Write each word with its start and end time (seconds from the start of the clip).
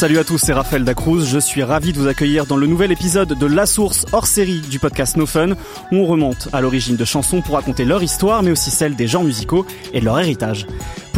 Salut 0.00 0.16
à 0.16 0.24
tous, 0.24 0.38
c'est 0.38 0.54
Raphaël 0.54 0.82
Dacruz. 0.82 1.26
Je 1.26 1.38
suis 1.38 1.62
ravi 1.62 1.92
de 1.92 1.98
vous 1.98 2.06
accueillir 2.06 2.46
dans 2.46 2.56
le 2.56 2.66
nouvel 2.66 2.90
épisode 2.90 3.38
de 3.38 3.46
La 3.46 3.66
Source 3.66 4.06
hors 4.12 4.26
série 4.26 4.62
du 4.62 4.78
podcast 4.78 5.18
No 5.18 5.26
Fun, 5.26 5.50
où 5.92 5.96
on 5.96 6.06
remonte 6.06 6.48
à 6.54 6.62
l'origine 6.62 6.96
de 6.96 7.04
chansons 7.04 7.42
pour 7.42 7.56
raconter 7.56 7.84
leur 7.84 8.02
histoire, 8.02 8.42
mais 8.42 8.50
aussi 8.50 8.70
celle 8.70 8.96
des 8.96 9.06
genres 9.06 9.24
musicaux 9.24 9.66
et 9.92 10.00
de 10.00 10.06
leur 10.06 10.18
héritage. 10.18 10.66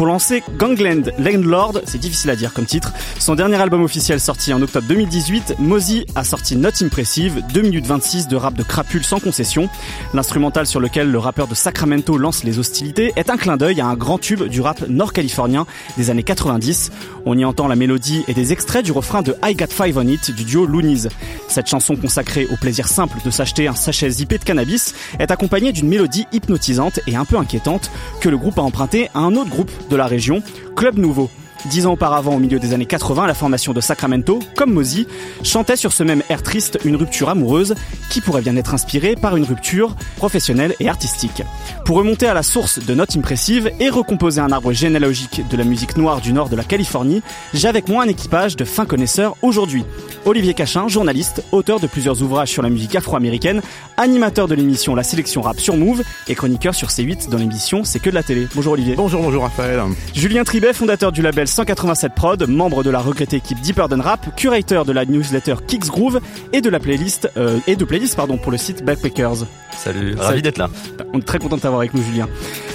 Pour 0.03 0.09
lancer 0.09 0.43
Gangland 0.57 1.13
Landlord, 1.17 1.79
c'est 1.85 1.97
difficile 1.97 2.29
à 2.29 2.35
dire 2.35 2.51
comme 2.51 2.65
titre, 2.65 2.91
son 3.19 3.35
dernier 3.35 3.55
album 3.55 3.81
officiel 3.83 4.19
sorti 4.19 4.53
en 4.53 4.61
octobre 4.61 4.85
2018, 4.85 5.55
Mozy 5.59 6.05
a 6.13 6.25
sorti 6.25 6.57
Not 6.57 6.83
Impressive, 6.83 7.41
2 7.53 7.61
minutes 7.61 7.85
26 7.85 8.27
de 8.27 8.35
rap 8.35 8.53
de 8.53 8.63
crapule 8.63 9.05
sans 9.05 9.21
concession. 9.21 9.69
L'instrumental 10.13 10.67
sur 10.67 10.81
lequel 10.81 11.09
le 11.09 11.19
rappeur 11.19 11.47
de 11.47 11.55
Sacramento 11.55 12.17
lance 12.17 12.43
les 12.43 12.59
hostilités 12.59 13.13
est 13.15 13.29
un 13.29 13.37
clin 13.37 13.55
d'œil 13.55 13.79
à 13.79 13.85
un 13.85 13.93
grand 13.93 14.17
tube 14.17 14.43
du 14.43 14.59
rap 14.59 14.85
nord-californien 14.89 15.65
des 15.95 16.09
années 16.09 16.23
90. 16.23 16.91
On 17.25 17.37
y 17.37 17.45
entend 17.45 17.69
la 17.69 17.77
mélodie 17.77 18.25
et 18.27 18.33
des 18.33 18.51
extraits 18.51 18.83
du 18.83 18.91
refrain 18.91 19.21
de 19.21 19.37
I 19.41 19.55
Got 19.55 19.67
Five 19.67 19.97
on 19.97 20.05
It 20.05 20.31
du 20.31 20.43
duo 20.43 20.65
Loonies. 20.65 21.07
Cette 21.47 21.67
chanson 21.67 21.95
consacrée 21.95 22.45
au 22.51 22.57
plaisir 22.57 22.89
simple 22.89 23.19
de 23.23 23.29
s'acheter 23.29 23.69
un 23.69 23.75
sachet 23.75 24.09
zippé 24.09 24.37
de 24.37 24.43
cannabis 24.43 24.95
est 25.19 25.31
accompagnée 25.31 25.71
d'une 25.71 25.87
mélodie 25.87 26.25
hypnotisante 26.33 26.99
et 27.07 27.15
un 27.15 27.23
peu 27.23 27.37
inquiétante 27.37 27.89
que 28.19 28.27
le 28.27 28.37
groupe 28.37 28.59
a 28.59 28.63
emprunté 28.63 29.07
à 29.13 29.19
un 29.19 29.35
autre 29.35 29.49
groupe 29.49 29.71
la 29.97 30.07
région, 30.07 30.41
Club 30.75 30.97
Nouveau. 30.97 31.29
Dix 31.65 31.85
ans 31.85 31.93
auparavant, 31.93 32.35
au 32.35 32.39
milieu 32.39 32.59
des 32.59 32.73
années 32.73 32.85
80, 32.85 33.25
la 33.27 33.33
formation 33.33 33.73
de 33.73 33.81
Sacramento, 33.81 34.39
comme 34.55 34.73
Mozy, 34.73 35.07
chantait 35.43 35.75
sur 35.75 35.93
ce 35.93 36.03
même 36.03 36.21
air 36.29 36.43
triste 36.43 36.79
une 36.83 36.95
rupture 36.95 37.29
amoureuse 37.29 37.75
qui 38.09 38.21
pourrait 38.21 38.41
bien 38.41 38.57
être 38.57 38.73
inspirée 38.73 39.15
par 39.15 39.37
une 39.37 39.45
rupture 39.45 39.95
professionnelle 40.17 40.75
et 40.79 40.89
artistique. 40.89 41.41
Pour 41.85 41.97
remonter 41.97 42.27
à 42.27 42.33
la 42.33 42.43
source 42.43 42.79
de 42.79 42.93
Notes 42.93 43.15
Impressive 43.15 43.71
et 43.79 43.89
recomposer 43.89 44.41
un 44.41 44.51
arbre 44.51 44.73
généalogique 44.73 45.41
de 45.49 45.57
la 45.57 45.63
musique 45.63 45.97
noire 45.97 46.21
du 46.21 46.33
nord 46.33 46.49
de 46.49 46.55
la 46.55 46.63
Californie, 46.63 47.21
j'ai 47.53 47.67
avec 47.67 47.87
moi 47.87 48.03
un 48.03 48.07
équipage 48.07 48.55
de 48.55 48.65
fins 48.65 48.85
connaisseurs 48.85 49.35
aujourd'hui. 49.41 49.85
Olivier 50.25 50.53
Cachin, 50.53 50.87
journaliste, 50.87 51.43
auteur 51.51 51.79
de 51.79 51.87
plusieurs 51.87 52.21
ouvrages 52.21 52.49
sur 52.49 52.61
la 52.61 52.69
musique 52.69 52.95
afro-américaine, 52.95 53.61
animateur 53.97 54.47
de 54.47 54.55
l'émission 54.55 54.95
La 54.95 55.03
Sélection 55.03 55.41
Rap 55.41 55.59
sur 55.59 55.77
Move 55.77 56.03
et 56.27 56.35
chroniqueur 56.35 56.75
sur 56.75 56.89
C8 56.89 57.29
dans 57.29 57.37
l'émission 57.37 57.83
C'est 57.83 57.99
que 57.99 58.09
de 58.09 58.15
la 58.15 58.23
télé. 58.23 58.47
Bonjour 58.55 58.73
Olivier. 58.73 58.95
Bonjour, 58.95 59.21
bonjour 59.21 59.43
Raphaël. 59.43 59.81
Julien 60.13 60.43
Tribet, 60.43 60.73
fondateur 60.73 61.11
du 61.11 61.21
label 61.21 61.42
187 61.47 62.13
Prod, 62.15 62.47
membre 62.47 62.83
de 62.83 62.89
la 62.89 62.99
regrettée 62.99 63.37
équipe 63.37 63.59
Deeper 63.61 63.89
Than 63.89 64.01
Rap, 64.01 64.35
curateur 64.35 64.85
de 64.85 64.91
la 64.91 65.05
newsletter 65.05 65.55
Kicks 65.67 65.87
Groove 65.87 66.19
et 66.51 66.61
de 66.61 66.69
la 66.69 66.79
playlist 66.79 67.29
euh, 67.37 67.59
et 67.67 67.75
de 67.75 67.85
playlist 67.85 68.15
pardon 68.15 68.37
pour 68.37 68.51
le 68.51 68.57
site 68.57 68.83
Backpackers. 68.83 69.45
Salut, 69.75 70.15
ravi 70.15 70.41
d'être 70.41 70.57
là. 70.57 70.69
On 71.13 71.19
est 71.19 71.23
très 71.23 71.39
content 71.39 71.55
de 71.55 71.61
t'avoir 71.61 71.81
avec 71.81 71.93
nous 71.93 72.03
Julien. 72.03 72.27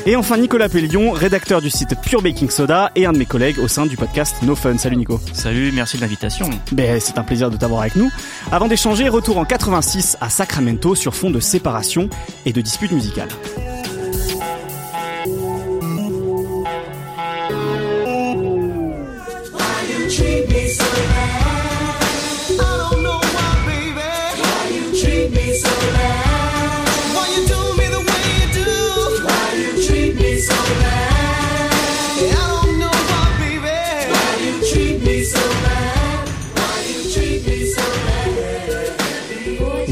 Et 0.06 0.16
enfin 0.16 0.36
Nicolas 0.36 0.68
Pellion, 0.68 1.12
rédacteur 1.12 1.60
du 1.60 1.70
site 1.70 1.94
Pure 2.02 2.22
Baking 2.22 2.50
Soda 2.50 2.90
et 2.96 3.06
un 3.06 3.12
de 3.12 3.18
mes 3.18 3.26
collègues 3.26 3.58
au 3.58 3.68
sein 3.68 3.86
du 3.86 3.96
podcast 3.96 4.36
No 4.42 4.54
Fun. 4.54 4.78
Salut 4.78 4.96
Nico. 4.96 5.20
Salut, 5.32 5.72
merci 5.72 5.96
de 5.96 6.02
l'invitation. 6.02 6.50
Ben, 6.72 7.00
c'est 7.00 7.18
un 7.18 7.24
plaisir 7.24 7.50
de 7.50 7.56
t'avoir 7.56 7.82
avec 7.82 7.96
nous. 7.96 8.10
Avant 8.50 8.68
d'échanger, 8.68 9.08
retour 9.08 9.38
en 9.38 9.44
86 9.44 10.16
à 10.20 10.28
Sacramento 10.28 10.94
sur 10.94 11.14
fond 11.14 11.30
de 11.30 11.40
séparation 11.40 12.08
et 12.46 12.52
de 12.52 12.60
disputes 12.60 12.92
musicales. 12.92 13.28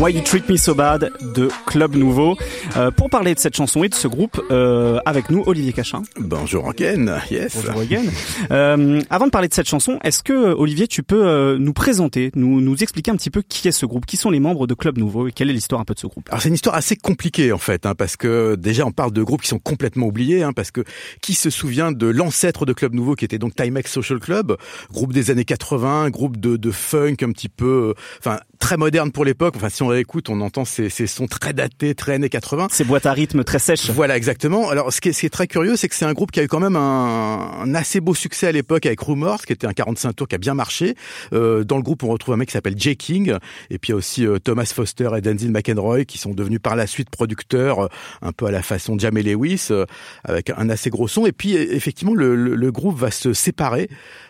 Why 0.06 0.12
You 0.12 0.22
Treat 0.22 0.48
Me 0.48 0.56
So 0.56 0.72
Bad 0.72 1.10
de 1.34 1.48
Club 1.66 1.96
Nouveau. 1.96 2.36
Euh, 2.76 2.92
pour 2.92 3.10
parler 3.10 3.34
de 3.34 3.40
cette 3.40 3.56
chanson 3.56 3.82
et 3.82 3.88
de 3.88 3.94
ce 3.94 4.06
groupe, 4.06 4.40
euh, 4.52 5.00
avec 5.04 5.30
nous 5.30 5.42
Olivier 5.46 5.72
Cachin. 5.72 6.02
Bonjour 6.16 6.68
again, 6.68 7.18
yes. 7.28 7.56
Bonjour 7.56 7.80
again. 7.80 8.04
Euh, 8.52 9.02
avant 9.10 9.26
de 9.26 9.32
parler 9.32 9.48
de 9.48 9.54
cette 9.54 9.68
chanson, 9.68 9.98
est-ce 10.04 10.22
que 10.22 10.32
Olivier, 10.32 10.86
tu 10.86 11.02
peux 11.02 11.26
euh, 11.26 11.58
nous 11.58 11.72
présenter, 11.72 12.30
nous, 12.36 12.60
nous 12.60 12.84
expliquer 12.84 13.10
un 13.10 13.16
petit 13.16 13.30
peu 13.30 13.42
qui 13.42 13.66
est 13.66 13.72
ce 13.72 13.84
groupe, 13.84 14.06
qui 14.06 14.16
sont 14.16 14.30
les 14.30 14.38
membres 14.38 14.68
de 14.68 14.74
Club 14.74 14.96
Nouveau 14.96 15.26
et 15.26 15.32
quelle 15.32 15.50
est 15.50 15.52
l'histoire 15.52 15.80
un 15.80 15.84
peu 15.84 15.94
de 15.94 15.98
ce 15.98 16.06
groupe? 16.06 16.28
Alors 16.28 16.40
c'est 16.40 16.50
une 16.50 16.54
histoire 16.54 16.76
assez 16.76 16.94
compliquée 16.94 17.50
en 17.50 17.58
fait, 17.58 17.84
hein, 17.84 17.96
parce 17.96 18.16
que 18.16 18.54
déjà 18.54 18.86
on 18.86 18.92
parle 18.92 19.10
de 19.10 19.24
groupes 19.24 19.42
qui 19.42 19.48
sont 19.48 19.58
complètement 19.58 20.06
oubliés, 20.06 20.44
hein, 20.44 20.52
parce 20.52 20.70
que 20.70 20.84
qui 21.20 21.34
se 21.34 21.50
souvient 21.50 21.90
de 21.90 22.06
l'ancêtre 22.06 22.64
de 22.64 22.72
Club 22.72 22.94
Nouveau 22.94 23.16
qui 23.16 23.24
était 23.24 23.38
donc 23.38 23.56
Timex 23.56 23.90
Social 23.90 24.20
Club, 24.20 24.56
groupe 24.92 25.12
des 25.12 25.32
années 25.32 25.44
80, 25.44 26.10
groupe 26.10 26.36
de, 26.36 26.56
de 26.56 26.70
funk 26.70 27.16
un 27.22 27.32
petit 27.32 27.48
peu, 27.48 27.88
euh, 27.90 27.94
enfin 28.20 28.38
très 28.58 28.76
moderne 28.76 29.12
pour 29.12 29.24
l'époque. 29.24 29.54
Enfin 29.56 29.68
si 29.68 29.82
on 29.82 29.88
réécoute, 29.88 30.28
on 30.28 30.40
entend 30.40 30.64
ces, 30.64 30.88
ces 30.88 31.06
sons 31.06 31.26
très 31.26 31.52
datés, 31.52 31.94
très 31.94 32.14
années 32.14 32.28
80. 32.28 32.68
Ces 32.70 32.84
boîtes 32.84 33.06
à 33.06 33.12
rythme 33.12 33.44
très 33.44 33.58
sèches. 33.58 33.90
Voilà, 33.90 34.16
exactement. 34.16 34.68
Alors, 34.70 34.92
ce 34.92 35.00
qui 35.00 35.10
est, 35.10 35.12
ce 35.12 35.20
qui 35.20 35.26
est 35.26 35.30
très 35.30 35.46
curieux, 35.46 35.76
c'est 35.76 35.88
que 35.88 35.94
c'est 35.94 36.04
un 36.04 36.12
groupe 36.12 36.30
qui 36.30 36.40
a 36.40 36.42
eu 36.42 36.48
quand 36.48 36.60
même 36.60 36.76
un, 36.76 37.50
un 37.60 37.74
assez 37.74 38.00
beau 38.00 38.14
succès 38.14 38.46
à 38.46 38.52
l'époque 38.52 38.86
avec 38.86 39.00
Rumors, 39.00 39.44
qui 39.44 39.52
était 39.52 39.66
un 39.66 39.72
45 39.72 40.12
tours 40.14 40.28
qui 40.28 40.34
a 40.34 40.38
bien 40.38 40.54
marché. 40.54 40.94
Euh, 41.32 41.64
dans 41.64 41.76
le 41.76 41.82
groupe, 41.82 42.02
on 42.02 42.08
retrouve 42.08 42.34
un 42.34 42.36
mec 42.36 42.48
qui 42.48 42.52
s'appelle 42.52 42.78
Jay 42.78 42.96
King, 42.96 43.34
et 43.70 43.78
puis 43.78 43.90
il 43.90 43.92
y 43.92 43.94
a 43.94 43.96
aussi 43.96 44.26
euh, 44.26 44.38
Thomas 44.38 44.70
Foster 44.72 45.10
et 45.16 45.20
Denzil 45.20 45.50
McEnroy, 45.50 46.04
qui 46.04 46.18
sont 46.18 46.32
devenus 46.32 46.60
par 46.60 46.76
la 46.76 46.86
suite 46.86 47.10
producteurs, 47.10 47.84
euh, 47.84 47.88
un 48.22 48.32
peu 48.32 48.46
à 48.46 48.50
la 48.50 48.62
façon 48.62 48.96
de 48.96 49.00
Jamie 49.00 49.22
Lewis, 49.22 49.68
euh, 49.70 49.86
avec 50.24 50.50
un 50.50 50.68
assez 50.70 50.90
gros 50.90 51.08
son. 51.08 51.26
Et 51.26 51.32
puis, 51.32 51.54
effectivement, 51.54 52.14
le, 52.14 52.34
le, 52.36 52.54
le 52.54 52.72
groupe 52.72 52.96
va 52.96 53.10
se 53.10 53.32
séparer, 53.32 53.88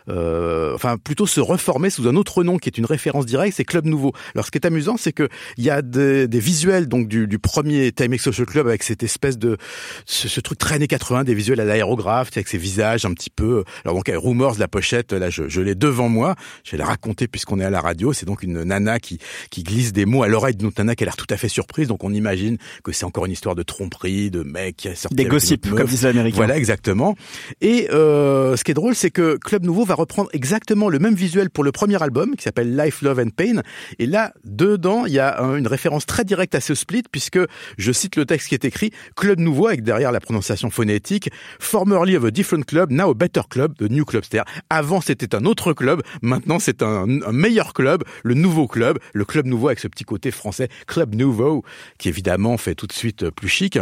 euh, 0.08 0.74
enfin 0.74 0.98
plutôt 0.98 1.26
se 1.26 1.40
reformer 1.40 1.90
sous 1.90 2.06
un 2.06 2.14
autre 2.14 2.44
nom 2.44 2.58
qui 2.58 2.68
est 2.68 2.78
une 2.78 2.86
référence 2.86 3.26
directe, 3.26 3.56
c'est 3.56 3.64
Club 3.64 3.86
Nouveau. 3.86 4.12
Alors, 4.34 4.46
ce 4.46 4.50
qui 4.50 4.58
est 4.58 4.66
amusant, 4.66 4.96
c'est 4.96 5.12
que 5.12 5.28
il 5.56 5.64
y 5.64 5.70
a 5.70 5.82
des, 5.82 6.28
des 6.28 6.40
visuels 6.40 6.88
donc 6.88 7.08
du, 7.08 7.26
du 7.26 7.38
premier 7.38 7.92
Timex 7.92 8.22
Social 8.22 8.46
Club 8.46 8.66
avec 8.66 8.82
cette 8.82 9.02
espèce 9.02 9.38
de 9.38 9.56
ce, 10.04 10.28
ce 10.28 10.40
truc 10.40 10.58
très 10.58 10.76
années 10.76 10.86
80, 10.86 11.24
des 11.24 11.34
visuels 11.34 11.60
à 11.60 11.64
l'aérographe, 11.64 12.30
avec 12.34 12.48
ses 12.48 12.58
visages 12.58 13.04
un 13.04 13.12
petit 13.12 13.30
peu. 13.30 13.64
Alors 13.84 13.96
donc, 13.96 14.10
Rumors, 14.14 14.56
la 14.58 14.68
pochette, 14.68 15.12
là, 15.12 15.30
je, 15.30 15.48
je 15.48 15.60
l'ai 15.60 15.74
devant 15.74 16.08
moi. 16.08 16.34
Je 16.64 16.72
vais 16.72 16.78
la 16.78 16.86
raconter 16.86 17.28
puisqu'on 17.28 17.60
est 17.60 17.64
à 17.64 17.70
la 17.70 17.80
radio. 17.80 18.12
C'est 18.12 18.26
donc 18.26 18.42
une 18.42 18.62
nana 18.62 18.98
qui 18.98 19.18
qui 19.50 19.62
glisse 19.62 19.92
des 19.92 20.06
mots 20.06 20.22
à 20.22 20.28
l'oreille 20.28 20.54
d'une 20.54 20.68
autre 20.68 20.80
nana 20.80 20.94
qui 20.94 21.04
a 21.04 21.06
l'air 21.06 21.16
tout 21.16 21.26
à 21.30 21.36
fait 21.36 21.48
surprise. 21.48 21.88
Donc 21.88 22.04
on 22.04 22.12
imagine 22.12 22.58
que 22.84 22.92
c'est 22.92 23.04
encore 23.04 23.26
une 23.26 23.32
histoire 23.32 23.54
de 23.54 23.62
tromperie, 23.62 24.30
de 24.30 24.42
mec 24.42 24.76
qui 24.76 24.88
a 24.88 24.94
sorti 24.94 25.16
Des 25.16 25.24
gossips, 25.24 25.68
comme 25.70 25.86
disent 25.86 26.02
les 26.02 26.10
Américains. 26.10 26.36
Voilà, 26.36 26.56
exactement. 26.56 27.16
Et 27.60 27.88
euh, 27.90 28.56
ce 28.56 28.64
qui 28.64 28.70
est 28.70 28.74
drôle, 28.74 28.94
c'est 28.94 29.10
que 29.10 29.36
Club 29.36 29.64
Nouveau 29.64 29.84
va 29.84 29.94
reprendre 29.94 30.28
exactement 30.32 30.88
le 30.88 30.98
même 30.98 31.14
visuel 31.14 31.50
pour 31.50 31.64
le 31.64 31.72
premier 31.72 32.02
album, 32.02 32.34
qui 32.36 32.42
s'appelle 32.42 32.76
Life, 32.76 33.02
Love 33.02 33.20
and 33.20 33.30
Pain. 33.36 33.62
Et 33.98 34.05
là, 34.06 34.32
dedans, 34.44 35.06
il 35.06 35.12
y 35.12 35.18
a 35.18 35.42
un- 35.42 35.56
une 35.56 35.66
référence 35.66 36.06
très 36.06 36.24
directe 36.24 36.54
à 36.54 36.60
ce 36.60 36.74
split, 36.74 37.02
puisque 37.10 37.38
je 37.78 37.92
cite 37.92 38.16
le 38.16 38.26
texte 38.26 38.48
qui 38.48 38.54
est 38.54 38.64
écrit 38.64 38.90
Club 39.16 39.40
Nouveau, 39.40 39.66
avec 39.68 39.82
derrière 39.82 40.12
la 40.12 40.20
prononciation 40.20 40.70
phonétique, 40.70 41.30
formerly 41.60 42.16
of 42.16 42.24
a 42.24 42.30
different 42.30 42.64
club, 42.64 42.90
now 42.90 43.10
a 43.10 43.14
better 43.14 43.42
club, 43.48 43.74
the 43.76 43.90
new 43.90 44.04
club. 44.04 44.24
C'est-à-dire, 44.24 44.50
avant 44.70 45.00
c'était 45.00 45.34
un 45.34 45.44
autre 45.44 45.72
club, 45.72 46.02
maintenant 46.22 46.58
c'est 46.58 46.82
un, 46.82 47.06
meilleur 47.06 47.74
club, 47.74 48.04
le 48.22 48.34
nouveau 48.34 48.66
club, 48.66 48.98
le 49.12 49.24
club 49.24 49.46
nouveau 49.46 49.68
avec 49.68 49.78
ce 49.80 49.88
petit 49.88 50.04
côté 50.04 50.30
français, 50.30 50.68
Club 50.86 51.14
Nouveau, 51.14 51.64
qui 51.98 52.08
évidemment 52.08 52.56
fait 52.56 52.74
tout 52.74 52.86
de 52.86 52.92
suite 52.92 53.24
euh, 53.24 53.30
plus 53.30 53.48
chic. 53.48 53.78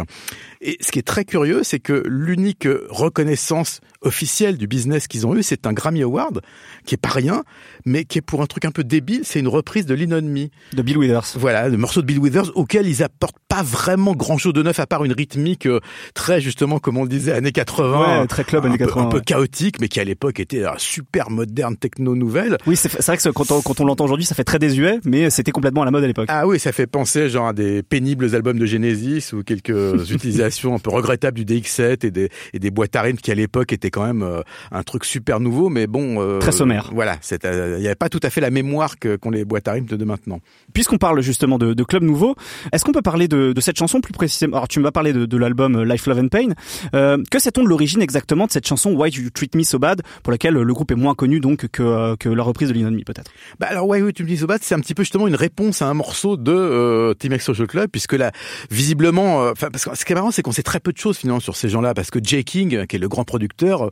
Et 0.61 0.77
ce 0.81 0.91
qui 0.91 0.99
est 0.99 1.07
très 1.07 1.25
curieux, 1.25 1.63
c'est 1.63 1.79
que 1.79 2.03
l'unique 2.05 2.67
reconnaissance 2.89 3.81
officielle 4.01 4.57
du 4.57 4.67
business 4.67 5.07
qu'ils 5.07 5.25
ont 5.27 5.35
eu, 5.35 5.43
c'est 5.43 5.67
un 5.67 5.73
Grammy 5.73 6.03
Award, 6.03 6.41
qui 6.85 6.95
est 6.95 6.99
pas 6.99 7.09
rien, 7.09 7.43
mais 7.85 8.05
qui 8.05 8.17
est 8.19 8.21
pour 8.21 8.41
un 8.41 8.45
truc 8.45 8.65
un 8.65 8.71
peu 8.71 8.83
débile, 8.83 9.21
c'est 9.23 9.39
une 9.39 9.47
reprise 9.47 9.85
de 9.85 9.95
Lean 9.95 10.14
On 10.15 10.21
Me. 10.21 10.47
De 10.75 10.81
Bill 10.81 10.97
Withers. 10.97 11.37
Voilà, 11.37 11.69
le 11.69 11.77
morceau 11.77 12.01
de 12.01 12.05
Bill 12.07 12.19
Withers 12.19 12.51
auquel 12.55 12.87
ils 12.87 13.03
apportent 13.03 13.35
pas 13.47 13.63
vraiment 13.63 14.13
grand 14.13 14.37
chose 14.37 14.53
de 14.53 14.63
neuf 14.63 14.79
à 14.79 14.87
part 14.87 15.05
une 15.05 15.13
rythmique 15.13 15.65
euh, 15.65 15.79
très 16.13 16.41
justement, 16.41 16.79
comme 16.79 16.97
on 16.97 17.03
le 17.03 17.09
disait, 17.09 17.31
années 17.31 17.51
80. 17.51 18.21
Ouais, 18.21 18.27
très 18.27 18.43
club 18.43 18.63
un 18.65 18.69
années 18.69 18.77
peu- 18.77 18.85
80, 18.85 19.05
Un 19.05 19.09
peu 19.09 19.19
chaotique, 19.21 19.79
mais 19.79 19.87
qui 19.87 19.99
à 19.99 20.03
l'époque 20.03 20.39
était 20.39 20.63
super 20.77 21.29
moderne, 21.29 21.75
techno 21.77 22.15
nouvelle. 22.15 22.57
Oui, 22.67 22.75
c'est 22.75 22.91
vrai 23.05 23.17
que 23.17 23.29
quand 23.29 23.51
on, 23.51 23.61
quand 23.61 23.79
on 23.81 23.85
l'entend 23.85 24.05
aujourd'hui, 24.05 24.25
ça 24.25 24.35
fait 24.35 24.43
très 24.43 24.59
désuet, 24.59 24.99
mais 25.05 25.29
c'était 25.29 25.51
complètement 25.51 25.81
à 25.83 25.85
la 25.85 25.91
mode 25.91 26.03
à 26.03 26.07
l'époque. 26.07 26.25
Ah 26.29 26.47
oui, 26.47 26.59
ça 26.59 26.71
fait 26.71 26.87
penser 26.87 27.29
genre 27.29 27.47
à 27.47 27.53
des 27.53 27.83
pénibles 27.83 28.33
albums 28.35 28.59
de 28.59 28.65
Genesis 28.65 29.33
ou 29.33 29.43
quelques 29.43 29.69
utilisations 30.11 30.75
un 30.75 30.79
peu 30.79 30.89
regrettables 30.91 31.37
du 31.37 31.45
DX7 31.45 32.05
et 32.05 32.11
des, 32.11 32.29
et 32.53 32.59
des 32.59 32.71
boîtes 32.71 32.95
à 32.95 33.01
rythme 33.01 33.19
qui 33.19 33.31
à 33.31 33.35
l'époque 33.35 33.73
étaient 33.73 33.91
quand 33.91 34.05
même 34.05 34.23
euh, 34.23 34.41
un 34.71 34.83
truc 34.83 35.05
super 35.05 35.39
nouveau, 35.39 35.69
mais 35.69 35.87
bon. 35.87 36.21
euh, 36.21 36.39
Très 36.39 36.51
sommaire. 36.51 36.89
Voilà, 36.93 37.17
il 37.31 37.79
n'y 37.79 37.85
avait 37.87 37.95
pas 37.95 38.09
tout 38.09 38.19
à 38.23 38.29
fait 38.29 38.41
la 38.41 38.49
mémoire 38.49 38.97
que 38.99 39.15
qu'ont 39.15 39.29
les 39.31 39.45
boîtes 39.45 39.67
à 39.67 39.73
rythme 39.73 39.97
de, 39.97 40.04
de 40.05 40.07
maintenant. 40.07 40.39
Puisqu'on 40.73 40.97
parle 40.97 41.21
justement 41.21 41.57
de, 41.57 41.73
de 41.73 41.83
Club 41.83 42.03
Nouveau, 42.03 42.35
est-ce 42.71 42.83
qu'on 42.85 42.91
peut 42.91 43.01
parler 43.01 43.27
de, 43.27 43.53
de 43.53 43.61
cette 43.61 43.77
chanson 43.77 44.01
plus 44.01 44.13
précisément? 44.13 44.57
Alors 44.57 44.67
tu 44.67 44.79
m'as 44.79 44.91
parlé 44.91 45.13
de, 45.13 45.25
de 45.25 45.37
l'album 45.37 45.83
Life, 45.83 46.05
Love 46.05 46.19
and 46.19 46.27
Pain. 46.29 46.49
Euh, 46.93 47.21
que 47.29 47.39
sait-on 47.39 47.63
de 47.63 47.69
l'origine 47.69 48.01
exactement 48.01 48.45
de 48.45 48.51
cette 48.51 48.67
chanson 48.67 48.93
Why 48.93 49.09
You 49.09 49.29
Treat 49.29 49.55
Me 49.55 49.63
So 49.63 49.79
Bad, 49.79 50.01
pour 50.23 50.31
laquelle 50.31 50.53
le 50.53 50.73
groupe 50.73 50.91
est 50.91 50.95
moins 50.95 51.15
connu 51.15 51.39
donc 51.39 51.67
que, 51.67 51.83
euh, 51.83 52.15
que 52.15 52.29
la 52.29 52.43
reprise 52.43 52.69
de 52.69 52.73
Lean 52.73 52.97
peut-être? 53.05 53.31
Bah 53.59 53.67
alors 53.69 53.87
ouais, 53.87 54.01
oui, 54.01 54.13
tu 54.13 54.23
me 54.23 54.27
dis 54.27 54.37
Sobat, 54.37 54.57
c'est 54.61 54.75
un 54.75 54.79
petit 54.79 54.93
peu 54.93 55.03
justement 55.03 55.27
une 55.27 55.35
réponse 55.35 55.81
à 55.81 55.87
un 55.87 55.93
morceau 55.93 56.37
de 56.37 56.51
euh, 56.51 57.13
Team 57.13 57.33
X 57.33 57.45
Social 57.45 57.67
Club, 57.67 57.89
puisque 57.91 58.13
là, 58.13 58.31
visiblement, 58.69 59.43
euh, 59.43 59.51
enfin 59.51 59.69
parce 59.71 59.85
que 59.85 59.95
ce 59.95 60.05
qui 60.05 60.11
est 60.11 60.15
marrant, 60.15 60.31
c'est 60.31 60.41
qu'on 60.41 60.51
sait 60.51 60.63
très 60.63 60.79
peu 60.79 60.91
de 60.91 60.97
choses 60.97 61.17
finalement 61.17 61.39
sur 61.39 61.55
ces 61.55 61.69
gens-là, 61.69 61.93
parce 61.93 62.11
que 62.11 62.19
Jay 62.21 62.43
King, 62.43 62.85
qui 62.85 62.95
est 62.95 62.99
le 62.99 63.07
grand 63.07 63.23
producteur, 63.23 63.85
euh, 63.85 63.89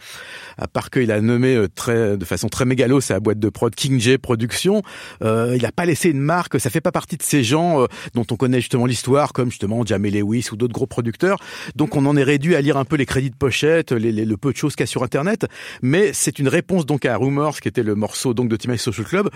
à 0.57 0.67
part 0.67 0.89
qu'il 0.89 1.11
a 1.11 1.21
nommé 1.21 1.55
euh, 1.55 1.67
très 1.73 2.17
de 2.17 2.25
façon 2.25 2.49
très 2.49 2.65
mégalo 2.65 3.01
sa 3.01 3.19
boîte 3.19 3.39
de 3.39 3.49
prod 3.49 3.73
King 3.73 3.99
J 3.99 4.17
Productions, 4.17 4.81
euh, 5.23 5.55
il 5.55 5.65
a 5.65 5.71
pas 5.71 5.85
laissé 5.85 6.02
une 6.09 6.19
marque. 6.19 6.59
Ça 6.59 6.69
fait 6.69 6.81
pas 6.81 6.91
partie 6.91 7.17
de 7.17 7.23
ces 7.23 7.43
gens 7.43 7.81
euh, 7.81 7.87
dont 8.13 8.25
on 8.31 8.35
connaît 8.35 8.59
justement 8.59 8.85
l'histoire, 8.85 9.33
comme 9.33 9.49
justement 9.49 9.85
Jamie 9.85 10.11
Lewis 10.11 10.47
ou 10.51 10.55
d'autres 10.55 10.73
gros 10.73 10.87
producteurs. 10.87 11.39
Donc 11.75 11.95
on 11.95 12.05
en 12.05 12.15
est 12.17 12.23
réduit 12.23 12.55
à 12.55 12.61
lire 12.61 12.77
un 12.77 12.85
peu 12.85 12.95
les 12.95 13.05
crédits 13.05 13.29
de 13.29 13.35
pochette, 13.35 13.91
les, 13.91 14.11
les- 14.11 14.25
le 14.25 14.37
peu 14.37 14.51
de 14.51 14.57
choses 14.57 14.75
qu'il 14.75 14.83
y 14.83 14.83
a 14.83 14.87
sur 14.87 15.03
Internet. 15.03 15.45
Mais 15.81 16.11
c'est 16.13 16.39
une 16.39 16.47
réponse 16.47 16.85
donc 16.85 17.05
à 17.05 17.15
Rumors, 17.17 17.59
qui 17.59 17.67
était 17.67 17.83
le 17.83 17.95
morceau 17.95 18.33
donc 18.33 18.49
de 18.49 18.55
Team 18.55 18.75
Social 18.77 19.05
Club. 19.05 19.29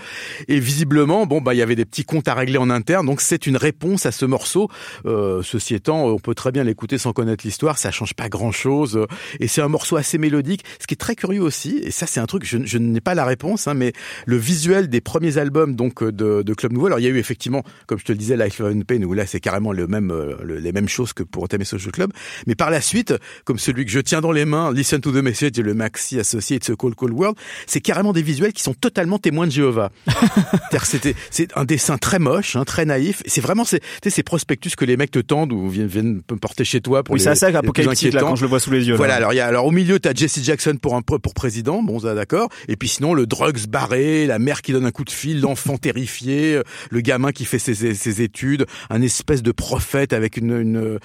Et 0.48 0.58
visiblement, 0.60 1.26
bon 1.26 1.40
bah 1.40 1.54
il 1.54 1.58
y 1.58 1.62
avait 1.62 1.76
des 1.76 1.84
petits 1.84 2.04
comptes 2.04 2.28
à 2.28 2.34
régler 2.34 2.58
en 2.58 2.70
interne. 2.70 3.06
Donc 3.06 3.20
c'est 3.20 3.46
une 3.46 3.56
réponse 3.56 4.06
à 4.06 4.12
ce 4.12 4.24
morceau. 4.26 4.68
Euh, 5.06 5.42
ceci 5.42 5.74
étant, 5.74 6.06
on 6.06 6.18
peut 6.18 6.34
très 6.34 6.52
bien 6.52 6.64
l'écouter 6.64 6.98
sans 6.98 7.12
connaître 7.12 7.44
l'histoire. 7.46 7.78
Ça 7.78 7.90
change 7.90 8.14
pas 8.14 8.28
grand 8.28 8.52
chose. 8.52 9.06
Et 9.40 9.48
c'est 9.48 9.62
un 9.62 9.68
morceau 9.68 9.96
assez 9.96 10.18
mélodique. 10.18 10.64
Ce 10.80 10.86
qui 10.86 10.94
est 10.94 10.96
très 10.98 11.14
curieux 11.14 11.42
aussi, 11.42 11.80
et 11.82 11.90
ça 11.90 12.06
c'est 12.06 12.20
un 12.20 12.26
truc, 12.26 12.44
je, 12.44 12.58
je 12.64 12.78
n'ai 12.78 13.00
pas 13.00 13.14
la 13.14 13.24
réponse, 13.24 13.68
hein, 13.68 13.74
mais 13.74 13.92
le 14.26 14.36
visuel 14.36 14.88
des 14.88 15.00
premiers 15.00 15.38
albums 15.38 15.74
donc 15.76 16.02
de, 16.02 16.42
de 16.42 16.54
Club 16.58 16.72
Nouveau. 16.72 16.86
Alors 16.86 16.98
il 16.98 17.04
y 17.04 17.06
a 17.06 17.10
eu 17.10 17.18
effectivement, 17.18 17.62
comme 17.86 17.98
je 17.98 18.04
te 18.04 18.12
le 18.12 18.18
disais, 18.18 18.36
Life 18.36 18.60
of 18.60 18.72
Pain, 18.86 19.02
où 19.02 19.14
là 19.14 19.26
c'est 19.26 19.40
carrément 19.40 19.72
le 19.72 19.86
même, 19.86 20.10
euh, 20.10 20.34
le- 20.42 20.58
les 20.58 20.72
mêmes 20.72 20.88
choses 20.88 21.12
que 21.12 21.22
pour 21.22 21.48
Thème 21.48 21.64
Social 21.64 21.92
Club. 21.92 22.12
Mais 22.46 22.54
par 22.54 22.70
la 22.70 22.80
suite, 22.80 23.14
comme 23.44 23.58
celui 23.58 23.84
que 23.84 23.90
je 23.90 24.00
tiens 24.00 24.20
dans 24.20 24.32
les 24.32 24.44
mains, 24.44 24.72
Listen 24.72 25.00
to 25.00 25.10
the 25.12 25.22
Message 25.22 25.58
et 25.58 25.62
le 25.62 25.74
maxi 25.74 26.18
associé 26.18 26.56
It's 26.56 26.68
a 26.70 26.74
Cold 26.76 26.94
Cold 26.94 27.14
World, 27.14 27.36
c'est 27.66 27.80
carrément 27.80 28.12
des 28.12 28.22
visuels 28.22 28.52
qui 28.52 28.62
sont 28.62 28.74
totalement 28.74 29.18
témoins 29.18 29.46
de 29.46 29.52
Jéhovah. 29.52 29.90
C'était, 30.84 31.14
c'est 31.30 31.56
un 31.56 31.64
dessin 31.64 31.98
très 31.98 32.18
moche, 32.18 32.56
hein, 32.56 32.64
très 32.64 32.84
naïf. 32.84 33.22
C'est 33.26 33.40
vraiment 33.40 33.64
ces, 33.64 33.80
ces 34.06 34.22
prospectus 34.22 34.74
que 34.76 34.84
les 34.84 34.96
mecs 34.96 35.10
te 35.10 35.18
tendent 35.18 35.52
ou 35.52 35.68
viennent, 35.68 35.86
viennent 35.86 36.22
porter 36.22 36.64
chez 36.64 36.80
toi 36.80 37.02
pour 37.02 37.14
Oui, 37.14 37.20
les, 37.20 37.26
les 37.26 37.32
plus 37.36 37.56
apocalyptique 37.56 38.12
là 38.14 38.20
quand 38.22 38.36
je 38.36 38.42
le 38.42 38.48
vois 38.48 38.60
sous 38.60 38.70
les 38.70 38.84
yeux. 38.86 38.92
là. 38.92 38.96
Voilà, 38.96 39.14
alors 39.16 39.32
il 39.32 39.36
y 39.36 39.40
a 39.40 39.46
alors 39.46 39.66
au 39.66 39.70
milieu 39.70 39.98
t'as 39.98 40.14
Jesse 40.14 40.42
Jackson 40.42 40.76
pour 40.80 40.94
un 40.96 41.02
pour 41.02 41.34
président, 41.34 41.82
bon 41.82 42.00
ça 42.00 42.14
d'accord, 42.14 42.48
et 42.68 42.76
puis 42.76 42.88
sinon 42.88 43.12
le 43.14 43.26
drugs 43.26 43.66
barré, 43.68 44.26
la 44.26 44.38
mère 44.38 44.62
qui 44.62 44.72
donne 44.72 44.86
un 44.86 44.90
coup 44.90 45.04
de 45.04 45.10
fil, 45.10 45.40
l'enfant 45.40 45.76
terrifié, 45.78 46.47
euh, 46.54 46.62
le 46.90 47.00
gamin 47.00 47.32
qui 47.32 47.44
fait 47.44 47.58
ses, 47.58 48.22
études, 48.22 48.66
un 48.90 49.02
espèce 49.02 49.42
de 49.42 49.52
prophète 49.52 50.12
avec 50.12 50.36
une 50.36 50.98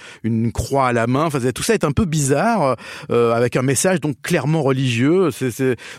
croix 0.53 0.87
à 0.87 0.93
la 0.93 1.07
main, 1.07 1.25
enfin 1.25 1.39
tout 1.53 1.63
ça 1.63 1.73
est 1.73 1.83
un 1.83 1.91
peu 1.91 2.05
bizarre 2.05 2.77
euh, 3.09 3.33
avec 3.33 3.55
un 3.55 3.61
message 3.61 3.99
donc 3.99 4.15
clairement 4.21 4.61
religieux, 4.61 5.29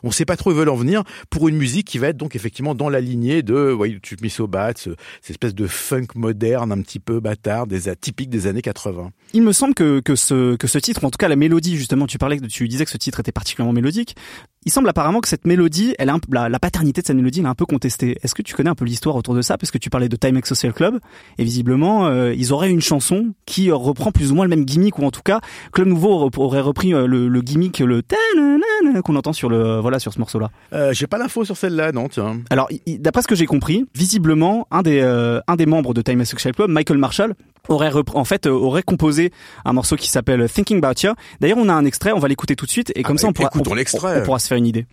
on 0.03 0.11
sait 0.11 0.25
pas 0.25 0.37
trop 0.37 0.51
où 0.51 0.53
ils 0.53 0.59
veulent 0.59 0.69
en 0.69 0.77
venir 0.77 1.03
pour 1.31 1.49
une 1.49 1.57
musique 1.57 1.87
qui 1.87 1.99
va 1.99 2.09
être 2.09 2.17
donc 2.17 2.37
effectivement 2.37 2.75
dans 2.75 2.89
la 2.89 3.01
lignée 3.01 3.43
de 3.43 3.75
bad, 4.47 4.79
ce, 4.79 4.91
cette 5.21 5.31
espèce 5.31 5.55
de 5.55 5.67
funk 5.67 6.09
moderne 6.15 6.73
un 6.73 6.81
petit 6.81 6.99
peu 6.99 7.21
bâtard 7.21 7.67
des 7.67 7.95
typique 7.97 8.31
des 8.31 8.47
années 8.47 8.63
80. 8.63 9.11
Il 9.33 9.43
me 9.43 9.53
semble 9.53 9.75
que, 9.75 10.01
que 10.01 10.17
ce 10.17 10.57
que 10.57 10.67
ce 10.67 10.79
titre, 10.79 11.05
en 11.05 11.11
tout 11.11 11.19
cas 11.19 11.29
la 11.29 11.37
mélodie 11.37 11.77
justement, 11.77 12.07
tu 12.07 12.19
parlais, 12.19 12.41
tu 12.41 12.69
disais 12.69 12.85
que 12.85 12.91
ce 12.91 12.97
titre 12.97 13.21
était 13.21 13.33
particulièrement 13.33 13.73
mélodique. 13.73 14.17
Il 14.67 14.73
semble 14.73 14.89
apparemment 14.89 15.21
que 15.21 15.29
cette 15.29 15.47
mélodie, 15.47 15.95
elle 15.99 16.09
a 16.09 16.15
un, 16.15 16.21
la, 16.31 16.49
la 16.49 16.59
paternité 16.59 17.03
de 17.03 17.07
cette 17.07 17.17
mélodie, 17.17 17.41
elle 17.41 17.47
est 17.47 17.49
un 17.49 17.55
peu 17.55 17.67
contestée. 17.67 18.17
Est-ce 18.23 18.35
que 18.35 18.43
tu 18.43 18.55
connais 18.55 18.71
un 18.71 18.75
peu 18.75 18.85
l'histoire 18.85 19.15
autour 19.17 19.35
de 19.35 19.43
ça? 19.43 19.59
Parce 19.59 19.71
que 19.71 19.79
tu 19.79 19.91
parlais 19.91 20.09
de 20.09 20.17
Time 20.17 20.37
X 20.39 20.49
Social 20.49 20.73
Club, 20.73 20.99
et 21.39 21.45
visiblement, 21.45 22.07
euh, 22.07 22.33
ils 22.35 22.53
auraient 22.53 22.71
une 22.71 22.81
chanson 22.81 23.35
qui 23.47 23.71
euh, 23.71 23.75
reprend 23.75 24.11
plus 24.11 24.33
ou 24.33 24.35
moins 24.35 24.45
le 24.45 24.51
même 24.51 24.65
gimmick, 24.65 24.99
ou 24.99 25.05
en 25.05 25.11
tout 25.11 25.23
cas, 25.23 25.41
Club 25.73 25.89
Nouveau 25.89 26.31
aurait 26.37 26.61
repris 26.61 26.95
euh, 26.95 27.07
le, 27.07 27.29
le 27.29 27.41
gimmick, 27.43 27.79
le 27.81 28.03
qu'on 29.05 29.17
entend 29.17 29.33
sur 29.33 29.49
le 29.49 29.81
voilà 29.81 29.99
sur 29.99 30.13
ce 30.13 30.19
morceau-là. 30.19 30.51
Euh, 30.73 30.93
j'ai 30.93 31.07
pas 31.07 31.19
l'info 31.19 31.45
sur 31.45 31.57
celle-là, 31.57 31.93
non, 31.93 32.09
tiens. 32.09 32.41
Alors, 32.51 32.69
d'après 32.87 33.23
ce 33.23 33.29
que 33.29 33.35
j'ai 33.35 33.47
compris, 33.47 33.87
visiblement, 33.95 34.67
un 34.71 34.83
des 34.83 35.01
euh, 35.01 35.41
un 35.49 35.57
des 35.57 35.67
membres 35.67 35.95
de 35.95 36.03
Time 36.03 36.21
X 36.21 36.31
Social 36.31 36.55
Club, 36.55 36.71
Michael 36.71 36.99
Marshall, 36.99 37.35
aurait 37.69 37.91
en 38.15 38.25
fait 38.25 38.47
euh, 38.47 38.51
aurait 38.51 38.83
composé 38.83 39.33
un 39.65 39.73
morceau 39.73 39.97
qui 39.97 40.09
s'appelle 40.09 40.49
Thinking 40.49 40.79
About 40.85 41.01
You. 41.03 41.13
D'ailleurs, 41.41 41.59
on 41.59 41.69
a 41.69 41.73
un 41.75 41.85
extrait, 41.85 42.13
on 42.13 42.19
va 42.19 42.29
l'écouter 42.29 42.57
tout 42.57 42.67
de 42.67 42.71
suite, 42.71 42.93
et 42.95 43.03
comme 43.03 43.17
bah, 43.17 43.23
ça, 43.23 43.29
on 43.29 43.33
pourra, 43.33 43.51
on- 43.61 43.65
on 44.21 44.25
pourra 44.25 44.39
se 44.39 44.49
faire 44.49 44.59
une 44.59 44.67
idée. 44.67 44.87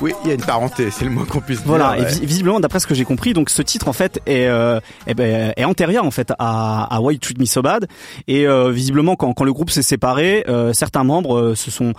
Oui, 0.00 0.12
il 0.24 0.28
y 0.28 0.30
a 0.30 0.34
une 0.34 0.40
parenté, 0.40 0.90
c'est 0.90 1.04
le 1.04 1.10
moins 1.10 1.26
qu'on 1.26 1.40
puisse 1.40 1.60
Voilà, 1.64 1.94
dire. 1.96 2.06
et 2.08 2.10
vis- 2.10 2.24
visiblement, 2.24 2.58
d'après 2.60 2.80
ce 2.80 2.86
que 2.86 2.94
j'ai 2.94 3.04
compris, 3.04 3.34
donc 3.34 3.50
ce 3.50 3.60
titre 3.60 3.86
en 3.88 3.92
fait 3.92 4.20
est 4.26 4.46
euh, 4.46 4.80
eh 5.06 5.12
ben, 5.14 5.52
est 5.56 5.64
antérieur 5.64 6.04
en 6.06 6.10
fait 6.10 6.32
à, 6.38 6.84
à 6.94 7.00
Why 7.00 7.14
You 7.14 7.20
Treat 7.20 7.38
Me 7.38 7.44
So 7.44 7.60
Bad, 7.60 7.86
et 8.26 8.46
euh, 8.46 8.70
visiblement 8.70 9.14
quand, 9.16 9.32
quand 9.34 9.44
le 9.44 9.52
groupe 9.52 9.70
s'est 9.70 9.82
séparé, 9.82 10.44
euh, 10.48 10.72
certains 10.72 11.04
membres 11.04 11.38
euh, 11.38 11.54
se 11.54 11.70
sont 11.70 11.92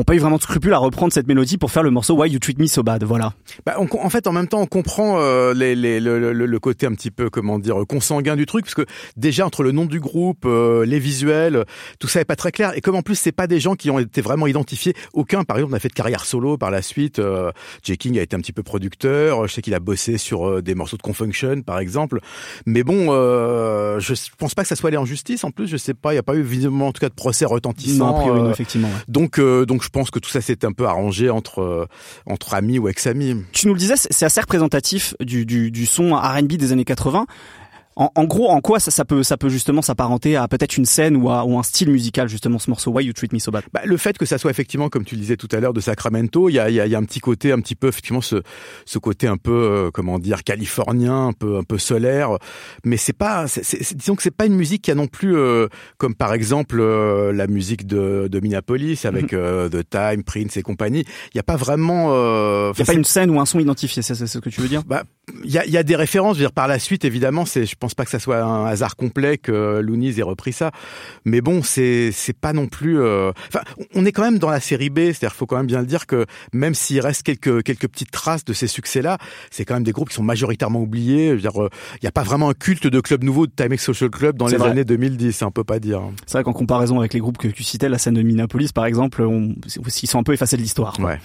ont 0.00 0.04
pas 0.04 0.14
eu 0.14 0.18
vraiment 0.18 0.36
de 0.36 0.42
scrupule 0.42 0.72
à 0.72 0.78
reprendre 0.78 1.12
cette 1.12 1.26
mélodie 1.26 1.58
pour 1.58 1.70
faire 1.70 1.82
le 1.82 1.90
morceau 1.90 2.14
Why 2.14 2.30
You 2.30 2.38
Treat 2.38 2.58
Me 2.58 2.66
So 2.66 2.82
Bad. 2.82 3.04
Voilà. 3.04 3.32
Bah, 3.66 3.76
on- 3.78 3.88
en 4.00 4.10
fait, 4.10 4.26
en 4.26 4.32
même 4.32 4.48
temps, 4.48 4.60
on 4.60 4.66
comprend 4.66 5.18
euh, 5.20 5.52
les, 5.54 5.74
les- 5.74 6.00
le, 6.00 6.18
le- 6.32 6.46
le 6.46 6.58
côté 6.58 6.86
un 6.86 6.92
petit 6.94 7.10
peu, 7.10 7.30
comment 7.30 7.58
dire, 7.58 7.76
consanguin 7.88 8.36
du 8.36 8.46
truc, 8.46 8.64
parce 8.64 8.74
que 8.74 8.86
déjà 9.16 9.46
entre 9.46 9.62
le 9.62 9.72
nom 9.72 9.84
du 9.84 10.00
groupe, 10.00 10.44
euh, 10.46 10.84
les 10.86 10.98
visuels, 10.98 11.64
tout 11.98 12.08
ça 12.08 12.20
est 12.20 12.24
pas 12.24 12.36
très 12.36 12.52
clair. 12.52 12.72
Et 12.76 12.80
comme 12.80 12.94
en 12.96 13.02
plus, 13.02 13.14
c'est 13.16 13.32
pas 13.32 13.46
des 13.46 13.60
gens 13.60 13.74
qui 13.74 13.90
ont 13.90 13.98
été 13.98 14.20
vraiment 14.20 14.46
identifiés. 14.46 14.94
Aucun, 15.12 15.44
par 15.44 15.56
exemple, 15.58 15.72
n'a 15.72 15.80
fait 15.80 15.88
de 15.88 15.94
carrière 15.94 16.24
solo 16.24 16.56
par 16.56 16.70
la 16.70 16.82
suite. 16.82 17.18
Euh, 17.18 17.50
Jay 17.82 17.96
King 17.96 18.18
a 18.18 18.22
été 18.22 18.34
un 18.36 18.40
petit 18.40 18.52
peu 18.52 18.62
producteur. 18.62 19.46
Je 19.48 19.52
sais 19.54 19.62
qu'il 19.62 19.74
a 19.74 19.80
bossé 19.80 20.18
sur 20.18 20.62
des 20.62 20.74
morceaux 20.74 20.96
de 20.96 21.02
Confunction, 21.02 21.62
par 21.62 21.78
exemple. 21.78 22.20
Mais 22.66 22.82
bon, 22.82 23.08
euh, 23.10 23.98
je 24.00 24.14
pense 24.38 24.54
pas 24.54 24.62
que 24.62 24.68
ça 24.68 24.76
soit 24.76 24.88
allé 24.88 24.96
en 24.96 25.04
justice. 25.04 25.44
En 25.44 25.50
plus, 25.50 25.66
je 25.66 25.76
sais 25.76 25.94
pas, 25.94 26.12
il 26.12 26.16
y 26.16 26.18
a 26.18 26.22
pas 26.22 26.34
eu 26.34 26.42
visiblement 26.42 26.88
en 26.88 26.92
tout 26.92 27.00
cas 27.00 27.08
de 27.08 27.14
procès 27.14 27.44
retentissant. 27.44 28.06
Non, 28.06 28.16
a 28.16 28.20
priori, 28.20 28.40
non, 28.42 28.50
effectivement. 28.50 28.88
ouais. 28.88 28.94
donc, 29.08 29.38
euh, 29.38 29.66
donc, 29.66 29.82
je 29.82 29.88
pense 29.90 30.10
que 30.10 30.18
tout 30.18 30.30
ça 30.30 30.40
s'est 30.40 30.64
un 30.64 30.72
peu 30.72 30.86
arrangé 30.86 31.30
entre 31.30 31.60
euh, 31.60 31.86
amis 32.52 32.78
ou 32.78 32.88
ex-amis. 32.88 33.44
Tu 33.52 33.66
nous 33.66 33.74
le 33.74 33.78
disais, 33.78 33.94
c'est 33.96 34.24
assez 34.24 34.40
représentatif 34.40 35.14
du, 35.20 35.44
du 35.44 35.86
son 35.86 36.14
R&B 36.14 36.52
des 36.54 36.72
années 36.72 36.84
80. 36.84 37.26
En, 38.00 38.10
en 38.14 38.24
gros, 38.24 38.48
en 38.48 38.60
quoi 38.62 38.80
ça, 38.80 38.90
ça 38.90 39.04
peut 39.04 39.22
ça 39.22 39.36
peut 39.36 39.50
justement 39.50 39.82
s'apparenter 39.82 40.34
à 40.34 40.48
peut-être 40.48 40.78
une 40.78 40.86
scène 40.86 41.16
ou 41.16 41.28
à 41.30 41.44
ou 41.44 41.58
un 41.58 41.62
style 41.62 41.90
musical 41.90 42.28
justement 42.30 42.58
ce 42.58 42.70
morceau? 42.70 42.90
Why 42.90 43.04
You 43.04 43.12
Treat 43.12 43.32
Me 43.34 43.38
So 43.38 43.50
Bad? 43.50 43.64
Bah, 43.74 43.82
le 43.84 43.96
fait 43.98 44.16
que 44.16 44.24
ça 44.24 44.38
soit 44.38 44.50
effectivement, 44.50 44.88
comme 44.88 45.04
tu 45.04 45.16
le 45.16 45.20
disais 45.20 45.36
tout 45.36 45.48
à 45.52 45.60
l'heure, 45.60 45.74
de 45.74 45.80
Sacramento, 45.80 46.48
il 46.48 46.54
y 46.54 46.58
a, 46.58 46.70
y, 46.70 46.80
a, 46.80 46.86
y 46.86 46.94
a 46.94 46.98
un 46.98 47.04
petit 47.04 47.20
côté, 47.20 47.52
un 47.52 47.60
petit 47.60 47.74
peu 47.74 47.88
effectivement 47.88 48.22
ce, 48.22 48.36
ce 48.86 48.98
côté 48.98 49.26
un 49.26 49.36
peu, 49.36 49.52
euh, 49.52 49.90
comment 49.92 50.18
dire, 50.18 50.42
californien, 50.44 51.26
un 51.28 51.32
peu, 51.34 51.58
un 51.58 51.62
peu 51.62 51.76
solaire. 51.76 52.30
Mais 52.86 52.96
c'est 52.96 53.12
pas, 53.12 53.46
c'est, 53.48 53.62
c'est- 53.64 53.82
c'est- 53.82 53.94
disons 53.94 54.16
que 54.16 54.22
c'est 54.22 54.30
pas 54.34 54.46
une 54.46 54.54
musique 54.56 54.80
qui 54.82 54.90
a 54.90 54.94
non 54.94 55.06
plus, 55.06 55.36
euh, 55.36 55.68
comme 55.98 56.14
par 56.14 56.32
exemple 56.32 56.80
euh, 56.80 57.32
la 57.34 57.46
musique 57.48 57.86
de, 57.86 58.28
de 58.32 58.40
Minneapolis 58.40 59.04
avec 59.04 59.34
euh, 59.34 59.68
The 59.68 59.88
Time, 59.90 60.24
Prince 60.24 60.56
et 60.56 60.62
compagnie. 60.62 61.04
Il 61.34 61.36
y 61.36 61.40
a 61.40 61.42
pas 61.42 61.56
vraiment. 61.56 62.08
Euh, 62.14 62.72
Il 62.76 62.78
y 62.78 62.82
a 62.82 62.86
pas 62.86 62.94
une 62.94 63.04
scène 63.04 63.30
ou 63.30 63.38
un 63.40 63.44
son 63.44 63.58
identifié, 63.60 64.00
c'est 64.00 64.14
ce 64.14 64.38
que 64.38 64.48
tu 64.48 64.62
veux 64.62 64.68
dire? 64.68 64.84
Bah, 64.86 65.04
il 65.44 65.50
y 65.50 65.58
a, 65.58 65.66
y 65.66 65.76
a 65.76 65.82
des 65.82 65.96
références. 65.96 66.36
Je 66.36 66.40
veux 66.42 66.46
dire, 66.46 66.52
par 66.52 66.66
la 66.66 66.78
suite, 66.78 67.04
évidemment, 67.04 67.44
c'est, 67.44 67.66
je 67.66 67.74
pense 67.78 67.89
pas 67.94 68.04
que 68.04 68.10
ça 68.10 68.18
soit 68.18 68.42
un 68.42 68.66
hasard 68.66 68.96
complet 68.96 69.38
que 69.38 69.80
Loonies 69.80 70.18
ait 70.18 70.22
repris 70.22 70.52
ça. 70.52 70.70
Mais 71.24 71.40
bon, 71.40 71.62
c'est, 71.62 72.10
c'est 72.12 72.36
pas 72.36 72.52
non 72.52 72.66
plus. 72.66 73.00
euh, 73.00 73.32
Enfin, 73.48 73.60
on 73.94 74.04
est 74.04 74.12
quand 74.12 74.22
même 74.22 74.38
dans 74.38 74.50
la 74.50 74.60
série 74.60 74.90
B. 74.90 74.98
C'est-à-dire, 74.98 75.32
faut 75.34 75.46
quand 75.46 75.56
même 75.56 75.66
bien 75.66 75.80
le 75.80 75.86
dire 75.86 76.06
que 76.06 76.26
même 76.52 76.74
s'il 76.74 77.00
reste 77.00 77.22
quelques 77.22 77.62
quelques 77.62 77.88
petites 77.88 78.10
traces 78.10 78.44
de 78.44 78.52
ces 78.52 78.66
succès-là, 78.66 79.18
c'est 79.50 79.64
quand 79.64 79.74
même 79.74 79.82
des 79.84 79.92
groupes 79.92 80.08
qui 80.08 80.14
sont 80.14 80.22
majoritairement 80.22 80.80
oubliés. 80.80 81.28
Je 81.30 81.34
veux 81.34 81.40
dire, 81.40 81.62
euh, 81.62 81.68
il 82.02 82.06
a 82.08 82.12
pas 82.12 82.22
vraiment 82.22 82.48
un 82.50 82.54
culte 82.54 82.86
de 82.86 83.00
club 83.00 83.24
nouveau 83.24 83.46
de 83.46 83.52
Timex 83.54 83.84
Social 83.84 84.10
Club 84.10 84.36
dans 84.36 84.46
les 84.46 84.56
vrai. 84.56 84.70
années 84.70 84.84
2010. 84.84 85.42
On 85.42 85.50
peut 85.50 85.64
pas 85.64 85.78
dire. 85.78 86.02
C'est 86.26 86.34
vrai 86.38 86.44
qu'en 86.44 86.52
comparaison 86.52 86.98
avec 87.00 87.14
les 87.14 87.20
groupes 87.20 87.38
que 87.38 87.48
tu 87.48 87.62
citais, 87.62 87.88
la 87.88 87.98
scène 87.98 88.14
de 88.14 88.22
Minneapolis 88.22 88.72
par 88.72 88.86
exemple, 88.86 89.22
on, 89.22 89.54
ils 90.02 90.08
sont 90.08 90.18
un 90.18 90.22
peu 90.22 90.32
effacés 90.32 90.56
de 90.56 90.62
l'histoire. 90.62 90.98
Ouais. 91.00 91.18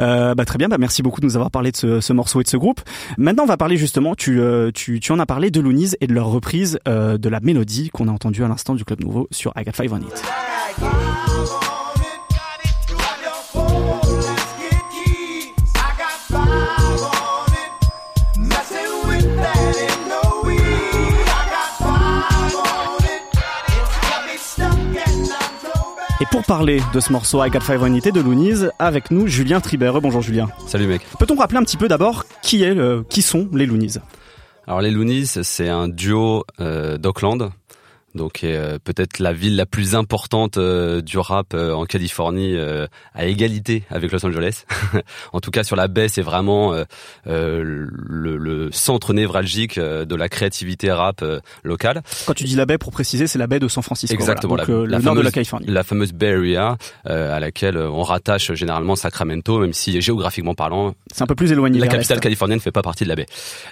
Euh, 0.00 0.34
bah, 0.34 0.44
très 0.44 0.58
bien, 0.58 0.68
bah, 0.68 0.78
merci 0.78 1.02
beaucoup 1.02 1.20
de 1.20 1.26
nous 1.26 1.36
avoir 1.36 1.50
parlé 1.50 1.72
de 1.72 1.76
ce, 1.76 2.00
ce 2.00 2.12
morceau 2.12 2.40
et 2.40 2.44
de 2.44 2.48
ce 2.48 2.56
groupe. 2.56 2.80
Maintenant, 3.18 3.44
on 3.44 3.46
va 3.46 3.56
parler 3.56 3.76
justement, 3.76 4.14
tu, 4.14 4.40
tu, 4.74 5.00
tu 5.00 5.12
en 5.12 5.18
as 5.18 5.26
parlé 5.26 5.50
de 5.50 5.60
Loonies 5.60 5.92
et 6.00 6.06
de 6.06 6.14
leur 6.14 6.26
reprise 6.28 6.78
euh, 6.88 7.18
de 7.18 7.28
la 7.28 7.40
mélodie 7.40 7.90
qu'on 7.90 8.08
a 8.08 8.12
entendue 8.12 8.44
à 8.44 8.48
l'instant 8.48 8.74
du 8.74 8.84
Club 8.84 9.00
Nouveau 9.00 9.28
sur 9.30 9.52
I 9.56 9.64
Got 9.64 9.72
Five 9.72 9.92
on 9.92 9.98
It. 10.00 10.22
Et 26.22 26.26
pour 26.30 26.42
parler 26.44 26.82
de 26.92 27.00
ce 27.00 27.12
morceau 27.12 27.42
I 27.42 27.48
Got 27.50 27.60
Five 27.60 27.82
on 27.82 27.94
It 27.94 28.06
et 28.06 28.12
de 28.12 28.20
Loonies, 28.20 28.66
avec 28.78 29.10
nous 29.10 29.26
Julien 29.26 29.60
Tribert. 29.60 30.00
Bonjour 30.02 30.20
Julien. 30.20 30.48
Salut 30.66 30.86
mec. 30.86 31.02
Peut-on 31.18 31.34
rappeler 31.34 31.58
un 31.58 31.62
petit 31.62 31.78
peu 31.78 31.88
d'abord 31.88 32.24
qui 32.42 32.62
est, 32.62 32.74
le- 32.74 33.04
qui 33.08 33.22
sont 33.22 33.48
les 33.54 33.64
Loonies 33.64 33.94
Alors 34.70 34.82
les 34.82 34.92
Loonies, 34.92 35.26
c'est 35.26 35.68
un 35.68 35.88
duo 35.88 36.44
euh, 36.60 36.96
d'Auckland, 36.96 37.50
donc 38.14 38.42
euh, 38.44 38.78
peut-être 38.82 39.18
la 39.18 39.32
ville 39.32 39.56
la 39.56 39.66
plus 39.66 39.94
importante 39.94 40.56
euh, 40.58 41.00
du 41.00 41.18
rap 41.18 41.54
euh, 41.54 41.72
en 41.72 41.84
Californie 41.84 42.56
euh, 42.56 42.86
à 43.14 43.26
égalité 43.26 43.84
avec 43.90 44.10
Los 44.12 44.24
Angeles. 44.26 44.64
en 45.32 45.40
tout 45.40 45.50
cas 45.50 45.62
sur 45.64 45.76
la 45.76 45.88
baie, 45.88 46.08
c'est 46.08 46.22
vraiment 46.22 46.74
le, 47.26 48.36
le 48.36 48.68
centre 48.72 49.12
névralgique 49.12 49.78
de 49.78 50.14
la 50.14 50.28
créativité 50.28 50.90
rap 50.92 51.24
locale. 51.64 52.02
Quand 52.26 52.34
tu 52.34 52.44
dis 52.44 52.56
la 52.56 52.66
baie, 52.66 52.78
pour 52.78 52.92
préciser, 52.92 53.26
c'est 53.26 53.38
la 53.38 53.46
baie 53.46 53.58
de 53.60 53.68
San 53.68 53.82
Francisco. 53.82 54.14
Exactement, 54.14 54.56
voilà. 54.56 54.64
la- 54.64 54.74
Donc, 54.80 54.88
la 54.90 54.98
le 54.98 55.04
nord 55.04 55.14
de 55.14 55.20
la 55.22 55.30
Californie. 55.30 55.66
La 55.68 55.82
fameuse 55.84 56.12
Bay 56.12 56.34
Area 56.34 56.76
euh, 57.08 57.34
à 57.36 57.40
laquelle 57.40 57.76
on 57.76 58.02
rattache 58.02 58.52
généralement 58.54 58.96
Sacramento, 58.96 59.58
même 59.58 59.72
si 59.72 60.00
géographiquement 60.00 60.54
parlant, 60.54 60.94
C'est 61.12 61.22
un 61.22 61.26
peu 61.26 61.34
plus 61.34 61.52
éloigné 61.52 61.78
la 61.80 61.86
capitale 61.88 62.20
californienne 62.20 62.58
ne 62.58 62.62
fait 62.62 62.72
pas 62.72 62.82
partie 62.82 63.04
de 63.04 63.08
la 63.08 63.16
baie. 63.16 63.26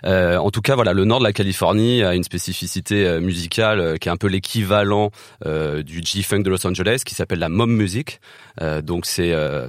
Euh, 0.05 0.37
en 0.37 0.51
tout 0.51 0.61
cas, 0.61 0.75
voilà, 0.75 0.93
le 0.93 1.05
nord 1.05 1.19
de 1.19 1.25
la 1.25 1.33
Californie 1.33 2.03
a 2.03 2.15
une 2.15 2.25
spécificité 2.25 3.21
musicale 3.21 3.99
qui 3.99 4.09
est 4.09 4.13
un 4.13 4.17
peu 4.17 4.28
l'équivalent 4.29 5.11
euh, 5.47 5.83
du 5.83 6.01
G-funk 6.05 6.41
de 6.41 6.51
Los 6.51 6.67
Angeles, 6.67 7.03
qui 7.05 7.15
s'appelle 7.15 7.39
la 7.39 7.49
mom 7.49 7.71
music. 7.71 8.21
Euh, 8.61 8.83
donc 8.83 9.07
c'est 9.07 9.33
euh, 9.33 9.69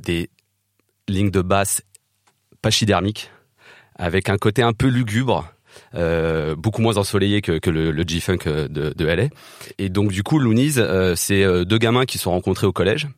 des 0.00 0.30
lignes 1.08 1.30
de 1.30 1.42
basse 1.42 1.82
pachydermiques 2.62 3.30
avec 3.96 4.28
un 4.28 4.36
côté 4.36 4.62
un 4.62 4.72
peu 4.72 4.86
lugubre. 4.86 5.44
beaucoup 6.56 6.82
moins 6.82 6.96
ensoleillé 6.96 7.40
que, 7.40 7.58
que 7.58 7.70
le, 7.70 8.04
G-Funk 8.06 8.44
de, 8.68 9.04
LA. 9.04 9.28
Et 9.78 9.88
donc 9.88 10.12
du 10.12 10.22
coup, 10.22 10.38
Loonies, 10.38 10.76
c'est 11.16 11.64
deux 11.64 11.78
gamins 11.78 12.04
qui 12.04 12.18
se 12.18 12.24
sont 12.24 12.30
rencontrés 12.30 12.66
au 12.66 12.72
collège, 12.72 13.08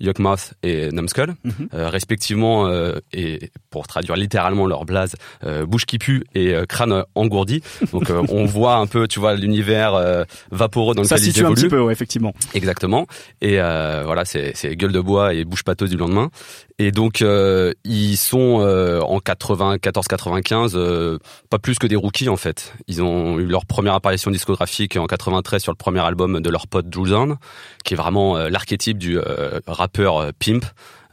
Yuckmouth 0.00 0.54
et 0.62 0.90
Numbskull, 0.92 1.34
Mhm. 1.44 1.52
euh, 1.74 1.88
respectivement, 1.88 2.66
euh, 2.66 2.98
et 3.12 3.50
pour 3.70 3.86
traduire 3.86 4.16
littéralement 4.16 4.66
leur 4.66 4.84
blase, 4.84 5.14
euh, 5.44 5.66
bouche 5.66 5.86
qui 5.86 5.98
pue 5.98 6.24
et 6.34 6.54
euh, 6.54 6.64
crâne 6.66 7.04
engourdi. 7.14 7.62
Donc 7.92 8.10
euh, 8.10 8.22
on 8.28 8.44
voit 8.44 8.76
un 8.76 8.86
peu, 8.86 9.08
tu 9.08 9.20
vois, 9.20 9.34
l'univers 9.34 9.94
euh, 9.94 10.24
vaporeux 10.50 10.94
dans 10.94 11.04
Ça 11.04 11.16
lequel 11.16 11.28
ils 11.28 11.32
situe 11.32 11.40
un 11.44 11.50
évoluent. 11.50 11.62
petit 11.62 11.68
peu, 11.68 11.80
ouais, 11.80 11.92
effectivement. 11.92 12.34
Exactement. 12.54 13.06
Et 13.40 13.60
euh, 13.60 14.02
voilà, 14.04 14.24
c'est 14.24 14.52
c'est 14.54 14.74
gueule 14.76 14.92
de 14.92 15.00
bois 15.00 15.34
et 15.34 15.44
bouche 15.44 15.62
pâteuse 15.64 15.90
du 15.90 15.96
lendemain. 15.96 16.30
Et 16.78 16.92
donc 16.92 17.22
euh, 17.22 17.72
ils 17.84 18.18
sont 18.18 18.60
euh, 18.60 19.00
en 19.00 19.18
94-95 19.18 20.72
euh, 20.74 21.18
pas 21.48 21.58
plus 21.58 21.78
que 21.78 21.86
des 21.86 21.96
rookies 21.96 22.28
en 22.28 22.36
fait. 22.36 22.74
Ils 22.86 23.02
ont 23.02 23.38
eu 23.38 23.46
leur 23.46 23.64
première 23.64 23.94
apparition 23.94 24.30
discographique 24.30 24.96
en 24.96 25.06
93 25.06 25.62
sur 25.62 25.72
le 25.72 25.76
premier 25.76 26.00
album 26.00 26.40
de 26.40 26.50
leur 26.50 26.66
pote 26.66 26.90
Drew 26.90 27.36
qui 27.84 27.94
est 27.94 27.96
vraiment 27.96 28.36
euh, 28.36 28.50
l'archétype 28.50 28.98
du 28.98 29.18
euh, 29.18 29.60
rappeur 29.66 30.18
euh, 30.18 30.30
pimp. 30.38 30.66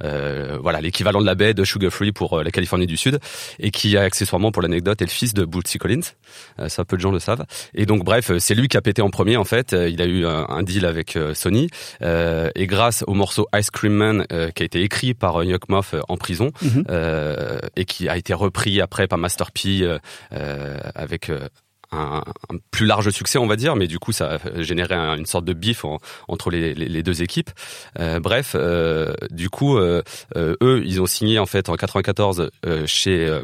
Euh, 0.04 0.58
voilà 0.62 0.82
l'équivalent 0.82 1.22
de 1.22 1.26
la 1.26 1.36
baie 1.36 1.54
de 1.54 1.64
Sugar 1.64 1.92
Free 1.92 2.12
pour 2.12 2.40
euh, 2.40 2.44
la 2.44 2.52
Californie 2.52 2.88
du 2.88 2.98
Sud 2.98 3.20
et 3.60 3.72
qui 3.72 3.96
accessoirement 3.98 4.52
pour 4.52 4.62
l'anecdote 4.62 5.02
est 5.02 5.06
le 5.06 5.10
fils 5.12 5.34
de 5.34 5.46
Bootsy 5.46 5.78
Collins. 5.78 6.02
Euh, 6.60 6.70
ça 6.70 6.84
peu 6.86 6.96
de 6.98 7.02
gens 7.02 7.12
le 7.12 7.20
savent. 7.20 7.46
Et 7.74 7.86
donc 7.86 8.04
bref 8.04 8.32
euh, 8.32 8.40
c'est 8.40 8.56
lui 8.56 8.68
qui 8.68 8.78
a 8.78 8.82
pété 8.82 9.02
en 9.02 9.10
premier 9.10 9.38
en 9.38 9.44
fait. 9.46 9.74
Il 9.74 10.02
a 10.02 10.06
eu 10.06 10.26
un, 10.26 10.46
un 10.50 10.64
deal 10.64 10.86
avec 10.86 11.18
Sony. 11.34 11.70
Euh, 12.02 12.50
et 12.56 12.68
grâce 12.68 13.04
au 13.08 13.14
morceau 13.14 13.48
Ice 13.56 13.70
Cream 13.70 13.94
Man 13.94 14.26
euh, 14.32 14.50
qui 14.52 14.64
a 14.64 14.66
été 14.66 14.82
écrit 14.82 15.14
par 15.14 15.44
Yuck 15.44 15.70
Moff 15.70 15.96
en 16.08 16.18
prison 16.18 16.52
Mhm. 16.62 16.86
euh, 16.90 17.60
et 17.76 17.86
qui 17.86 18.10
a 18.10 18.18
été 18.18 18.34
repris 18.34 18.82
après 18.82 19.08
par 19.08 19.18
Master 19.18 19.52
P 19.52 19.86
avec 20.32 21.30
euh, 21.30 21.48
un, 21.94 22.24
plus 22.72 22.86
large 22.86 23.10
succès, 23.12 23.38
on 23.38 23.48
va 23.48 23.56
dire, 23.56 23.76
mais 23.76 23.88
du 23.88 24.00
coup, 24.00 24.12
ça 24.12 24.38
a 24.44 24.62
généré 24.62 24.96
un- 24.96 25.16
une 25.16 25.26
sorte 25.26 25.46
de 25.46 25.54
bif 25.54 25.86
en- 25.86 26.00
entre 26.28 26.50
les, 26.52 27.04
deux 27.04 27.22
équipes. 27.22 27.50
Euh, 28.00 28.20
bref, 28.20 28.54
euh, 28.56 29.14
du 29.30 29.50
coup, 29.50 29.78
euh, 29.78 30.02
eux, 30.38 30.82
ils 30.86 31.02
ont 31.02 31.06
signé 31.06 31.40
en 31.40 31.46
fait 31.46 31.70
en 31.70 31.76
94 31.76 32.50
euh, 32.66 32.84
chez 32.88 33.40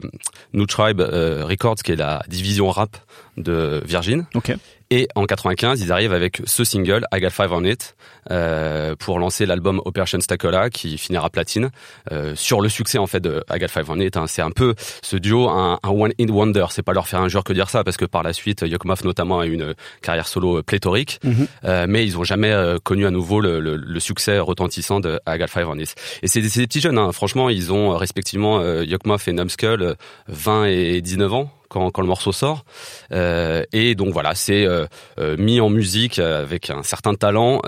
New 0.53 0.65
Tribe 0.65 1.01
Records, 1.01 1.75
qui 1.83 1.91
est 1.91 1.95
la 1.95 2.23
division 2.27 2.69
rap 2.69 2.97
de 3.37 3.81
Virgin. 3.85 4.25
Ok. 4.35 4.53
Et 4.91 5.07
en 5.13 5.25
95, 5.25 5.81
ils 5.81 5.91
arrivent 5.91 6.13
avec 6.13 6.41
ce 6.45 6.63
single, 6.63 7.05
I 7.13 7.19
Got 7.19 7.29
Five 7.29 7.51
on 7.53 7.63
It, 7.63 7.95
euh, 8.31 8.95
pour 8.95 9.19
lancer 9.19 9.45
l'album 9.45 9.79
Operation 9.85 10.19
Stacola, 10.19 10.71
qui 10.71 10.97
finira 10.97 11.29
platine, 11.29 11.69
euh, 12.11 12.33
sur 12.35 12.59
le 12.59 12.69
succès 12.69 12.97
en 12.97 13.05
fait 13.05 13.19
de 13.19 13.43
I 13.53 13.59
Got 13.59 13.67
Five 13.67 13.89
on 13.91 13.99
It. 13.99 14.17
hein. 14.17 14.25
C'est 14.27 14.41
un 14.41 14.49
peu 14.49 14.73
ce 15.03 15.15
duo, 15.15 15.47
un, 15.47 15.79
un 15.83 15.89
one 15.89 16.11
in 16.19 16.27
wonder. 16.29 16.65
C'est 16.71 16.81
pas 16.81 16.93
leur 16.93 17.07
faire 17.07 17.21
injure 17.21 17.43
que 17.43 17.53
dire 17.53 17.69
ça, 17.69 17.83
parce 17.83 17.97
que 17.97 18.05
par 18.05 18.23
la 18.23 18.33
suite, 18.33 18.63
Yokmaf 18.63 19.03
notamment 19.03 19.39
a 19.39 19.45
eu 19.45 19.53
une 19.53 19.75
carrière 20.01 20.27
solo 20.27 20.63
pléthorique, 20.63 21.19
Mhm. 21.23 21.47
euh, 21.65 21.85
mais 21.87 22.03
ils 22.03 22.17
ont 22.17 22.23
jamais 22.23 22.51
euh, 22.51 22.79
connu 22.83 23.05
à 23.05 23.11
nouveau 23.11 23.41
le, 23.41 23.59
le- 23.59 23.75
le 23.75 23.99
succès 23.99 24.39
retentissant 24.39 24.99
de 24.99 25.19
I 25.27 25.37
Got 25.37 25.47
Five 25.47 25.67
on 25.69 25.77
It. 25.77 25.93
Et 26.23 26.27
c'est 26.27 26.41
des, 26.41 26.49
petits 26.49 26.81
jeunes, 26.81 26.97
hein. 26.97 27.11
franchement, 27.11 27.49
ils 27.49 27.71
ont 27.71 27.93
euh, 27.93 27.95
respectivement 27.97 28.59
euh, 28.59 28.83
Yokmaf 28.85 29.27
et 29.27 29.33
Numbskull 29.33 29.83
euh, 29.83 29.93
20 30.29 30.65
et 30.65 31.01
19 31.01 31.31
ans. 31.33 31.51
Quand, 31.69 31.91
quand 31.91 32.01
le 32.01 32.07
morceau 32.07 32.31
sort 32.31 32.65
Euh, 33.11 33.63
et 33.71 33.95
donc 33.95 34.11
voilà 34.11 34.35
c'est 34.35 34.65
euh, 34.65 34.85
euh, 35.19 35.37
mis 35.37 35.59
en 35.61 35.69
musique 35.69 36.19
avec 36.19 36.69
un 36.69 36.83
certain 36.83 37.13
talent 37.15 37.61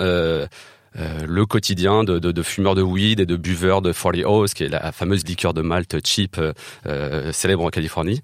euh, 0.98 1.24
le 1.26 1.46
quotidien 1.46 2.04
de, 2.04 2.18
de, 2.18 2.32
de 2.32 2.42
fumeurs 2.42 2.74
de 2.74 2.82
weed 2.82 3.20
et 3.20 3.26
de 3.26 3.36
buveurs 3.36 3.80
de 3.80 3.92
40 3.92 4.24
O's, 4.26 4.52
qui 4.52 4.64
est 4.64 4.68
la 4.68 4.92
fameuse 4.92 5.24
liqueur 5.24 5.54
de 5.54 5.62
malt 5.62 6.06
cheap 6.06 6.38
euh, 6.38 7.32
célèbre 7.32 7.64
en 7.64 7.70
Californie. 7.70 8.20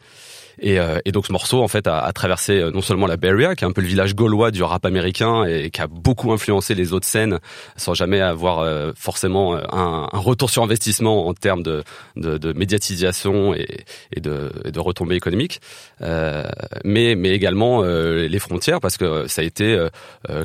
Et, 0.61 0.79
euh, 0.79 0.99
et 1.05 1.13
donc 1.13 1.27
ce 1.27 1.33
morceau 1.33 1.63
en 1.63 1.69
fait 1.69 1.87
a, 1.87 2.01
a 2.01 2.13
traversé 2.13 2.59
euh, 2.59 2.71
non 2.71 2.81
seulement 2.83 3.07
la 3.07 3.17
Bay 3.17 3.31
Area, 3.31 3.55
qui 3.55 3.65
est 3.65 3.67
un 3.67 3.73
peu 3.73 3.81
le 3.81 3.87
village 3.87 4.15
gaulois 4.15 4.51
du 4.51 4.63
rap 4.63 4.85
américain 4.85 5.45
et, 5.45 5.71
qui 5.71 5.81
a 5.81 5.87
beaucoup 5.87 6.33
influencé 6.33 6.75
les 6.75 6.93
autres 6.93 7.07
scènes, 7.07 7.39
sans 7.77 7.95
jamais 7.95 8.21
avoir 8.21 8.61
euh, 8.61 8.93
forcément 8.97 9.55
euh, 9.55 9.61
un, 9.71 10.09
un 10.13 10.19
retour 10.19 10.51
sur 10.51 10.63
investissement 10.63 11.27
en 11.27 11.35
termes 11.35 11.63
de, 11.63 11.83
de, 12.17 12.39
de 12.39 12.53
médiatisation 12.53 13.55
et, 13.55 13.85
et, 14.15 14.21
de, 14.21 14.53
et 14.65 14.73
de 14.73 14.81
retombées 14.81 15.17
économiques, 15.17 15.61
euh, 16.03 16.45
mais, 16.85 17.15
mais 17.15 17.31
également 17.31 17.83
euh, 17.83 18.27
les 18.29 18.39
frontières, 18.39 18.81
parce 18.81 18.97
que 18.97 19.27
ça 19.27 19.43
a 19.43 19.45
été 19.45 19.79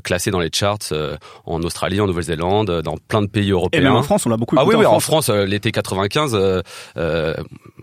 classé 0.04 0.32
dans 0.32 0.40
les 0.40 0.50
charts 0.52 0.74
euh, 0.92 1.18
en 1.46 1.62
Australie, 1.62 2.00
en 2.00 2.08
Nouvelle-Zélande, 2.08 2.82
dans 2.82 2.98
plein 2.98 3.22
de 3.22 3.28
pays 3.28 3.50
Et 3.50 3.52
européens. 3.52 3.82
même 3.82 3.96
en 3.96 4.04
France, 4.04 4.26
on 4.26 4.30
l'a 4.30 4.38
beaucoup 4.38 4.56
Ah 4.58 4.62
écouté 4.62 4.78
oui, 4.78 4.82
oui, 4.84 4.88
en 4.88 4.96
en 4.96 5.00
France. 5.00 5.30
L'été 5.30 5.72
95, 5.72 6.34
euh, 6.36 6.62
euh, 6.98 7.34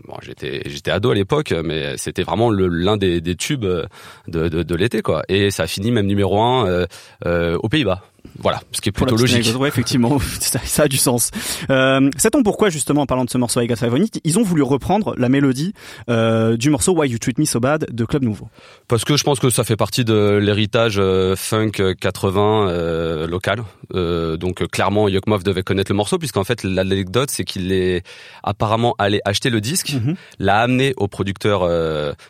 bon, 0.07 0.15
j'étais 0.23 0.63
j'étais 0.67 0.91
ado 0.91 1.11
à 1.11 1.15
l'époque, 1.15 1.53
mais 1.65 1.97
c'était 1.97 2.20
vraiment 2.23 2.51
le- 2.51 2.69
l'un 2.69 2.97
des, 2.97 3.21
tubes 3.37 3.65
euh, 3.65 3.85
de, 4.29 4.49
de, 4.49 4.63
de 4.63 4.75
l'été, 4.75 5.03
quoi. 5.03 5.23
Et 5.29 5.51
ça 5.51 5.65
a 5.65 5.67
fini 5.67 5.91
même 5.91 6.07
numéro 6.07 6.41
un 6.41 6.67
euh, 6.67 6.87
euh, 7.27 7.57
aux 7.63 7.69
Pays-Bas. 7.69 8.03
Voilà, 8.43 8.63
ce 8.73 8.81
qui 8.81 8.89
est 8.89 8.93
plutôt 8.93 9.17
logique. 9.17 9.55
ouais, 9.59 9.69
effectivement, 9.69 10.19
ça, 10.41 10.59
ça 10.65 10.83
a 10.85 10.89
du 10.89 10.97
sens. 10.97 11.31
Euh, 11.71 12.11
Sait-on 12.17 12.43
pourquoi, 12.43 12.71
justement, 12.71 13.03
en 13.03 13.07
parlant 13.07 13.25
de 13.25 13.31
ce 13.31 13.39
morceau 13.39 13.61
I 13.61 13.67
Got 13.67 13.77
Five 13.77 13.93
on 13.93 13.97
It, 14.03 14.21
ils 14.25 14.39
ont 14.39 14.43
voulu 14.43 14.63
reprendre 14.63 15.15
la 15.19 15.29
mélodie 15.29 15.75
euh, 16.09 16.57
du 16.57 16.71
morceau 16.71 16.93
Why 16.93 17.09
You 17.11 17.19
Treat 17.19 17.39
Me 17.39 17.45
So 17.45 17.61
Bad 17.61 17.87
de 17.91 18.05
Club 18.05 18.23
Nouveau? 18.25 18.49
Parce 18.89 19.05
que 19.05 19.17
je 19.17 19.25
pense 19.25 19.39
que 19.41 19.51
ça 19.51 19.65
fait 19.65 19.77
partie 19.77 20.05
de 20.05 20.39
l'héritage 20.43 20.97
euh, 20.99 21.37
funk 21.37 21.73
euh, 21.81 21.95
80 21.99 22.69
euh, 22.69 23.27
local. 23.27 23.63
Donc 23.93 24.67
clairement, 24.69 25.09
Yokmov 25.09 25.43
devait 25.43 25.63
connaître 25.63 25.91
le 25.93 25.97
morceau, 25.97 26.19
puisqu'en 26.19 26.45
fait 26.45 26.63
l'anecdote, 26.65 27.31
c'est 27.31 27.45
qu'il 27.45 27.73
est 27.73 28.03
apparemment 28.43 28.95
allé 28.99 29.21
acheter 29.25 29.51
le 29.51 29.61
disque, 29.61 29.93
Mhm. 29.95 30.15
l'a 30.39 30.61
amené 30.61 30.95
au 30.97 31.09
producteur 31.09 31.69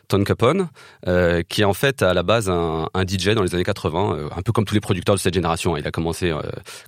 Ton 0.09 0.25
Capone, 0.25 0.69
qui 1.49 1.61
est 1.63 1.65
en 1.65 1.75
fait 1.75 2.03
à 2.03 2.15
la 2.15 2.23
base 2.23 2.49
un, 2.49 2.87
un 2.95 3.05
DJ 3.07 3.31
dans 3.35 3.43
les 3.43 3.55
années 3.55 3.65
80, 3.65 4.15
euh, 4.17 4.29
un 4.37 4.43
peu 4.43 4.53
comme 4.53 4.65
tous 4.65 4.75
les 4.75 4.81
producteurs 4.81 5.15
de 5.15 5.21
cette 5.21 5.35
génération. 5.35 5.77
Il 5.77 5.87
a 5.87 5.91
commencé 6.01 6.31
euh, 6.31 6.41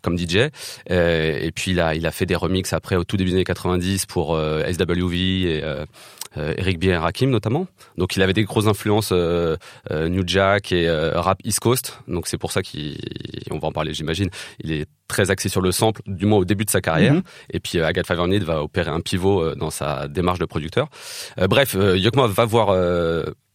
comme 0.02 0.18
DJ, 0.18 0.48
euh, 0.90 1.38
et 1.40 1.52
puis 1.52 1.72
il 1.72 1.80
a, 1.80 1.94
il 1.94 2.06
a 2.06 2.10
fait 2.10 2.26
des 2.26 2.34
remixes 2.34 2.72
après 2.72 2.96
au 2.96 3.04
tout 3.04 3.16
début 3.16 3.30
des 3.30 3.36
années 3.36 3.44
90 3.44 4.06
pour 4.06 4.34
euh, 4.34 4.64
SWV 4.72 5.16
et 5.16 5.62
Eric 6.36 6.78
B. 6.78 6.84
et 6.84 6.96
Rakim 6.96 7.28
notamment. 7.28 7.66
Donc 7.98 8.16
il 8.16 8.22
avait 8.22 8.32
des 8.32 8.44
grosses 8.44 8.66
influences 8.66 9.12
New 9.12 10.22
Jack 10.26 10.72
et 10.72 10.90
rap 11.14 11.38
East 11.44 11.60
Coast. 11.60 11.98
Donc 12.08 12.26
c'est 12.26 12.38
pour 12.38 12.52
ça 12.52 12.62
qu'on 12.62 13.58
va 13.58 13.68
en 13.68 13.72
parler, 13.72 13.92
j'imagine. 13.92 14.30
Il 14.60 14.72
est 14.72 14.86
très 15.12 15.30
axé 15.30 15.48
sur 15.48 15.60
le 15.60 15.72
sample, 15.72 16.00
du 16.06 16.26
moins 16.26 16.38
au 16.38 16.44
début 16.44 16.64
de 16.64 16.70
sa 16.70 16.80
carrière. 16.80 17.14
Mhm. 17.14 17.22
Et 17.50 17.60
puis 17.60 17.78
euh, 17.78 17.86
Agathe 17.86 18.06
Favernid 18.06 18.42
va 18.42 18.62
opérer 18.62 18.90
un 18.90 19.00
pivot 19.00 19.42
euh, 19.42 19.54
dans 19.54 19.70
sa 19.70 20.08
démarche 20.08 20.38
de 20.38 20.46
producteur. 20.46 20.88
Euh, 21.38 21.46
bref, 21.46 21.76
euh, 21.76 21.98
Yokma 21.98 22.26
va 22.26 22.44
voir 22.46 22.68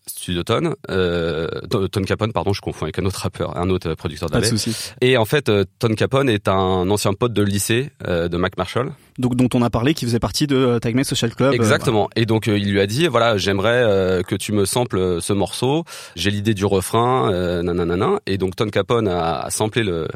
euh, 0.08 0.12
Studio 0.12 0.44
Tone, 0.44 0.76
euh, 0.90 1.48
Ton 1.92 2.02
Capone, 2.02 2.32
pardon, 2.32 2.54
je 2.54 2.62
confonds 2.62 2.86
avec 2.86 3.00
un 3.00 3.06
autre 3.06 3.20
rappeur, 3.20 3.58
un 3.58 3.70
autre 3.70 3.94
producteur 3.96 4.30
Pas 4.30 4.42
de 4.42 4.46
souci. 4.46 4.76
Et 5.02 5.18
en 5.18 5.26
fait, 5.26 5.50
euh, 5.50 5.66
Ton 5.80 5.94
Capone 5.96 6.30
est 6.30 6.48
un 6.48 6.90
ancien 6.90 7.14
pote 7.14 7.34
de 7.34 7.44
lycée 7.44 7.92
euh, 8.08 8.28
de 8.28 8.38
Mac 8.38 8.58
Marshall. 8.58 8.92
Donc, 9.18 9.36
dont 9.36 9.50
on 9.54 9.62
a 9.62 9.70
parlé, 9.70 9.94
qui 9.94 10.06
faisait 10.06 10.20
partie 10.20 10.48
de 10.48 10.56
euh, 10.56 10.80
Tag 10.80 10.94
Mate 10.96 11.06
Social 11.06 11.34
Club. 11.34 11.50
euh, 11.52 11.56
Exactement. 11.56 12.10
Et 12.16 12.26
donc 12.26 12.48
euh, 12.48 12.58
il 12.58 12.72
lui 12.72 12.80
a 12.80 12.86
dit 12.88 13.08
voilà 13.08 13.38
j'aimerais 13.38 14.24
que 14.28 14.36
tu 14.36 14.52
me 14.54 14.66
samples 14.66 15.22
ce 15.22 15.34
morceau. 15.34 15.84
J'ai 16.16 16.30
l'idée 16.32 16.54
du 16.54 16.66
refrain, 16.66 17.32
nanana. 17.64 18.20
Et 18.26 18.38
donc 18.38 18.56
Ton 18.56 18.70
Capone 18.70 19.08
a, 19.08 19.40
a 19.42 19.50
samplé 19.50 19.84
le, 19.84 20.08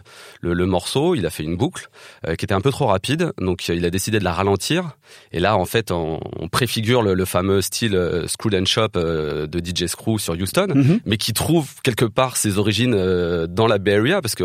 le, 0.42 0.54
le 0.54 0.66
morceau. 0.66 1.16
Il 1.16 1.26
a 1.26 1.30
fait 1.30 1.44
une 1.44 1.56
boucle 1.58 1.88
qui 2.38 2.46
était 2.46 2.54
un 2.54 2.62
peu 2.62 2.72
trop 2.72 2.88
rapide. 2.88 3.32
Donc 3.40 3.68
il 3.68 3.84
a 3.86 3.90
décidé 3.90 4.20
de 4.20 4.24
la 4.24 4.34
ralentir. 4.34 4.92
Et 5.32 5.40
là 5.40 5.58
en 5.58 5.66
fait 5.66 5.92
on, 5.92 6.20
on 6.40 6.48
préfigure 6.48 7.02
le, 7.02 7.14
le 7.14 7.26
fameux 7.26 7.62
style 7.62 8.00
Screw 8.28 8.54
and 8.56 8.66
Shop 8.66 8.90
de 8.96 9.60
DJ 9.64 9.88
Screw 9.88 10.18
sur 10.20 10.34
Houston 10.34 10.68
Mhm. 10.76 11.00
mais 11.06 11.18
qui 11.18 11.34
trouve 11.34 11.68
quelque 11.84 12.06
part 12.06 12.38
ses 12.38 12.58
origines 12.58 12.96
dans 13.48 13.68
la 13.68 13.78
Bay 13.78 13.96
Area 13.96 14.22
parce 14.22 14.36
que 14.36 14.44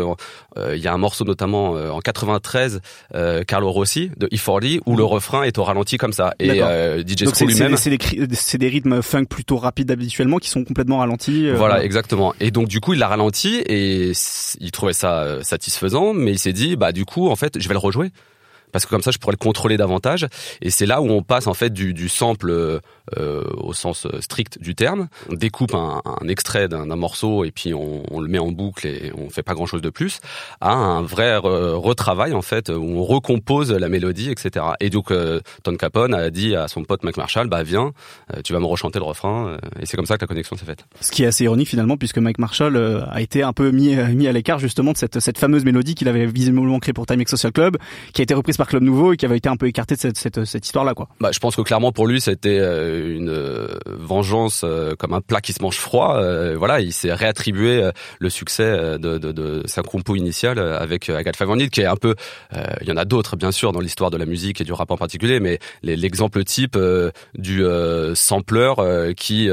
euh, 0.57 0.75
il 0.75 0.81
y 0.81 0.87
a 0.87 0.93
un 0.93 0.97
morceau 0.97 1.23
notamment 1.25 1.71
en 1.71 1.99
93 1.99 2.81
euh, 3.15 3.43
Carlo 3.43 3.69
Rossi 3.71 4.11
de 4.17 4.27
If 4.31 4.46
UB40 4.47 4.79
où 4.85 4.95
le 4.95 5.03
refrain 5.03 5.43
est 5.43 5.57
au 5.57 5.63
ralenti 5.63 5.97
comme 5.97 6.13
ça. 6.13 6.33
Et 6.39 6.61
euh, 6.63 7.01
DJ 7.01 7.23
Donc 7.23 7.35
Screw 7.35 7.47
lui-même. 7.47 7.75
des, 7.75 8.35
c'est 8.35 8.57
des 8.57 8.67
rythmes 8.67 9.01
funk 9.01 9.25
plutôt 9.25 9.57
rapides 9.57 9.91
habituellement 9.91 10.37
qui 10.37 10.49
sont 10.49 10.63
complètement 10.63 10.99
ralentis. 10.99 11.47
euh, 11.47 11.55
Voilà, 11.55 11.83
exactement. 11.83 12.33
Et 12.39 12.51
donc 12.51 12.67
du 12.67 12.79
coup, 12.79 12.93
il 12.93 12.99
l'a 12.99 13.07
ralenti 13.07 13.55
et 13.65 14.11
il 14.59 14.71
trouvait 14.71 14.93
ça 14.93 15.21
euh, 15.21 15.43
satisfaisant, 15.43 16.13
mais 16.13 16.31
il 16.31 16.39
s'est 16.39 16.53
dit, 16.53 16.75
bah 16.75 16.91
du 16.91 17.05
coup, 17.05 17.29
en 17.29 17.35
fait, 17.35 17.59
je 17.59 17.67
vais 17.67 17.73
le 17.73 17.79
rejouer. 17.79 18.11
Parce 18.77 18.85
que 18.85 18.91
comme 18.91 19.01
ça, 19.01 19.09
je 19.09 19.17
pourrais 19.17 19.33
le 19.33 19.37
contrôler 19.37 19.75
davantage. 19.75 20.27
Et 20.61 20.69
c'est 20.69 20.85
là 20.85 21.01
où 21.01 21.09
on 21.09 21.23
passe 21.23 21.47
en 21.47 21.55
fait 21.55 21.73
du, 21.73 22.09
sample 22.09 22.51
euh, 22.51 22.79
euh, 23.17 23.41
au 23.55 23.73
sens 23.73 24.05
euh, 24.05 24.21
strict 24.21 24.61
du 24.61 24.75
terme. 24.75 25.07
On 25.31 25.33
découpe 25.33 25.73
un, 25.73 26.01
extrait 26.27 26.67
d'un 26.67 26.85
morceau 26.95 27.43
et 27.43 27.51
puis 27.51 27.73
on, 27.73 28.19
le 28.19 28.27
met 28.27 28.37
en 28.37 28.51
boucle 28.51 28.85
et 28.85 29.11
on 29.17 29.29
fait 29.29 29.41
pas 29.41 29.55
grand 29.55 29.65
chose 29.65 29.81
de 29.81 29.89
plus. 29.89 30.19
À 30.61 30.73
un 30.73 31.01
vrai 31.01 31.37
re- 31.37 31.73
retravail 31.73 32.33
en 32.33 32.41
fait 32.41 32.69
où 32.69 32.83
on 32.83 33.03
recompose 33.03 33.71
la 33.71 33.89
mélodie, 33.89 34.29
etc. 34.29 34.65
Et 34.79 34.89
donc 34.89 35.09
euh, 35.09 35.39
Ton 35.63 35.75
Capone 35.75 36.13
a 36.13 36.29
dit 36.29 36.55
à 36.55 36.67
son 36.67 36.83
pote 36.83 37.03
Mac 37.03 37.17
Marshall, 37.17 37.47
bah 37.47 37.63
viens, 37.63 37.93
tu 38.43 38.53
vas 38.53 38.59
me 38.59 38.65
rechanter 38.65 38.99
le 38.99 39.05
refrain. 39.05 39.57
Et 39.79 39.85
c'est 39.85 39.97
comme 39.97 40.05
ça 40.05 40.17
que 40.17 40.21
la 40.21 40.27
connexion 40.27 40.55
s'est 40.55 40.65
faite. 40.65 40.85
Ce 41.01 41.09
qui 41.09 41.23
est 41.23 41.27
assez 41.27 41.45
ironique 41.45 41.69
finalement 41.69 41.97
puisque 41.97 42.17
Mike 42.19 42.39
Marshall 42.39 43.07
a 43.09 43.21
été 43.21 43.41
un 43.41 43.53
peu 43.53 43.71
mis, 43.71 43.95
à 43.95 44.31
l'écart 44.31 44.59
justement 44.59 44.91
de 44.91 44.97
cette, 44.97 45.37
fameuse 45.37 45.65
mélodie 45.65 45.95
qu'il 45.95 46.09
avait 46.09 46.27
visiblement 46.27 46.77
créée 46.79 46.93
pour 46.93 47.07
Time 47.07 47.25
Social 47.25 47.53
Club, 47.53 47.77
qui 48.13 48.21
a 48.21 48.23
été 48.23 48.33
reprise 48.33 48.57
par 48.57 48.66
Club 48.67 48.83
Nouveau 48.83 49.13
et 49.13 49.17
qui 49.17 49.25
avait 49.25 49.37
été 49.37 49.49
un 49.49 49.55
peu 49.57 49.67
écartée 49.67 49.95
de 49.95 49.99
cette, 49.99 50.17
cette, 50.17 50.45
cette 50.45 50.65
histoire-là 50.65 50.93
quoi. 50.93 51.09
Bah, 51.19 51.29
je 51.33 51.39
pense 51.39 51.55
que 51.55 51.61
clairement 51.61 51.91
pour 51.91 52.05
lui 52.07 52.21
c'était 52.21 52.59
euh, 52.59 53.15
une 53.15 53.29
euh, 53.29 53.67
vengeance 53.87 54.61
euh, 54.63 54.93
comme 54.97 55.13
un 55.13 55.21
plat 55.21 55.41
qui 55.41 55.53
se 55.53 55.61
mange 55.61 55.77
froid. 55.77 56.19
Voilà, 56.55 56.79
il 56.81 56.93
s'est 56.93 57.13
réattribué 57.13 57.89
le 58.19 58.29
succès 58.29 58.97
de, 58.99 59.17
de, 59.17 59.31
de 59.31 59.63
sa 59.65 59.81
compo 59.81 60.15
initiale 60.15 60.59
avec 60.59 61.09
Agathe 61.09 61.35
Favornit, 61.35 61.69
qui 61.69 61.81
est 61.81 61.85
un 61.85 61.95
peu. 61.95 62.15
euh, 62.53 62.63
Il 62.81 62.87
y 62.87 62.91
en 62.91 62.97
a 62.97 63.05
d'autres 63.05 63.35
bien 63.35 63.51
sûr 63.51 63.71
dans 63.71 63.79
l'histoire 63.79 64.11
de 64.11 64.17
la 64.17 64.25
musique 64.25 64.61
et 64.61 64.63
du 64.63 64.73
rap 64.73 64.91
en 64.91 64.97
particulier, 64.97 65.39
mais 65.39 65.59
l'exemple 65.83 66.43
type 66.43 66.75
euh, 66.75 67.11
du 67.37 67.63
euh, 67.63 68.15
sampler 68.15 68.73
qui 69.15 69.49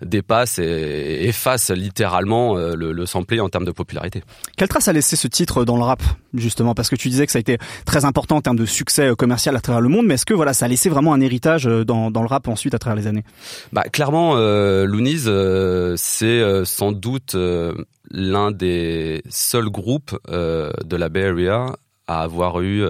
dépasse 0.00 0.58
et 0.58 1.28
efface 1.28 1.70
littéralement 1.70 2.56
le, 2.56 2.92
le 2.92 3.06
sampler 3.06 3.40
en 3.40 3.48
termes 3.48 3.64
de 3.64 3.72
popularité. 3.72 4.22
Quelle 4.56 4.68
trace 4.68 4.88
a 4.88 4.92
laissé 4.92 5.16
ce 5.16 5.28
titre 5.28 5.64
dans 5.64 5.76
le 5.76 5.82
rap 5.82 6.02
justement? 6.34 6.74
Parce 6.74 6.88
que 6.90 6.96
tu 6.96 7.08
disais 7.08 7.26
que 7.26 7.32
ça 7.32 7.38
a 7.38 7.40
été 7.40 7.58
très 7.84 8.04
important 8.04 8.27
en 8.34 8.40
termes 8.40 8.56
de 8.56 8.66
succès 8.66 9.08
euh, 9.08 9.14
commercial 9.14 9.56
à 9.56 9.60
travers 9.60 9.80
le 9.80 9.88
monde, 9.88 10.06
mais 10.06 10.14
est-ce 10.14 10.26
que 10.26 10.34
voilà 10.34 10.52
ça 10.52 10.66
a 10.66 10.68
laissé 10.68 10.88
vraiment 10.88 11.12
un 11.12 11.20
héritage 11.20 11.66
euh, 11.66 11.84
dans, 11.84 12.10
dans 12.10 12.22
le 12.22 12.28
rap 12.28 12.48
ensuite 12.48 12.74
à 12.74 12.78
travers 12.78 12.96
les 12.96 13.06
années? 13.06 13.24
Bah 13.72 13.84
clairement, 13.84 14.36
euh, 14.36 14.86
Loonies, 14.86 15.24
euh, 15.26 15.94
c'est 15.96 16.64
sans 16.64 16.92
doute 16.92 17.34
euh, 17.34 17.74
l'un 18.10 18.50
des 18.50 19.22
seuls 19.28 19.70
groupes 19.70 20.16
euh, 20.28 20.70
de 20.84 20.96
la 20.96 21.08
Bay 21.08 21.26
Area 21.26 21.76
à 22.06 22.22
avoir 22.22 22.60
eu, 22.62 22.82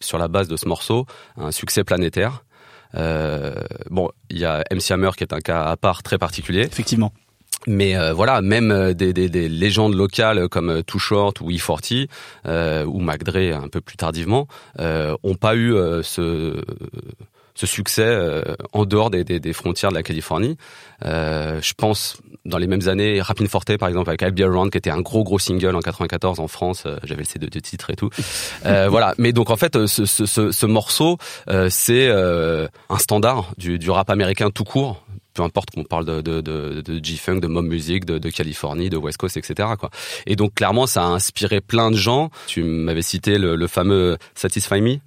sur 0.00 0.18
la 0.18 0.28
base 0.28 0.46
de 0.46 0.56
ce 0.56 0.68
morceau, 0.68 1.06
un 1.38 1.50
succès 1.52 1.84
planétaire. 1.84 2.44
Bon, 2.92 4.10
il 4.28 4.38
y 4.38 4.44
a 4.44 4.62
MC 4.70 4.90
Hammer 4.90 5.10
qui 5.16 5.24
est 5.24 5.32
un 5.32 5.40
cas 5.40 5.62
à 5.62 5.76
part 5.78 6.02
très 6.02 6.18
particulier, 6.18 6.64
Effectivement. 6.64 7.12
Mais 7.66 7.96
euh, 7.96 8.12
voilà, 8.12 8.40
même 8.40 8.70
euh, 8.70 8.94
des, 8.94 9.12
des, 9.12 9.28
des 9.28 9.48
légendes 9.48 9.94
locales 9.94 10.48
comme 10.48 10.70
euh, 10.70 10.82
Too 10.82 10.98
Short 10.98 11.40
ou 11.40 11.50
E40 11.50 12.08
euh, 12.46 12.84
ou 12.84 13.00
Mac 13.00 13.24
Dre 13.24 13.54
un 13.54 13.68
peu 13.68 13.80
plus 13.80 13.96
tardivement 13.96 14.46
euh, 14.78 15.16
ont 15.22 15.34
pas 15.34 15.54
eu 15.54 15.74
euh, 15.74 16.02
ce 16.02 16.62
ce 17.54 17.66
succès 17.66 18.16
en 18.72 18.84
dehors 18.84 19.10
des, 19.10 19.24
des, 19.24 19.52
frontières 19.52 19.90
de 19.90 19.96
la 19.96 20.04
Californie. 20.04 20.56
Je 21.02 21.72
pense 21.76 22.18
dans 22.44 22.56
les 22.56 22.68
mêmes 22.68 22.86
années, 22.86 23.20
Rappin' 23.20 23.48
Forte 23.48 23.76
par 23.78 23.88
exemple 23.88 24.10
avec 24.10 24.22
I'll 24.22 24.30
Be 24.30 24.42
Around 24.48 24.70
qui 24.70 24.78
était 24.78 24.90
un 24.90 25.00
gros 25.00 25.24
gros 25.24 25.40
single 25.40 25.74
en 25.74 25.80
94 25.80 26.38
en 26.38 26.46
France. 26.46 26.84
J'avais 27.02 27.22
le 27.22 27.26
CD 27.26 27.48
de 27.48 27.58
titres 27.58 27.90
et 27.90 27.96
tout. 27.96 28.10
Voilà. 28.62 29.12
Mais 29.18 29.32
donc 29.32 29.50
en 29.50 29.56
fait, 29.56 29.88
ce, 29.88 30.06
ce, 30.06 30.24
ce, 30.24 30.52
ce 30.52 30.66
morceau, 30.66 31.18
c'est 31.68 32.08
un 32.08 32.98
standard 32.98 33.50
du, 33.58 33.80
du 33.80 33.90
rap 33.90 34.08
américain 34.08 34.50
tout 34.50 34.62
court 34.62 35.02
peu 35.38 35.44
importe 35.44 35.70
qu'on 35.70 35.84
parle 35.84 36.04
de, 36.04 37.00
G-Funk, 37.00 37.38
de 37.38 37.46
Mob 37.46 37.64
Music, 37.64 38.04
de, 38.04 38.30
Californie, 38.30 38.90
de 38.90 38.96
West 38.96 39.18
Coast, 39.18 39.36
etc. 39.36 39.68
Et 40.26 40.34
donc 40.34 40.54
clairement, 40.54 40.88
ça 40.88 41.04
a 41.04 41.06
inspiré 41.06 41.60
plein 41.60 41.92
de 41.92 41.96
gens. 41.96 42.30
Tu 42.48 42.64
m'avais 42.64 43.02
cité 43.02 43.38
le 43.38 43.66
fameux 43.68 44.18
Satisfy 44.34 44.80
Me. 44.80 44.98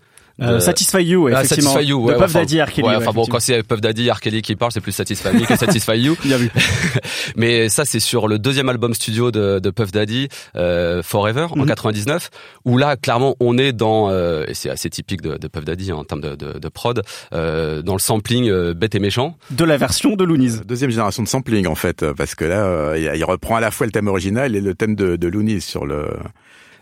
Euh, 0.41 0.55
de- 0.55 0.59
Satisfy 0.59 1.03
You, 1.03 1.27
Ah, 1.27 1.43
effectivement. 1.43 1.71
Satisfy 1.73 1.89
You, 1.89 1.99
de 1.99 2.05
ouais, 2.07 2.13
Puff 2.15 2.23
enfin, 2.25 2.39
Daddy. 2.39 2.59
Kelly, 2.73 2.87
ouais, 2.87 2.95
enfin 2.95 3.11
bon, 3.11 3.25
quand 3.25 3.39
c'est 3.39 3.61
Puff 3.63 3.79
Daddy, 3.81 4.09
R. 4.09 4.19
Kelly 4.19 4.41
qui 4.41 4.55
parle, 4.55 4.71
c'est 4.71 4.81
plus 4.81 4.91
Satisfy 4.91 5.29
Me 5.33 5.45
que 5.45 5.55
Satisfy 5.55 5.93
You. 5.97 6.15
Bien 6.23 6.37
vu. 6.37 6.49
Mais 7.35 7.69
ça, 7.69 7.85
c'est 7.85 7.99
sur 7.99 8.27
le 8.27 8.39
deuxième 8.39 8.69
album 8.69 8.93
studio 8.93 9.31
de, 9.31 9.59
de 9.59 9.69
Puff 9.69 9.91
Daddy, 9.91 10.27
euh, 10.55 11.01
Forever, 11.03 11.47
en 11.51 11.57
Mhm. 11.57 11.65
99, 11.67 12.29
où 12.65 12.77
là, 12.77 12.95
clairement, 12.97 13.35
on 13.39 13.57
est 13.57 13.71
dans, 13.73 14.09
euh, 14.09 14.43
et 14.47 14.53
c'est 14.53 14.69
assez 14.69 14.89
typique 14.89 15.21
de, 15.21 15.37
de 15.37 15.47
Puff 15.47 15.63
Daddy 15.65 15.91
hein, 15.91 15.95
en 15.95 16.03
termes 16.03 16.21
de, 16.21 16.35
de, 16.35 16.57
de 16.59 16.69
prod, 16.69 17.01
euh, 17.33 17.81
dans 17.81 17.93
le 17.93 17.99
sampling 17.99 18.49
euh, 18.49 18.73
bête 18.73 18.95
et 18.95 18.99
méchant. 18.99 19.37
De 19.51 19.63
la 19.63 19.77
version 19.77 20.15
de 20.15 20.23
Loonies. 20.23 20.61
Deuxième 20.65 20.89
génération 20.91 21.23
de 21.23 21.27
sampling 21.27 21.67
en 21.67 21.75
fait, 21.75 22.05
parce 22.13 22.35
que 22.35 22.45
là, 22.45 22.95
il 22.97 23.23
reprend 23.23 23.55
à 23.57 23.59
la 23.61 23.71
fois 23.71 23.85
le 23.85 23.91
thème 23.91 24.07
original 24.07 24.55
et 24.55 24.61
le 24.61 24.73
thème 24.73 24.95
de, 24.95 25.15
de 25.15 25.27
Looney 25.27 25.59
sur 25.59 25.85
le, 25.85 26.07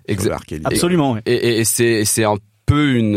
sur 0.09 0.29
le 0.29 0.29
Exa- 0.31 0.35
R. 0.35 0.45
Kelly. 0.45 0.61
Absolument, 0.65 1.13
ouais. 1.13 1.21
Et, 1.25 1.33
et, 1.33 1.59
et 1.59 1.63
c'est 1.65 2.05
c'est 2.05 2.23
un 2.23 2.35
peu 2.69 2.91
une, 2.93 3.15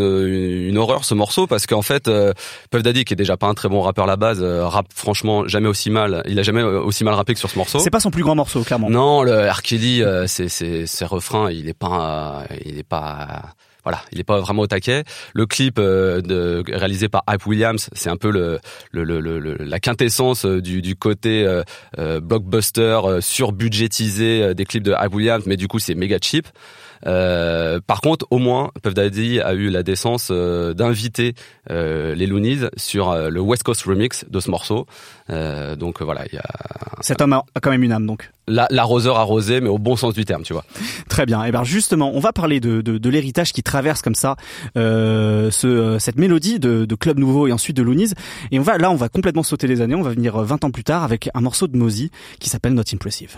une 0.69 0.77
horreur 0.77 1.05
ce 1.05 1.13
morceau 1.13 1.45
parce 1.47 1.67
qu'en 1.67 1.81
fait 1.81 2.07
euh, 2.07 2.33
Puff 2.71 2.81
Daddy 2.83 3.05
qui 3.05 3.13
est 3.13 3.15
déjà 3.15 3.37
pas 3.37 3.47
un 3.47 3.53
très 3.53 3.69
bon 3.69 3.81
rappeur 3.81 4.05
à 4.05 4.07
la 4.07 4.15
base 4.17 4.39
euh, 4.41 4.65
rappe 4.67 4.87
franchement 4.95 5.47
jamais 5.47 5.67
aussi 5.69 5.89
mal 5.91 6.23
il 6.27 6.39
a 6.39 6.43
jamais 6.43 6.61
euh, 6.61 6.81
aussi 6.81 7.03
mal 7.03 7.13
rappé 7.13 7.33
que 7.33 7.39
sur 7.39 7.49
ce 7.49 7.57
morceau 7.57 7.79
C'est 7.79 7.89
pas 7.91 7.99
son 7.99 8.11
plus 8.11 8.23
grand 8.23 8.35
morceau, 8.35 8.63
clairement. 8.63 8.89
non 8.89 9.23
le 9.23 9.49
R. 9.49 9.61
Kelly 9.61 10.01
euh, 10.01 10.25
c'est 10.27 10.49
c'est 10.49 10.85
ses 10.87 11.05
refrains 11.05 11.51
il 11.51 11.69
est 11.69 11.77
pas 11.77 12.43
il 12.65 12.79
est 12.79 12.87
pas 12.87 13.53
voilà, 13.85 13.99
il 14.13 14.19
est 14.21 14.23
pas 14.23 14.39
vraiment 14.39 14.61
au 14.61 14.67
taquet. 14.67 15.03
Le 15.33 15.45
clip 15.45 15.77
euh, 15.77 16.21
de, 16.21 16.63
réalisé 16.71 17.09
par 17.09 17.21
Hype 17.29 17.45
Williams, 17.45 17.89
c'est 17.91 18.09
un 18.09 18.15
peu 18.15 18.31
le, 18.31 18.59
le, 18.91 19.03
le, 19.03 19.19
le- 19.19 19.39
le- 19.39 19.57
la 19.59 19.79
quintessence 19.81 20.45
euh, 20.45 20.61
du, 20.61 20.81
du 20.81 20.95
côté 20.95 21.45
euh, 21.45 21.63
euh, 21.99 22.21
blockbuster 22.21 23.01
euh, 23.03 23.19
surbudgétisé 23.19 24.53
des 24.55 24.65
clips 24.65 24.83
de 24.83 24.93
Hype 24.97 25.13
Williams, 25.13 25.43
mais 25.45 25.57
du 25.57 25.67
coup 25.67 25.79
c'est 25.79 25.95
méga 25.95 26.17
cheap. 26.21 26.47
Euh, 27.05 27.79
par 27.85 28.01
contre, 28.01 28.25
au 28.31 28.37
moins, 28.37 28.71
Puff 28.81 28.93
Daddy 28.93 29.39
a 29.41 29.53
eu 29.53 29.69
la 29.69 29.83
décence 29.83 30.29
euh, 30.31 30.73
d'inviter 30.73 31.33
euh, 31.69 32.15
les 32.15 32.27
Loonies 32.27 32.61
sur 32.77 33.09
euh, 33.11 33.29
le 33.29 33.39
West 33.41 33.63
Coast 33.63 33.83
remix 33.83 34.25
de 34.29 34.39
ce 34.39 34.49
morceau. 34.49 34.85
Euh, 35.29 35.75
donc 35.75 36.01
euh, 36.01 36.05
voilà, 36.05 36.25
il 36.31 36.35
y 36.35 36.37
a 36.37 36.43
Cet 37.01 37.21
homme 37.21 37.33
a 37.33 37.43
quand 37.61 37.71
même 37.71 37.83
une 37.83 37.91
âme, 37.91 38.05
donc. 38.05 38.29
la- 38.47 38.67
l'arroseur 38.71 39.17
arrosé, 39.17 39.61
mais 39.61 39.69
au 39.69 39.77
bon 39.79 39.95
sens 39.95 40.13
du 40.13 40.25
terme, 40.25 40.43
tu 40.43 40.53
vois. 40.53 40.65
Très 41.09 41.25
bien. 41.25 41.43
Et 41.45 41.51
ben 41.51 41.63
justement, 41.63 42.11
on 42.13 42.19
va 42.19 42.31
parler 42.33 42.59
de, 42.59 42.81
de, 42.81 42.97
de 42.97 43.09
l'héritage 43.09 43.53
qui 43.53 43.63
traverse 43.63 44.01
comme 44.01 44.15
ça 44.15 44.35
euh, 44.77 45.51
ce, 45.51 45.97
cette 45.99 46.17
mélodie 46.17 46.59
de, 46.59 46.85
de 46.85 46.95
Club 46.95 47.19
Nouveau 47.19 47.47
et 47.47 47.51
ensuite 47.51 47.75
de 47.77 47.83
Loonies. 47.83 48.11
Et 48.51 48.59
on 48.59 48.63
va 48.63 48.77
là, 48.77 48.91
on 48.91 48.95
va 48.95 49.09
complètement 49.09 49.43
sauter 49.43 49.67
les 49.67 49.81
années. 49.81 49.95
On 49.95 50.01
va 50.03 50.11
venir 50.11 50.35
euh, 50.41 50.43
20 50.43 50.63
ans 50.65 50.71
plus 50.71 50.83
tard 50.83 51.03
avec 51.03 51.29
un 51.33 51.41
morceau 51.41 51.67
de 51.67 51.77
Mosey 51.77 52.09
qui 52.39 52.49
s'appelle 52.49 52.73
Not 52.73 52.83
Impressive. 52.93 53.37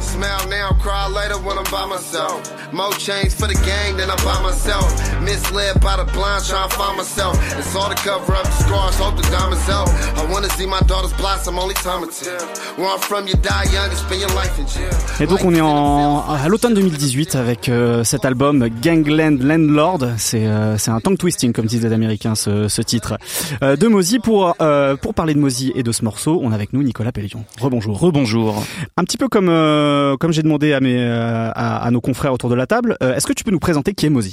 Smile 0.00 0.48
now, 0.48 0.70
cry 0.80 1.08
later 1.08 1.38
when 1.38 1.58
I'm 1.58 1.64
by 1.70 1.86
myself. 1.86 2.40
More 2.72 2.92
change 2.92 3.32
for 3.34 3.46
the 3.46 3.54
gang 3.66 3.96
than 3.96 4.10
I'm 4.10 4.16
by 4.24 4.40
myself. 4.42 4.86
Misled 5.22 5.80
by 5.80 5.96
the 5.96 6.04
blind, 6.12 6.44
trying 6.44 6.68
to 6.68 6.76
find 6.76 6.96
myself. 6.96 7.34
It's 7.58 7.74
all 7.74 7.88
to 7.88 7.96
cover 7.96 8.32
up 8.34 8.44
the 8.44 8.56
scars, 8.64 8.96
hope 8.98 9.16
the 9.16 9.28
diamonds 9.30 9.64
help. 9.66 9.88
I 10.16 10.24
wanna 10.32 10.48
see 10.50 10.66
my 10.66 10.80
daughters 10.86 11.12
blossom, 11.14 11.58
only 11.58 11.74
time 11.74 12.00
will 12.02 12.08
tell. 12.08 12.40
Where 12.76 12.88
I'm 12.88 13.00
from, 13.00 13.26
you 13.26 13.34
die 13.34 13.64
young 13.72 13.88
and 13.90 13.98
spend 13.98 14.20
your 14.20 14.30
life 14.34 14.58
in 14.58 14.66
jail. 14.66 14.90
Et 15.20 15.26
donc 15.26 15.40
on 15.44 15.54
est 15.54 15.60
en 15.60 16.24
à 16.28 16.48
l'automne 16.48 16.74
2018 16.74 17.34
avec 17.36 17.68
euh, 17.68 18.04
cet 18.04 18.24
album 18.24 18.68
Gangland 18.82 19.38
Landlord. 19.40 20.00
C'est 20.18 20.46
euh, 20.46 20.76
c'est 20.78 20.90
un 20.90 21.00
tongue 21.00 21.18
twisting 21.18 21.52
comme 21.52 21.66
disent 21.66 21.84
les 21.84 21.92
Américains 21.92 22.34
ce, 22.34 22.68
ce 22.68 22.82
titre 22.82 23.16
Euh, 23.62 23.76
de 23.76 23.86
Mosey. 23.88 24.18
Pour 24.18 24.54
euh, 24.60 24.96
pour 24.96 25.14
parler 25.14 25.34
de 25.34 25.38
Mosey 25.38 25.72
et 25.74 25.82
de 25.82 25.92
ce 25.92 26.04
morceau, 26.04 26.40
on 26.42 26.52
a 26.52 26.54
avec 26.54 26.72
nous 26.72 26.82
Nicolas 26.82 27.12
Pellion. 27.12 27.44
Rebonjour. 27.60 27.98
Rebonjour. 27.98 28.62
Un 28.96 29.04
petit 29.04 29.16
peu 29.18 29.28
comme 29.28 29.48
euh, 29.86 30.16
comme 30.16 30.32
j'ai 30.32 30.42
demandé 30.42 30.72
à 30.72 30.80
mes 30.80 30.96
euh, 30.98 31.50
à, 31.54 31.90
nos 31.90 32.00
confrères 32.00 32.32
autour 32.32 32.50
de 32.50 32.54
la 32.54 32.66
table. 32.66 32.96
euh, 33.02 33.14
Est-ce 33.14 33.26
que 33.26 33.32
tu 33.32 33.44
peux 33.44 33.50
nous 33.50 33.58
présenter 33.58 33.94
qui 33.94 34.06
est 34.06 34.10
Mosey 34.10 34.32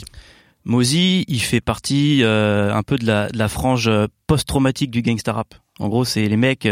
Mosey, 0.66 1.26
il 1.28 1.42
fait 1.42 1.60
partie 1.60 2.24
un 2.24 2.84
peu 2.84 2.98
de 2.98 3.06
la, 3.06 3.30
de 3.30 3.38
la 3.38 3.50
frange 3.50 3.92
post-traumatique 4.28 4.92
du 4.92 5.02
gangsta 5.02 5.34
rap. 5.34 5.56
En 5.80 5.89
gros, 5.89 6.06
c'est 6.06 6.26
les 6.30 6.38
mecs 6.38 6.66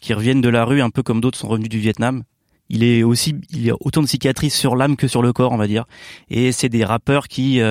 qui 0.00 0.12
reviennent 0.12 0.42
de 0.42 0.50
la 0.50 0.66
rue, 0.66 0.82
un 0.82 0.90
peu 0.90 1.02
comme 1.02 1.22
d'autres 1.22 1.38
sont 1.38 1.48
revenus 1.48 1.70
du 1.70 1.78
Vietnam. 1.78 2.24
Il 2.68 2.84
est 2.84 3.02
aussi, 3.02 3.34
il 3.50 3.70
a 3.70 3.76
autant 3.80 4.02
de 4.02 4.06
cicatrices 4.06 4.54
sur 4.54 4.76
l'âme 4.76 4.96
que 4.96 5.08
sur 5.08 5.22
le 5.22 5.32
corps, 5.32 5.52
on 5.52 5.56
va 5.56 5.66
dire. 5.66 5.86
Et 6.28 6.52
c'est 6.52 6.68
des 6.68 6.84
rappeurs 6.84 7.28
qui 7.28 7.62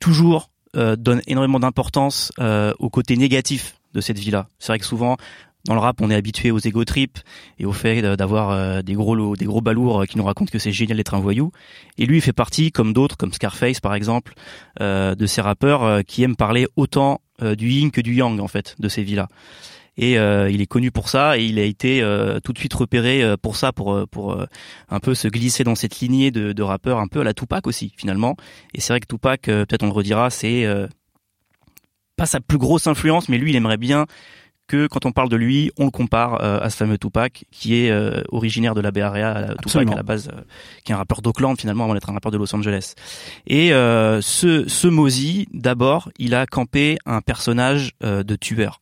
toujours 0.00 0.50
donnent 0.74 1.22
énormément 1.28 1.60
d'importance 1.60 2.32
au 2.40 2.90
côté 2.90 3.16
négatif 3.16 3.76
de 3.94 4.00
cette 4.00 4.18
vie-là. 4.18 4.48
C'est 4.58 4.72
vrai 4.72 4.80
que 4.80 4.84
souvent, 4.84 5.16
dans 5.64 5.74
le 5.74 5.80
rap, 5.80 6.00
on 6.00 6.10
est 6.10 6.14
habitué 6.14 6.50
aux 6.50 6.58
ego 6.58 6.84
trips 6.84 7.20
et 7.58 7.66
au 7.66 7.72
fait 7.72 8.02
d'avoir 8.02 8.50
euh, 8.50 8.82
des 8.82 8.94
gros 8.94 9.14
lots- 9.14 9.36
des 9.36 9.44
gros 9.44 9.60
balourds 9.60 10.02
euh, 10.02 10.04
qui 10.06 10.18
nous 10.18 10.24
racontent 10.24 10.50
que 10.50 10.58
c'est 10.58 10.72
génial 10.72 10.96
d'être 10.96 11.14
un 11.14 11.20
voyou. 11.20 11.52
Et 11.98 12.06
lui, 12.06 12.18
il 12.18 12.20
fait 12.20 12.32
partie, 12.32 12.72
comme 12.72 12.92
d'autres, 12.92 13.16
comme 13.16 13.32
Scarface 13.32 13.80
par 13.80 13.94
exemple, 13.94 14.34
euh, 14.80 15.14
de 15.14 15.26
ces 15.26 15.40
rappeurs 15.40 16.04
qui 16.04 16.22
aiment 16.22 16.36
parler 16.36 16.66
autant 16.76 17.20
du 17.40 17.70
yin 17.70 17.90
que 17.90 18.00
du 18.00 18.14
yang 18.14 18.38
en 18.40 18.46
fait 18.46 18.76
de 18.78 18.88
ces 18.88 19.02
vies-là. 19.02 19.28
Et 19.96 20.12
il 20.12 20.60
est 20.60 20.66
connu 20.66 20.92
pour 20.92 21.08
ça 21.08 21.38
et 21.38 21.44
il 21.44 21.58
a 21.58 21.64
été 21.64 22.00
tout 22.44 22.52
de 22.52 22.58
suite 22.58 22.72
repéré 22.72 23.34
pour 23.42 23.56
ça, 23.56 23.72
pour 23.72 24.06
pour 24.08 24.36
un 24.88 25.00
peu 25.00 25.14
se 25.14 25.26
glisser 25.26 25.64
dans 25.64 25.74
cette 25.74 25.98
lignée 25.98 26.30
de, 26.30 26.62
rappeurs 26.62 26.98
un 26.98 27.08
peu 27.08 27.20
à 27.20 27.24
la 27.24 27.34
Tupac 27.34 27.66
aussi 27.66 27.92
finalement. 27.96 28.36
Et 28.74 28.80
c'est 28.80 28.92
vrai 28.92 29.00
que 29.00 29.06
Tupac, 29.06 29.42
peut-être 29.42 29.82
on 29.82 29.86
le 29.86 29.92
redira, 29.92 30.30
c'est 30.30 30.66
pas 32.16 32.26
sa 32.26 32.40
plus 32.40 32.58
grosse 32.58 32.86
influence, 32.86 33.28
mais 33.28 33.38
lui, 33.38 33.50
il 33.50 33.56
aimerait 33.56 33.76
bien 33.76 34.06
que 34.72 34.86
quand 34.86 35.04
on 35.04 35.12
parle 35.12 35.28
de 35.28 35.36
lui, 35.36 35.70
on 35.78 35.84
le 35.84 35.90
compare 35.90 36.42
euh, 36.42 36.58
à 36.60 36.70
ce 36.70 36.78
fameux 36.78 36.96
Tupac, 36.96 37.44
qui 37.50 37.74
est 37.76 37.90
euh, 37.90 38.22
originaire 38.30 38.74
de 38.74 38.80
la 38.80 38.90
Bay 38.90 39.02
Area, 39.02 39.36
euh, 39.36 39.54
Tupac 39.62 39.92
à 39.92 39.96
la 39.96 40.02
base, 40.02 40.30
euh, 40.32 40.40
qui 40.82 40.92
est 40.92 40.94
un 40.94 40.98
rappeur 40.98 41.20
d'Oakland 41.20 41.60
finalement 41.60 41.84
avant 41.84 41.92
d'être 41.92 42.08
un 42.08 42.14
rappeur 42.14 42.32
de 42.32 42.38
Los 42.38 42.54
Angeles. 42.54 42.94
Et 43.46 43.74
euh, 43.74 44.22
ce, 44.22 44.66
ce 44.68 44.88
Mosey, 44.88 45.46
d'abord, 45.52 46.08
il 46.18 46.34
a 46.34 46.46
campé 46.46 46.96
un 47.04 47.20
personnage 47.20 47.92
euh, 48.02 48.22
de 48.22 48.34
tueur. 48.34 48.81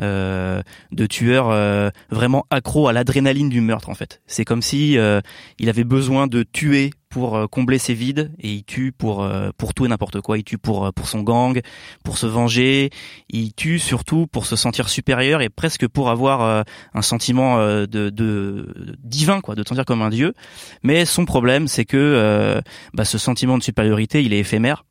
Euh, 0.00 0.62
de 0.92 1.06
tueur 1.06 1.48
euh, 1.48 1.88
vraiment 2.10 2.44
accro 2.50 2.86
à 2.86 2.92
l'adrénaline 2.92 3.48
du 3.48 3.62
meurtre 3.62 3.88
en 3.88 3.94
fait. 3.94 4.20
C'est 4.26 4.44
comme 4.44 4.60
si 4.60 4.98
euh, 4.98 5.22
il 5.58 5.70
avait 5.70 5.84
besoin 5.84 6.26
de 6.26 6.42
tuer 6.42 6.90
pour 7.08 7.34
euh, 7.34 7.46
combler 7.46 7.78
ses 7.78 7.94
vides 7.94 8.30
et 8.38 8.52
il 8.52 8.62
tue 8.62 8.92
pour 8.92 9.22
euh, 9.22 9.48
pour 9.56 9.72
tout 9.72 9.86
et 9.86 9.88
n'importe 9.88 10.20
quoi. 10.20 10.36
Il 10.36 10.44
tue 10.44 10.58
pour 10.58 10.84
euh, 10.84 10.90
pour 10.92 11.08
son 11.08 11.22
gang, 11.22 11.62
pour 12.04 12.18
se 12.18 12.26
venger. 12.26 12.90
Il 13.30 13.54
tue 13.54 13.78
surtout 13.78 14.26
pour 14.26 14.44
se 14.44 14.54
sentir 14.54 14.90
supérieur 14.90 15.40
et 15.40 15.48
presque 15.48 15.88
pour 15.88 16.10
avoir 16.10 16.64
un 16.92 17.02
sentiment 17.02 17.58
de, 17.58 17.86
de 17.86 18.96
divin 19.02 19.40
quoi, 19.40 19.54
de 19.54 19.62
se 19.62 19.68
sentir 19.68 19.86
comme 19.86 20.02
un 20.02 20.10
dieu. 20.10 20.34
Mais 20.82 21.06
son 21.06 21.24
problème 21.24 21.68
c'est 21.68 21.84
que 21.86 22.62
bah, 22.92 23.04
ce 23.04 23.18
sentiment 23.18 23.56
de 23.56 23.62
supériorité 23.62 24.22
il 24.22 24.32
est 24.32 24.38
éphémère 24.38 24.84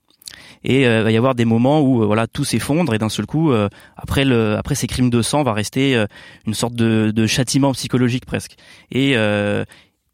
et 0.66 0.88
euh, 0.88 1.04
va 1.04 1.12
y 1.12 1.18
avoir 1.18 1.36
des 1.36 1.46
moments 1.46 1.82
où 1.82 2.02
euh, 2.02 2.06
voilà 2.06 2.28
tout 2.28 2.44
s'effondre 2.44 2.94
et 2.94 2.98
d'un 2.98 3.10
seul 3.10 3.28
coup 3.28 3.52
euh, 3.52 3.70
après 3.96 4.26
le 4.26 4.58
après 4.58 4.74
ces 4.76 4.88
crimes 4.88 5.12
de 5.12 5.22
sang 5.22 5.44
va 5.44 5.54
rester 5.54 6.06
une 6.48 6.54
sorte 6.54 6.74
de, 6.74 7.12
de 7.16 7.28
châtiment 7.28 7.72
psychologique 7.74 8.26
presque. 8.26 8.56
Et 8.92 9.16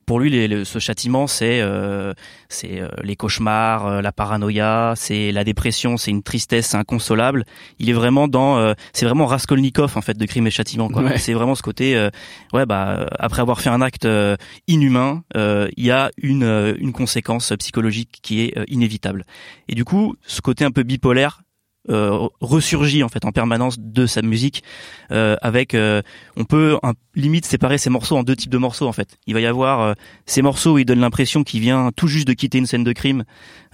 pour 0.06 0.20
lui, 0.20 0.30
les- 0.30 0.48
le- 0.48 0.66
ce 0.66 0.80
châtiment, 0.80 1.28
c'est 1.28 1.62
euh, 1.62 2.14
c'est 2.50 2.82
euh, 2.82 2.90
les 3.04 3.16
cauchemars, 3.16 3.86
euh, 3.88 4.02
la 4.02 4.12
paranoïa, 4.12 4.94
c'est 4.98 5.32
la 5.32 5.44
dépression, 5.44 5.98
c'est 5.98 6.12
une 6.12 6.24
tristesse 6.24 6.76
inconsolable. 6.76 7.46
Il 7.80 7.90
est 7.90 7.94
vraiment 7.94 8.28
dans, 8.28 8.58
euh, 8.58 8.74
c'est 8.94 9.06
vraiment 9.06 9.26
Raskolnikov 9.26 9.98
en 9.98 10.02
fait 10.02 10.18
de 10.18 10.26
Crime 10.26 10.48
et 10.48 10.52
Châtiment. 10.52 10.88
Ouais. 10.88 11.18
C'est 11.18 11.34
vraiment 11.34 11.56
ce 11.56 11.64
côté, 11.64 11.96
euh, 11.96 12.10
ouais 12.54 12.66
bah 12.66 12.90
euh, 13.00 13.06
après 13.20 13.42
avoir 13.42 13.62
fait 13.62 13.70
un 13.70 13.82
acte 13.82 14.06
euh, 14.06 14.36
inhumain, 14.68 15.24
euh, 15.38 15.70
il 15.78 15.86
y 15.86 15.92
a 15.92 16.12
une 16.18 16.44
euh, 16.44 16.74
une 16.80 16.92
conséquence 16.94 17.54
psychologique 17.60 18.20
qui 18.22 18.42
est 18.42 18.58
euh, 18.58 18.66
inévitable. 18.68 19.26
Et 19.70 19.76
du 19.76 19.86
coup, 19.86 20.16
ce 20.26 20.42
côté 20.42 20.66
un 20.66 20.72
peu 20.72 20.84
bipolaire 20.84 21.42
euh, 21.90 22.28
ressurgit 22.42 23.02
en 23.04 23.10
fait 23.10 23.26
en 23.26 23.32
permanence 23.32 23.78
de 23.80 24.06
sa 24.06 24.22
musique 24.22 24.64
euh, 25.12 25.36
avec 25.42 25.74
euh, 25.74 26.02
on 26.38 26.44
peut 26.46 26.78
un- 26.84 26.94
limite 27.16 27.46
séparer 27.46 27.78
ces 27.80 27.90
morceaux 27.90 28.16
en 28.18 28.24
deux 28.24 28.36
types 28.36 28.52
de 28.52 28.58
morceaux 28.58 28.88
en 28.88 28.92
fait. 28.94 29.18
Il 29.26 29.34
va 29.34 29.40
y 29.42 29.46
avoir 29.48 29.82
euh, 29.82 29.94
ces 30.26 30.42
morceaux 30.44 30.74
où 30.74 30.78
il 30.78 30.86
donne 30.86 31.00
l'impression 31.00 31.44
qu'il 31.44 31.60
vient 31.60 31.90
tout 31.96 32.08
juste 32.08 32.28
de 32.28 32.34
quitter 32.34 32.60
une 32.60 32.68
scène 32.68 32.84
de 32.84 32.94
crime 32.94 33.24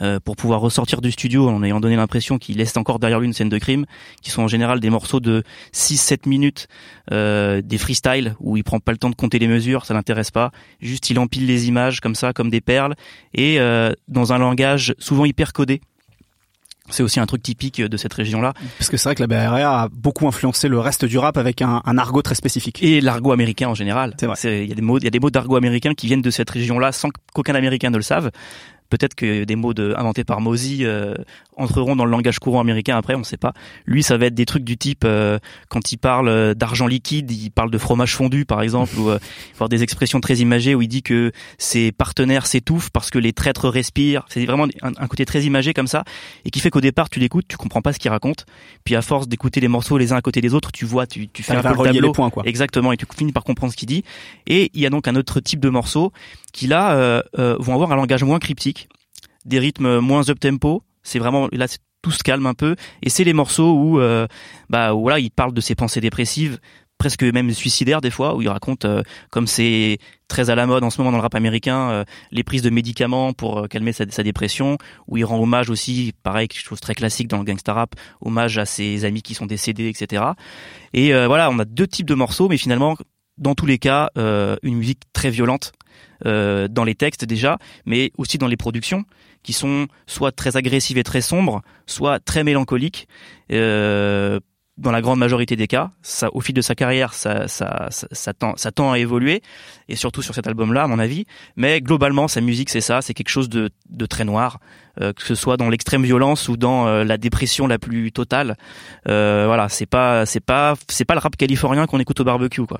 euh, 0.02 0.20
pour 0.24 0.36
pouvoir 0.38 0.62
ressortir 0.62 1.02
du 1.02 1.12
studio 1.12 1.50
en 1.50 1.62
ayant 1.64 1.80
donné 1.82 1.96
l'impression 1.98 2.38
qu'il 2.38 2.58
laisse 2.58 2.76
encore 2.78 3.00
derrière 3.00 3.20
lui 3.20 3.28
une 3.28 3.34
scène 3.34 3.50
de 3.50 3.58
crime 3.58 3.86
qui 4.22 4.30
sont 4.32 4.42
en 4.44 4.48
général 4.48 4.80
des 4.80 4.90
morceaux 4.90 5.20
de 5.20 5.44
6-7 5.74 6.28
minutes 6.30 6.68
euh, 7.12 7.62
des 7.62 7.78
freestyles 7.78 8.36
où 8.40 8.56
il 8.58 8.64
prend 8.64 8.80
pas 8.80 8.92
le 8.94 8.98
temps 8.98 9.10
de 9.10 9.16
compter 9.16 9.38
les 9.40 9.48
mesures 9.48 9.86
ça 9.86 9.94
l'intéresse 9.94 10.32
pas. 10.32 10.52
Juste 10.80 11.10
il 11.10 11.20
empile 11.20 11.46
les 11.46 11.68
images 11.68 12.00
comme 12.00 12.16
ça 12.16 12.32
comme 12.34 12.50
des 12.50 12.62
perles 12.62 12.96
et 13.34 13.60
dans 14.08 14.34
un 14.34 14.38
langage 14.38 14.96
souvent 14.98 15.26
hyper 15.26 15.52
codé 15.54 15.82
c'est 16.90 17.04
aussi 17.04 17.20
un 17.20 17.26
truc 17.26 17.44
typique 17.44 17.82
de 17.82 17.98
cette 17.98 18.14
région-là. 18.14 18.54
Parce 18.78 18.90
que 18.90 18.98
c'est 18.98 19.10
vrai 19.10 19.16
que 19.16 19.24
la 19.24 19.48
Area 19.48 19.82
a 19.82 19.88
beaucoup 19.90 20.28
influencé 20.28 20.68
le 20.68 20.80
reste 20.80 21.06
du 21.06 21.18
rap 21.18 21.38
avec 21.38 21.62
un, 21.62 21.82
un 21.86 21.98
argot 21.98 22.22
très 22.22 22.36
spécifique. 22.36 22.82
Et 22.84 23.02
l'argot 23.02 23.32
américain 23.32 23.68
en 23.68 23.74
général. 23.74 24.16
C'est 24.20 24.26
vrai. 24.26 24.38
Il 24.44 24.70
y 24.70 24.72
a 24.72 24.76
des 24.76 24.82
mots, 24.82 24.98
il 24.98 25.04
y 25.04 25.08
a 25.08 25.12
des 25.12 25.20
mots 25.20 25.30
d'argot 25.30 25.56
américain 25.56 25.94
qui 25.94 26.08
viennent 26.08 26.22
de 26.22 26.32
cette 26.32 26.50
région-là 26.50 26.92
sans 26.92 27.10
qu'aucun 27.34 27.56
Américain 27.56 27.90
ne 27.90 27.98
le 27.98 28.04
sache. 28.04 28.26
Peut-être 28.90 29.16
que 29.16 29.44
des 29.44 29.56
mots 29.56 29.74
de, 29.74 29.94
inventés 29.98 30.24
par 30.24 30.42
Mosey 30.42 30.80
euh, 30.82 31.14
entreront 31.58 31.96
dans 31.96 32.06
le 32.06 32.12
langage 32.12 32.40
courant 32.40 32.62
américain 32.62 32.98
après, 32.98 33.16
on 33.16 33.24
sait 33.24 33.38
pas. 33.38 33.54
Lui, 33.86 34.04
ça 34.04 34.18
va 34.18 34.28
être 34.28 34.36
des 34.36 34.46
trucs 34.46 34.64
du 34.64 34.78
type 34.78 35.04
euh, 35.04 35.40
quand 35.70 35.92
il 35.92 35.98
parle 35.98 36.30
euh, 36.30 36.54
d'argent 36.54 36.88
liquide, 36.88 37.32
il 37.32 37.50
parle 37.50 37.72
de 37.72 37.78
fromage 37.78 38.16
fondu 38.16 38.46
par 38.46 38.62
exemple, 38.62 38.98
ou 38.98 39.10
euh, 39.10 39.20
avoir 39.54 39.70
des 39.70 39.84
expressions 39.84 40.22
très 40.22 40.36
imagées 40.36 40.76
où 40.76 40.82
il 40.82 40.88
dit 40.88 41.04
que 41.04 41.32
ses 41.58 41.92
partenaires 41.92 42.46
s'étouffent 42.46 42.90
parce 42.92 43.10
que 43.10 43.20
les 43.20 43.34
traîtres 43.34 43.70
respirent. 43.70 44.26
C'est 44.30 44.46
vraiment 44.46 44.68
un, 44.82 44.92
un 44.98 45.08
côté 45.08 45.26
très 45.26 45.44
imagé 45.44 45.74
comme 45.74 45.88
ça 45.88 46.04
et 46.46 46.50
qui 46.50 46.60
fait 46.60 46.70
qu'au 46.70 46.82
départ 46.82 47.10
tu 47.10 47.20
l'écoutes, 47.20 47.48
tu 47.48 47.58
comprends 47.58 47.82
pas 47.82 47.94
ce 47.94 48.00
qu'il 48.00 48.12
raconte. 48.12 48.46
Puis 48.84 48.96
à 48.96 49.02
force 49.02 49.28
d'écouter 49.28 49.60
les 49.60 49.68
morceaux 49.68 49.98
les 49.98 50.14
uns 50.14 50.18
à 50.18 50.22
côté 50.22 50.42
des 50.42 50.54
autres, 50.54 50.72
tu 50.72 50.86
vois, 50.86 51.08
tu, 51.08 51.28
tu 51.28 51.44
fais 51.44 51.54
un 51.54 51.62
peu 51.62 51.70
le 51.70 51.76
tableau. 51.76 52.08
les 52.08 52.12
points, 52.12 52.30
quoi. 52.30 52.44
Exactement, 52.46 52.92
et 52.92 52.98
tu 52.98 53.06
finis 53.18 53.32
par 53.32 53.44
comprendre 53.44 53.72
ce 53.72 53.78
qu'il 53.78 53.88
dit. 53.88 54.04
Et 54.46 54.72
il 54.74 54.82
y 54.82 54.86
a 54.86 54.90
donc 54.90 55.08
un 55.08 55.16
autre 55.16 55.40
type 55.40 55.60
de 55.60 55.70
morceaux 55.70 56.12
qui 56.58 56.66
là 56.66 56.94
euh, 56.94 57.22
euh, 57.38 57.56
vont 57.60 57.76
avoir 57.76 57.92
un 57.92 57.96
langage 57.96 58.24
moins 58.24 58.40
cryptique, 58.40 58.90
des 59.46 59.60
rythmes 59.60 60.00
moins 60.00 60.28
up 60.28 60.40
tempo. 60.40 60.82
C'est 61.04 61.20
vraiment 61.20 61.48
là 61.52 61.68
tout 62.02 62.10
se 62.10 62.24
calme 62.24 62.48
un 62.48 62.56
peu. 62.56 62.76
Et 63.04 63.12
c'est 63.12 63.24
les 63.24 63.34
morceaux 63.34 63.74
où 63.74 64.00
euh, 64.00 64.26
bah 64.68 64.92
voilà 64.92 65.20
il 65.20 65.30
parle 65.30 65.54
de 65.54 65.62
ses 65.62 65.76
pensées 65.76 66.02
dépressives 66.02 66.58
presque 66.98 67.22
même 67.22 67.52
suicidaires 67.52 68.02
des 68.02 68.10
fois 68.10 68.36
où 68.36 68.42
il 68.42 68.50
raconte 68.50 68.86
euh, 68.86 69.04
comme 69.30 69.46
c'est 69.46 70.00
très 70.28 70.50
à 70.50 70.56
la 70.56 70.66
mode 70.66 70.84
en 70.84 70.90
ce 70.90 70.98
moment 70.98 71.12
dans 71.12 71.18
le 71.18 71.22
rap 71.22 71.36
américain 71.36 71.92
euh, 71.92 72.04
les 72.32 72.44
prises 72.44 72.64
de 72.64 72.72
médicaments 72.72 73.34
pour 73.34 73.70
calmer 73.70 73.94
sa, 73.94 74.10
sa 74.10 74.24
dépression 74.24 74.80
où 75.08 75.16
il 75.16 75.24
rend 75.24 75.40
hommage 75.40 75.70
aussi 75.70 76.12
pareil 76.24 76.48
quelque 76.48 76.66
chose 76.66 76.80
très 76.80 76.96
classique 76.96 77.28
dans 77.28 77.38
le 77.38 77.44
gangsta 77.44 77.72
rap 77.72 77.94
hommage 78.20 78.58
à 78.58 78.66
ses 78.66 79.06
amis 79.06 79.22
qui 79.22 79.36
sont 79.36 79.46
décédés 79.46 79.90
etc 79.90 80.24
et 80.92 81.14
voilà 81.28 81.52
on 81.52 81.60
a 81.60 81.66
deux 81.66 81.86
types 81.86 82.08
de 82.08 82.16
morceaux 82.16 82.50
mais 82.50 82.58
finalement 82.58 82.98
dans 83.38 83.56
tous 83.56 83.66
les 83.66 83.78
cas 83.78 84.10
euh, 84.18 84.56
une 84.64 84.78
musique 84.78 85.02
très 85.14 85.30
violente 85.30 85.72
euh, 86.26 86.68
dans 86.68 86.84
les 86.84 86.96
textes 86.96 87.26
déjà 87.26 87.58
mais 87.86 88.12
aussi 88.18 88.38
dans 88.38 88.48
les 88.48 88.58
productions 88.58 89.06
qui 89.44 89.54
sont 89.54 89.88
soit 90.08 90.32
très 90.32 90.58
agressives 90.58 90.98
et 90.98 91.04
très 91.04 91.22
sombres 91.22 91.62
soit 91.86 92.20
très 92.20 92.44
mélancoliques 92.44 93.08
euh, 93.52 94.40
dans 94.78 94.92
la 94.92 95.02
grande 95.02 95.20
majorité 95.20 95.56
des 95.56 95.68
cas, 95.68 95.92
ça, 96.02 96.30
au 96.34 96.42
fil 96.42 96.54
de 96.54 96.62
sa 96.62 96.76
carrière, 96.76 97.14
ça, 97.14 97.48
ça, 97.48 97.88
ça, 97.90 98.08
ça 98.12 98.34
tend, 98.34 98.56
ça 98.58 98.72
tend 98.72 98.92
à 98.92 99.00
évoluer, 99.00 99.42
et 99.90 99.96
surtout 99.96 100.22
sur 100.22 100.36
cet 100.36 100.48
album-là, 100.48 100.84
à 100.84 100.88
mon 100.88 101.00
avis. 101.00 101.26
Mais 101.56 101.82
globalement, 101.82 102.28
sa 102.28 102.42
musique, 102.42 102.70
c'est 102.70 102.82
ça, 102.82 103.02
c'est 103.02 103.14
quelque 103.14 103.30
chose 103.30 103.50
de, 103.50 103.72
de 103.90 104.06
très 104.06 104.24
noir, 104.24 104.60
euh, 105.02 105.14
que 105.14 105.24
ce 105.24 105.36
soit 105.36 105.58
dans 105.58 105.70
l'extrême 105.70 106.04
violence 106.04 106.48
ou 106.48 106.58
dans 106.58 106.88
euh, 106.88 107.04
la 107.04 107.18
dépression 107.18 107.66
la 107.66 107.80
plus 107.80 108.12
totale. 108.12 108.56
Euh, 109.08 109.46
voilà, 109.48 109.68
c'est 109.68 109.88
pas, 109.88 110.26
c'est 110.26 110.40
pas, 110.40 110.76
c'est 110.88 111.06
pas 111.06 111.16
le 111.16 111.22
rap 111.22 111.36
californien 111.36 111.88
qu'on 111.88 112.00
écoute 112.00 112.20
au 112.20 112.24
barbecue, 112.24 112.66
quoi. 112.66 112.80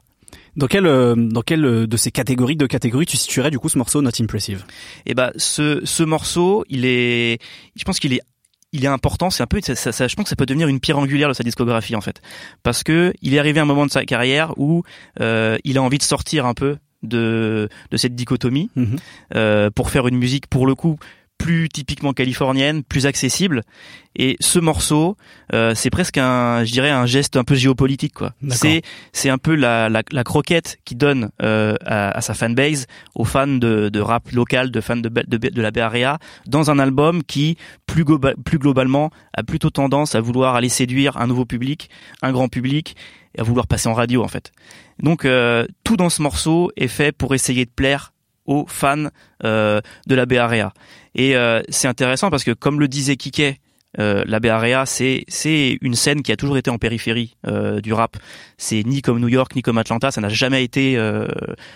Dans 0.58 0.68
quelle, 0.68 0.86
euh, 0.88 1.16
dans 1.16 1.42
quelle 1.44 1.64
euh, 1.66 1.88
de 1.88 1.98
ces 1.98 2.12
catégories, 2.12 2.56
de 2.58 2.66
catégories, 2.66 3.06
tu 3.06 3.16
situerais 3.16 3.52
du 3.52 3.60
coup 3.60 3.70
ce 3.70 3.78
morceau 3.78 4.02
Not 4.02 4.12
Impressive? 4.20 4.66
Et 5.06 5.14
bah, 5.14 5.32
ce, 5.38 5.82
ce 5.86 6.04
morceau, 6.04 6.66
il 6.70 6.84
est, 6.86 7.38
je 7.76 7.84
pense 7.86 8.00
qu'il 8.00 8.12
est 8.14 8.22
il 8.74 8.84
est 8.84 8.88
important, 8.90 9.30
c'est 9.30 9.42
un 9.44 9.48
peu, 9.48 9.62
ça, 9.62 9.76
ça- 9.76 9.94
ça- 9.94 10.10
je 10.10 10.16
pense 10.16 10.24
que 10.26 10.30
ça 10.30 10.36
peut 10.36 10.46
devenir 10.46 10.68
une 10.68 10.82
pierre 10.82 11.00
angulaire 11.00 11.30
de 11.30 11.34
sa 11.34 11.42
discographie 11.44 11.96
en 11.96 12.02
fait, 12.02 12.22
parce 12.64 12.84
que 12.84 13.14
il 13.22 13.34
est 13.34 13.40
arrivé 13.40 13.60
à 13.62 13.64
un 13.64 13.66
moment 13.66 13.86
de 13.86 13.92
sa 13.92 14.04
carrière 14.04 14.54
où 14.58 14.84
euh, 15.22 15.58
il 15.64 15.78
a 15.78 15.82
envie 15.82 15.98
de 16.00 16.04
sortir 16.04 16.46
un 16.46 16.54
peu 16.54 16.76
de 17.02 17.70
de 17.92 17.98
cette 17.98 18.14
dichotomie 18.16 18.70
Mhm. 18.76 18.98
euh, 19.36 19.70
pour 19.72 19.90
faire 19.90 20.06
une 20.08 20.18
musique 20.18 20.48
pour 20.48 20.68
le 20.68 20.76
coup 20.76 20.98
plus 21.38 21.70
typiquement 21.70 22.14
californienne, 22.14 22.84
plus 22.84 23.06
accessible. 23.06 23.62
Et 24.16 24.36
ce 24.40 24.58
morceau, 24.58 25.16
euh, 25.54 25.76
c'est 25.76 25.92
presque 25.92 26.18
un, 26.18 26.64
je 26.66 26.72
dirais, 26.72 26.90
un 26.90 27.06
geste 27.06 27.38
un 27.38 27.44
peu 27.44 27.54
géopolitique, 27.54 28.14
quoi. 28.14 28.34
C'est, 28.56 28.82
c'est 29.14 29.30
un 29.30 29.38
peu 29.38 29.54
la, 29.54 29.90
la, 29.90 30.02
la 30.12 30.24
croquette 30.24 30.80
qui 30.86 30.96
donne 30.96 31.30
euh, 31.44 31.76
à, 31.86 32.18
à 32.18 32.22
sa 32.22 32.34
fanbase, 32.34 32.88
aux 33.14 33.26
fans 33.26 33.46
de, 33.48 33.90
de 33.90 34.00
rap 34.00 34.32
local, 34.32 34.72
de 34.72 34.82
fans 34.82 34.98
de, 34.98 35.10
de, 35.10 35.38
de 35.38 35.62
la 35.62 35.70
Bay 35.70 35.82
Area, 35.82 36.18
dans 36.48 36.72
un 36.72 36.80
album 36.80 37.24
qui, 37.24 37.58
plus, 37.86 38.04
globa- 38.04 38.36
plus 38.44 38.58
globalement, 38.58 39.12
a 39.34 39.44
plutôt 39.44 39.70
tendance 39.70 40.16
à 40.16 40.22
vouloir 40.22 40.56
aller 40.56 40.70
séduire 40.70 41.18
un 41.18 41.28
nouveau 41.28 41.46
public, 41.46 41.90
un 42.24 42.32
grand 42.32 42.48
public, 42.48 42.96
et 43.36 43.42
à 43.42 43.44
vouloir 43.44 43.68
passer 43.68 43.88
en 43.88 43.94
radio, 43.94 44.24
en 44.24 44.28
fait. 44.28 44.52
Donc, 45.04 45.26
euh, 45.26 45.68
tout 45.84 45.96
dans 45.96 46.10
ce 46.10 46.24
morceau 46.24 46.72
est 46.76 46.88
fait 46.88 47.12
pour 47.12 47.36
essayer 47.36 47.66
de 47.66 47.72
plaire 47.72 48.14
aux 48.48 48.66
fans 48.66 49.10
euh, 49.44 49.82
de 50.08 50.16
la 50.16 50.26
Bay 50.26 50.38
Area. 50.38 50.72
Et 51.18 51.36
euh, 51.36 51.62
c'est 51.68 51.88
intéressant 51.88 52.30
parce 52.30 52.44
que, 52.46 52.52
comme 52.52 52.80
le 52.80 52.88
disait 52.88 53.18
Kike, 53.18 53.60
euh, 54.00 54.24
la 54.28 54.40
Bay 54.40 54.50
Area, 54.50 54.86
c'est 54.86 55.24
c'est 55.28 55.78
une 55.82 55.96
scène 55.96 56.22
qui 56.22 56.32
a 56.32 56.36
toujours 56.36 56.58
été 56.58 56.70
en 56.70 56.78
périphérie 56.78 57.36
euh, 57.48 57.82
du 57.82 57.94
rap. 57.94 58.18
C'est 58.58 58.84
ni 58.84 59.02
comme 59.02 59.20
New 59.20 59.28
York 59.28 59.56
ni 59.56 59.62
comme 59.62 59.78
Atlanta, 59.78 60.12
ça 60.12 60.22
n'a 60.22 60.30
jamais 60.30 60.64
été 60.64 60.98
euh, 60.98 61.28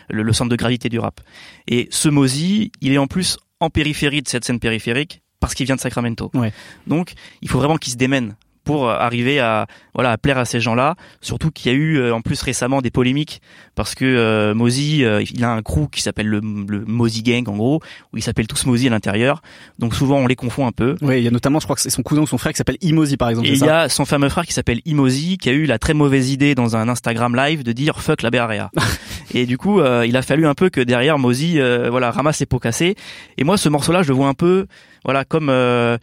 le, 0.09 0.21
le 0.21 0.33
centre 0.33 0.49
de 0.49 0.55
gravité 0.55 0.87
du 0.89 0.99
rap. 0.99 1.19
Et 1.67 1.87
ce 1.89 2.09
Mosey, 2.09 2.71
il 2.81 2.93
est 2.93 2.97
en 2.97 3.07
plus 3.07 3.37
en 3.59 3.69
périphérie 3.69 4.21
de 4.21 4.27
cette 4.27 4.45
scène 4.45 4.59
périphérique 4.59 5.21
parce 5.39 5.55
qu'il 5.55 5.65
vient 5.65 5.75
de 5.75 5.81
Sacramento. 5.81 6.29
Ouais. 6.35 6.53
Donc, 6.85 7.13
il 7.41 7.49
faut 7.49 7.57
vraiment 7.57 7.77
qu'il 7.77 7.91
se 7.91 7.97
démène 7.97 8.35
pour 8.63 8.87
euh, 8.87 8.95
arriver 8.95 9.39
à 9.39 9.67
voilà 9.93 10.11
à 10.11 10.17
plaire 10.17 10.37
à 10.37 10.45
ces 10.45 10.59
gens-là. 10.59 10.95
Surtout 11.21 11.51
qu'il 11.51 11.71
y 11.71 11.75
a 11.75 11.77
eu 11.77 11.97
euh, 11.97 12.13
en 12.13 12.21
plus 12.21 12.41
récemment 12.41 12.81
des 12.81 12.91
polémiques 12.91 13.41
parce 13.75 13.95
que 13.95 14.05
euh, 14.05 14.53
Mosey, 14.53 15.03
euh, 15.03 15.23
il 15.33 15.43
a 15.43 15.51
un 15.51 15.61
crew 15.61 15.87
qui 15.91 16.01
s'appelle 16.01 16.27
le, 16.27 16.39
le 16.39 16.85
Mosey 16.85 17.21
Gang 17.21 17.47
en 17.47 17.55
gros, 17.55 17.81
où 18.13 18.17
ils 18.17 18.23
s'appellent 18.23 18.47
tous 18.47 18.65
Mosey 18.65 18.87
à 18.87 18.91
l'intérieur. 18.91 19.41
Donc 19.79 19.95
souvent 19.95 20.17
on 20.17 20.27
les 20.27 20.35
confond 20.35 20.67
un 20.67 20.71
peu. 20.71 20.95
Oui, 21.01 21.19
il 21.19 21.23
y 21.23 21.27
a 21.27 21.31
notamment, 21.31 21.59
je 21.59 21.65
crois 21.65 21.75
que 21.75 21.81
c'est 21.81 21.89
son 21.89 22.03
cousin 22.03 22.21
ou 22.21 22.27
son 22.27 22.37
frère 22.37 22.51
qui 22.51 22.57
s'appelle 22.57 22.77
Imozi 22.81 23.17
par 23.17 23.29
exemple. 23.29 23.47
Et 23.47 23.53
il 23.53 23.59
y 23.59 23.69
a 23.69 23.89
son 23.89 24.05
fameux 24.05 24.29
frère 24.29 24.45
qui 24.45 24.53
s'appelle 24.53 24.81
Imozi 24.85 25.37
qui 25.37 25.49
a 25.49 25.53
eu 25.53 25.65
la 25.65 25.79
très 25.79 25.93
mauvaise 25.93 26.31
idée 26.31 26.55
dans 26.55 26.75
un 26.75 26.89
Instagram 26.89 27.35
live 27.35 27.63
de 27.63 27.71
dire 27.71 28.01
fuck 28.01 28.21
la 28.21 28.29
Area. 28.41 28.71
et 29.33 29.45
du 29.45 29.57
coup, 29.57 29.79
euh, 29.79 30.05
il 30.07 30.15
a 30.15 30.21
fallu 30.21 30.47
un 30.47 30.53
peu 30.53 30.69
que 30.69 30.81
derrière 30.81 31.17
Mosey 31.17 31.59
euh, 31.59 31.89
voilà, 31.89 32.11
ramasse 32.11 32.39
les 32.39 32.45
pots 32.45 32.59
cassés. 32.59 32.95
Et 33.37 33.43
moi 33.43 33.57
ce 33.57 33.69
morceau-là, 33.69 34.03
je 34.03 34.09
le 34.09 34.15
vois 34.15 34.27
un 34.27 34.33
peu 34.33 34.67
voilà 35.03 35.25
comme 35.25 35.49
euh, 35.49 35.97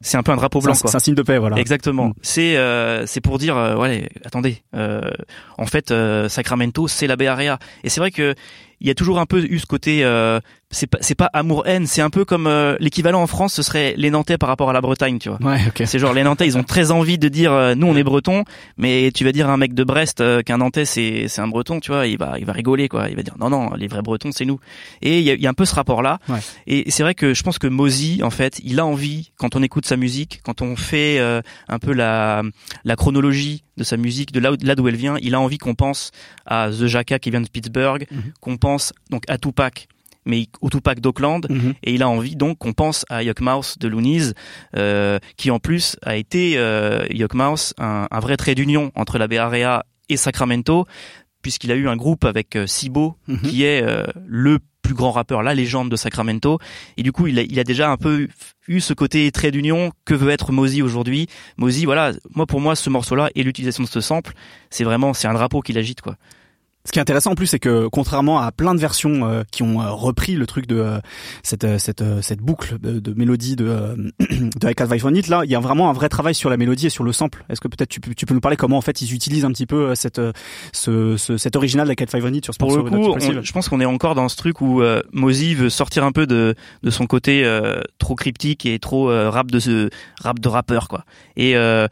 c'est 0.00 0.16
un 0.16 0.22
peu 0.22 0.32
un 0.32 0.36
drapeau 0.36 0.60
blanc 0.60 0.74
c'est 0.74 0.94
un 0.94 0.98
signe 0.98 1.14
de 1.14 1.22
paix, 1.22 1.38
voilà. 1.38 1.58
Exactement. 1.58 2.08
Mm. 2.08 2.14
C'est 2.22 2.56
euh, 2.56 3.06
c'est 3.06 3.20
pour 3.20 3.38
dire 3.38 3.56
euh, 3.56 3.76
ouais 3.76 4.08
attendez 4.24 4.62
euh, 4.74 5.10
en 5.58 5.66
fait 5.66 5.90
euh, 5.90 6.28
Sacramento 6.28 6.88
c'est 6.88 7.06
la 7.06 7.16
Bay 7.16 7.26
Area 7.26 7.58
et 7.84 7.88
c'est 7.88 8.00
vrai 8.00 8.10
que 8.10 8.34
il 8.80 8.86
y 8.88 8.90
a 8.90 8.94
toujours 8.94 9.18
un 9.20 9.26
peu 9.26 9.42
eu 9.44 9.58
ce 9.58 9.66
côté 9.66 10.04
euh, 10.04 10.40
c'est 10.72 10.86
pas 10.86 10.98
c'est 11.00 11.14
pas 11.16 11.28
amour 11.32 11.66
haine 11.66 11.86
c'est 11.86 12.00
un 12.00 12.10
peu 12.10 12.24
comme 12.24 12.46
euh, 12.46 12.76
l'équivalent 12.80 13.20
en 13.22 13.26
France 13.26 13.54
ce 13.54 13.62
serait 13.62 13.94
les 13.96 14.10
Nantais 14.10 14.38
par 14.38 14.48
rapport 14.48 14.70
à 14.70 14.72
la 14.72 14.80
Bretagne 14.80 15.18
tu 15.18 15.28
vois. 15.28 15.38
Ouais, 15.42 15.58
ok. 15.66 15.82
C'est 15.86 15.98
genre 15.98 16.12
les 16.14 16.22
Nantais 16.22 16.46
ils 16.46 16.56
ont 16.56 16.62
très 16.62 16.90
envie 16.92 17.18
de 17.18 17.28
dire 17.28 17.52
euh, 17.52 17.74
nous 17.74 17.86
on 17.88 17.96
est 17.96 18.04
Bretons 18.04 18.44
mais 18.78 19.10
tu 19.12 19.24
vas 19.24 19.32
dire 19.32 19.50
à 19.50 19.52
un 19.52 19.56
mec 19.56 19.74
de 19.74 19.82
Brest 19.84 20.20
euh, 20.20 20.42
qu'un 20.42 20.58
Nantais 20.58 20.84
c'est 20.84 21.26
c'est 21.28 21.40
un 21.40 21.48
Breton 21.48 21.80
tu 21.80 21.90
vois 21.90 22.06
il 22.06 22.16
va 22.18 22.38
il 22.38 22.44
va 22.46 22.52
rigoler 22.52 22.88
quoi 22.88 23.08
il 23.10 23.16
va 23.16 23.22
dire 23.22 23.34
non 23.38 23.50
non 23.50 23.74
les 23.74 23.88
vrais 23.88 24.02
Bretons 24.02 24.30
c'est 24.32 24.44
nous 24.44 24.60
et 25.02 25.18
il 25.18 25.24
y 25.24 25.30
a, 25.30 25.34
y 25.34 25.46
a 25.46 25.50
un 25.50 25.54
peu 25.54 25.64
ce 25.64 25.74
rapport 25.74 26.02
là 26.02 26.18
Ouais. 26.28 26.38
et 26.66 26.90
c'est 26.90 27.02
vrai 27.02 27.14
que 27.14 27.34
je 27.34 27.42
pense 27.42 27.58
que 27.58 27.66
Mozy 27.66 28.20
en 28.22 28.30
fait 28.30 28.60
il 28.64 28.78
a 28.80 28.86
envie 28.86 29.32
quand 29.38 29.56
on 29.56 29.62
écoute 29.62 29.86
sa 29.86 29.96
musique 29.96 30.40
quand 30.44 30.62
on 30.62 30.76
fait 30.76 31.18
euh, 31.18 31.40
un 31.68 31.78
peu 31.80 31.92
la 31.92 32.42
la 32.84 32.96
chronologie 32.96 33.64
de 33.80 33.84
sa 33.84 33.96
musique 33.96 34.30
de 34.32 34.40
là 34.40 34.52
où- 34.52 34.56
là 34.62 34.74
d'où 34.76 34.86
elle 34.88 34.96
vient 34.96 35.16
il 35.22 35.34
a 35.34 35.40
envie 35.40 35.58
qu'on 35.58 35.74
pense 35.74 36.10
à 36.46 36.68
The 36.70 36.86
Jacka 36.86 37.18
qui 37.18 37.30
vient 37.30 37.40
de 37.40 37.48
Pittsburgh 37.48 38.06
Mhm. 38.10 38.32
qu'on 38.40 38.56
pense 38.58 38.92
donc 39.10 39.22
à 39.28 39.38
Tupac 39.38 39.88
mais 40.26 40.46
au 40.60 40.68
Tupac 40.68 41.00
d'Oakland 41.00 41.46
Mhm. 41.48 41.72
et 41.82 41.94
il 41.94 42.02
a 42.02 42.08
envie 42.08 42.36
donc 42.36 42.58
qu'on 42.58 42.74
pense 42.74 43.06
à 43.08 43.22
Yuck 43.22 43.40
Mouse 43.40 43.78
de 43.78 43.88
Loonies, 43.88 44.32
euh, 44.76 45.18
qui 45.38 45.50
en 45.50 45.58
plus 45.58 45.96
a 46.02 46.14
été 46.16 46.58
euh, 46.58 47.06
Yuck 47.10 47.32
Mouse 47.34 47.72
un, 47.78 48.06
un 48.10 48.20
vrai 48.20 48.36
trait 48.36 48.54
d'union 48.54 48.92
entre 48.94 49.16
la 49.18 49.26
Bay 49.28 49.38
Area 49.38 49.82
et 50.10 50.18
Sacramento, 50.18 50.84
puisqu'il 51.40 51.72
a 51.72 51.74
eu 51.74 51.88
un 51.88 51.96
groupe 51.96 52.26
avec 52.26 52.54
euh, 52.54 52.66
Sibo, 52.66 53.16
Mhm. 53.28 53.38
qui 53.40 53.64
est 53.64 53.82
euh, 53.82 54.04
le 54.26 54.58
grand 54.94 55.10
rappeur, 55.10 55.42
la 55.42 55.54
légende 55.54 55.90
de 55.90 55.96
Sacramento, 55.96 56.58
et 56.96 57.02
du 57.02 57.12
coup 57.12 57.26
il 57.26 57.38
a, 57.38 57.42
il 57.42 57.58
a 57.58 57.64
déjà 57.64 57.90
un 57.90 57.96
peu 57.96 58.28
eu 58.68 58.80
ce 58.80 58.94
côté 58.94 59.30
trait 59.32 59.50
d'union 59.50 59.92
que 60.04 60.14
veut 60.14 60.30
être 60.30 60.52
Mozy 60.52 60.82
aujourd'hui? 60.82 61.26
Mozy, 61.56 61.84
voilà, 61.84 62.12
moi 62.34 62.46
pour 62.46 62.60
moi 62.60 62.76
ce 62.76 62.90
morceau-là 62.90 63.30
et 63.34 63.42
l'utilisation 63.42 63.82
de 63.82 63.88
ce 63.88 64.00
sample, 64.00 64.32
c'est 64.70 64.84
vraiment 64.84 65.12
c'est 65.14 65.28
un 65.28 65.34
drapeau 65.34 65.60
qu'il 65.60 65.78
agite 65.78 66.00
quoi. 66.00 66.16
Ce 66.86 66.92
qui 66.92 66.98
est 66.98 67.02
intéressant 67.02 67.32
en 67.32 67.34
plus, 67.34 67.46
c'est 67.46 67.58
que 67.58 67.88
contrairement 67.88 68.40
à 68.40 68.52
plein 68.52 68.74
de 68.74 68.80
versions 68.80 69.26
euh, 69.28 69.42
qui 69.52 69.62
ont 69.62 69.82
euh, 69.82 69.90
repris 69.90 70.34
le 70.34 70.46
truc 70.46 70.66
de 70.66 70.76
euh, 70.76 70.98
cette 71.42 71.64
euh, 71.64 71.76
cette 71.78 72.00
euh, 72.00 72.22
cette 72.22 72.40
boucle 72.40 72.78
de, 72.80 73.00
de 73.00 73.12
mélodie 73.12 73.54
de 73.54 73.66
euh, 73.68 73.94
de 74.20 74.70
I 74.70 74.74
Can't 74.74 75.14
It, 75.14 75.28
là, 75.28 75.42
il 75.44 75.50
y 75.50 75.54
a 75.54 75.60
vraiment 75.60 75.90
un 75.90 75.92
vrai 75.92 76.08
travail 76.08 76.34
sur 76.34 76.48
la 76.48 76.56
mélodie 76.56 76.86
et 76.86 76.90
sur 76.90 77.04
le 77.04 77.12
sample. 77.12 77.44
Est-ce 77.50 77.60
que 77.60 77.68
peut-être 77.68 77.90
tu 77.90 78.00
peux 78.00 78.14
tu 78.14 78.24
peux 78.24 78.32
nous 78.32 78.40
parler 78.40 78.56
comment 78.56 78.78
en 78.78 78.80
fait 78.80 79.02
ils 79.02 79.12
utilisent 79.12 79.44
un 79.44 79.52
petit 79.52 79.66
peu 79.66 79.94
cette 79.94 80.20
ce, 80.72 81.16
ce 81.18 81.36
cet 81.36 81.54
original 81.54 81.86
de 81.86 81.92
I 81.92 81.96
Can't 81.96 82.06
It 82.34 82.44
sur 82.44 82.54
ce 82.54 82.58
Pour 82.58 82.74
le 82.74 82.82
coup, 82.84 82.96
on- 82.96 83.42
je 83.42 83.52
pense 83.52 83.68
qu'on 83.68 83.80
est 83.80 83.84
encore 83.84 84.14
dans 84.14 84.28
ce 84.30 84.36
truc 84.36 84.60
où 84.62 84.80
euh, 84.80 85.02
Mozy 85.12 85.54
veut 85.54 85.68
sortir 85.70 86.04
un 86.04 86.12
peu 86.12 86.26
de 86.26 86.54
de 86.82 86.90
son 86.90 87.06
côté 87.06 87.44
euh, 87.44 87.82
trop 87.98 88.14
cryptique 88.14 88.64
et 88.64 88.78
trop 88.78 89.10
euh, 89.10 89.28
rap 89.28 89.50
de 89.50 89.58
ce 89.60 89.90
rap 90.22 90.38
de 90.40 90.48
rappeur 90.48 90.88
quoi. 90.88 91.04
Et 91.36 91.56
euh, 91.56 91.88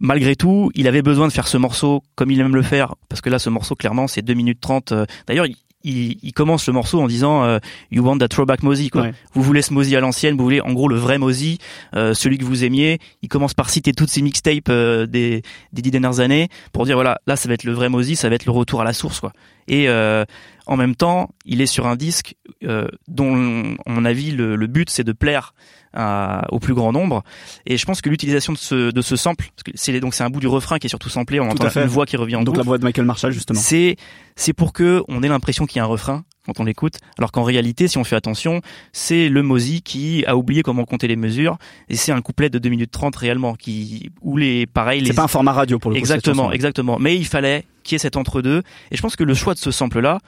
malgré 0.00 0.36
tout, 0.36 0.70
il 0.74 0.88
avait 0.88 1.02
besoin 1.02 1.28
de 1.28 1.32
faire 1.32 1.48
ce 1.48 1.56
morceau 1.56 2.02
comme 2.14 2.30
il 2.30 2.40
aime 2.40 2.54
le 2.54 2.62
faire 2.62 2.94
parce 3.08 3.20
que 3.20 3.30
là 3.30 3.38
ce 3.38 3.50
morceau 3.50 3.74
clairement 3.74 4.06
c'est 4.06 4.22
2 4.22 4.34
minutes 4.34 4.60
30 4.60 4.92
euh, 4.92 5.06
d'ailleurs 5.26 5.46
il, 5.46 5.56
il, 5.86 6.18
il 6.22 6.32
commence 6.32 6.66
le 6.66 6.72
morceau 6.72 7.00
en 7.00 7.06
disant 7.06 7.44
euh, 7.44 7.58
you 7.90 8.02
want 8.04 8.18
that 8.18 8.28
throwback 8.28 8.62
Mozy 8.62 8.90
quoi. 8.90 9.02
Ouais. 9.02 9.14
Vous 9.32 9.42
voulez 9.42 9.62
ce 9.62 9.72
Mozy 9.72 9.96
à 9.96 10.00
l'ancienne, 10.00 10.36
vous 10.36 10.42
voulez 10.42 10.60
en 10.60 10.72
gros 10.72 10.88
le 10.88 10.96
vrai 10.96 11.16
Mozy, 11.18 11.58
euh, 11.94 12.12
celui 12.12 12.38
que 12.38 12.44
vous 12.44 12.64
aimiez. 12.64 12.98
Il 13.22 13.28
commence 13.28 13.54
par 13.54 13.70
citer 13.70 13.92
toutes 13.92 14.10
ses 14.10 14.20
mixtapes 14.20 14.68
euh, 14.68 15.06
des 15.06 15.42
des 15.72 15.82
dix 15.82 15.90
dernières 15.90 16.20
années 16.20 16.48
pour 16.72 16.84
dire 16.84 16.96
voilà, 16.96 17.20
là 17.26 17.36
ça 17.36 17.48
va 17.48 17.54
être 17.54 17.64
le 17.64 17.72
vrai 17.72 17.88
Mozy, 17.88 18.16
ça 18.16 18.28
va 18.28 18.34
être 18.34 18.46
le 18.46 18.52
retour 18.52 18.80
à 18.80 18.84
la 18.84 18.92
source 18.92 19.20
quoi. 19.20 19.32
Et 19.68 19.88
euh, 19.88 20.24
en 20.66 20.76
même 20.76 20.94
temps, 20.96 21.30
il 21.44 21.60
est 21.60 21.66
sur 21.66 21.86
un 21.86 21.96
disque 21.96 22.34
euh, 22.64 22.88
dont, 23.08 23.76
à 23.86 23.90
mon 23.90 24.04
avis, 24.04 24.30
le, 24.32 24.56
le 24.56 24.66
but 24.66 24.90
c'est 24.90 25.04
de 25.04 25.12
plaire 25.12 25.54
à- 25.94 26.46
au 26.52 26.58
plus 26.58 26.74
grand 26.74 26.92
nombre. 26.92 27.22
Et 27.66 27.76
je 27.76 27.86
pense 27.86 28.00
que 28.02 28.10
l'utilisation 28.10 28.52
de 28.52 28.58
ce 28.58 28.90
de 28.90 29.02
ce 29.02 29.16
sample, 29.16 29.46
parce 29.54 29.62
que 29.62 29.70
c'est 29.74 29.98
donc 30.00 30.14
c'est 30.14 30.24
un 30.24 30.30
bout 30.30 30.40
du 30.40 30.46
refrain 30.48 30.78
qui 30.78 30.86
est 30.86 30.90
surtout 30.90 31.08
samplé, 31.08 31.40
on 31.40 31.48
Tout 31.54 31.62
entend 31.64 31.80
une 31.80 31.86
voix 31.88 32.04
qui 32.06 32.16
revient 32.16 32.36
en 32.36 32.40
Donc 32.40 32.46
boucle. 32.56 32.58
la 32.58 32.64
voix 32.64 32.78
de 32.78 32.84
Michael 32.84 33.04
Marshall 33.06 33.32
justement. 33.32 33.58
C'est 33.60 33.96
c'est 34.34 34.52
pour 34.52 34.72
que 34.72 35.02
on 35.08 35.22
ait 35.22 35.28
l'impression 35.28 35.64
qu'il 35.66 35.78
y 35.78 35.80
a 35.80 35.84
un 35.84 35.86
refrain 35.86 36.24
quand 36.44 36.60
on 36.60 36.64
l'écoute, 36.64 36.98
alors 37.18 37.32
qu'en 37.32 37.42
réalité, 37.42 37.88
si 37.88 37.98
on 37.98 38.04
fait 38.04 38.14
attention, 38.14 38.60
c'est 38.92 39.28
le 39.28 39.42
Mozy 39.42 39.82
qui 39.82 40.24
a 40.26 40.36
oublié 40.36 40.62
comment 40.62 40.84
compter 40.84 41.08
les 41.08 41.16
mesures 41.16 41.56
et 41.88 41.96
c'est 41.96 42.12
un 42.12 42.20
couplet 42.22 42.50
de 42.50 42.58
2 42.58 42.68
minutes 42.68 42.90
30 42.92 43.16
réellement 43.16 43.54
qui 43.54 44.10
où 44.20 44.36
les 44.36 44.66
pareil 44.66 45.00
les 45.00 45.06
C'est 45.08 45.14
pas 45.14 45.24
un 45.24 45.28
format 45.28 45.52
radio 45.52 45.78
pour 45.78 45.90
le 45.90 45.94
coup. 45.94 45.98
exactement 45.98 46.52
exactement, 46.52 46.98
mais 47.00 47.16
il 47.16 47.26
fallait 47.26 47.64
qu'il 47.84 47.94
y 47.94 47.96
ait 47.96 48.00
cet 48.00 48.16
entre-deux 48.16 48.62
et 48.90 48.96
je 48.96 49.00
pense 49.02 49.16
que 49.16 49.24
le 49.24 49.34
choix 49.34 49.54
de 49.54 49.58
ce 49.58 49.70
sample 49.70 50.00
là 50.00 50.18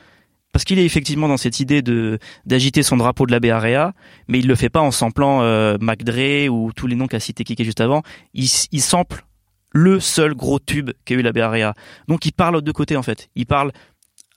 parce 0.59 0.65
qu'il 0.65 0.81
est 0.81 0.85
effectivement 0.85 1.29
dans 1.29 1.37
cette 1.37 1.61
idée 1.61 1.85
d'agiter 2.45 2.83
son 2.83 2.97
drapeau 2.97 3.27
de 3.27 3.31
la 3.31 3.39
Bay 3.39 3.51
Area, 3.51 3.93
mais 4.27 4.41
il 4.41 4.49
le 4.49 4.57
fait 4.57 4.69
pas 4.69 4.81
en 4.81 4.91
samplant 4.91 5.41
euh, 5.43 5.79
ou 6.51 6.73
tous 6.75 6.89
les 6.89 6.97
noms 6.97 7.07
qu'a 7.07 7.21
cité 7.21 7.45
Kiki 7.45 7.63
juste 7.63 7.81
avant. 7.81 8.03
Il, 8.35 8.49
il 8.73 8.83
sample 8.83 9.25
le 9.71 10.01
seul 10.01 10.35
gros 10.35 10.59
tube 10.59 10.91
qu'a 11.05 11.15
eu 11.15 11.23
la 11.23 11.31
Bay 11.31 11.43
Area. 11.43 11.75
Donc 12.09 12.27
il 12.27 12.33
parle 12.33 12.57
aux 12.57 12.61
deux 12.61 12.73
côtés 12.73 12.97
en 12.97 13.05
fait. 13.05 13.29
Il 13.37 13.47
parle 13.47 13.71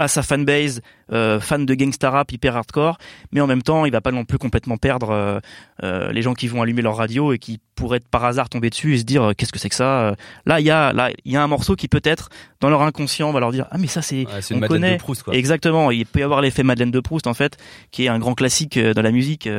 à 0.02 0.08
sa 0.08 0.24
fanbase, 0.24 0.82
euh, 1.12 1.40
fan 1.40 1.66
de 1.66 1.74
gangsta 1.74 2.10
rap 2.10 2.32
hyper 2.32 2.56
hardcore, 2.56 2.98
mais 3.32 3.42
en 3.42 3.48
même 3.48 3.62
temps, 3.62 3.86
il 3.86 3.92
va 3.92 4.02
pas 4.02 4.12
non 4.12 4.26
plus 4.26 4.38
complètement 4.38 4.78
perdre 4.78 5.10
euh, 5.12 5.40
euh, 5.84 6.12
les 6.12 6.22
gens 6.22 6.34
qui 6.34 6.48
vont 6.48 6.62
allumer 6.62 6.82
leur 6.82 6.96
radio 6.98 7.34
et 7.34 7.40
qui 7.40 7.60
pourraient 7.76 8.00
par 8.12 8.24
hasard 8.26 8.50
tomber 8.50 8.70
dessus 8.70 8.96
et 8.96 8.98
se 9.00 9.04
dire 9.04 9.32
qu'est-ce 9.38 9.52
que 9.52 9.60
c'est 9.60 9.70
que 9.70 9.76
ça. 9.76 10.16
Là, 10.46 10.60
il 10.60 10.66
y 10.66 10.72
a 10.72 10.94
là 10.94 11.10
il 11.26 11.32
y 11.32 11.36
a 11.36 11.44
un 11.44 11.48
morceau 11.48 11.76
qui 11.76 11.88
peut-être 11.88 12.30
dans 12.60 12.70
leur 12.70 12.82
inconscient 12.84 13.32
va 13.32 13.40
leur 13.40 13.52
dire 13.52 13.66
ah 13.72 13.78
mais 13.80 13.88
ça 13.88 14.02
c'est 14.02 14.26
Ouais, 14.28 14.40
on 14.52 14.56
une 14.56 14.68
connaît. 14.68 14.94
de 14.94 15.00
Proust, 15.00 15.24
quoi. 15.24 15.34
Exactement, 15.34 15.90
il 15.90 16.06
peut 16.06 16.20
y 16.20 16.24
avoir 16.24 16.42
l'effet 16.42 16.62
Madeleine 16.64 16.92
de 16.92 17.00
Proust 17.00 17.26
en 17.28 17.34
fait, 17.34 17.58
qui 17.92 18.06
est 18.06 18.08
un 18.08 18.20
grand 18.20 18.36
classique 18.36 18.78
dans 18.78 19.02
la 19.02 19.12
musique, 19.12 19.50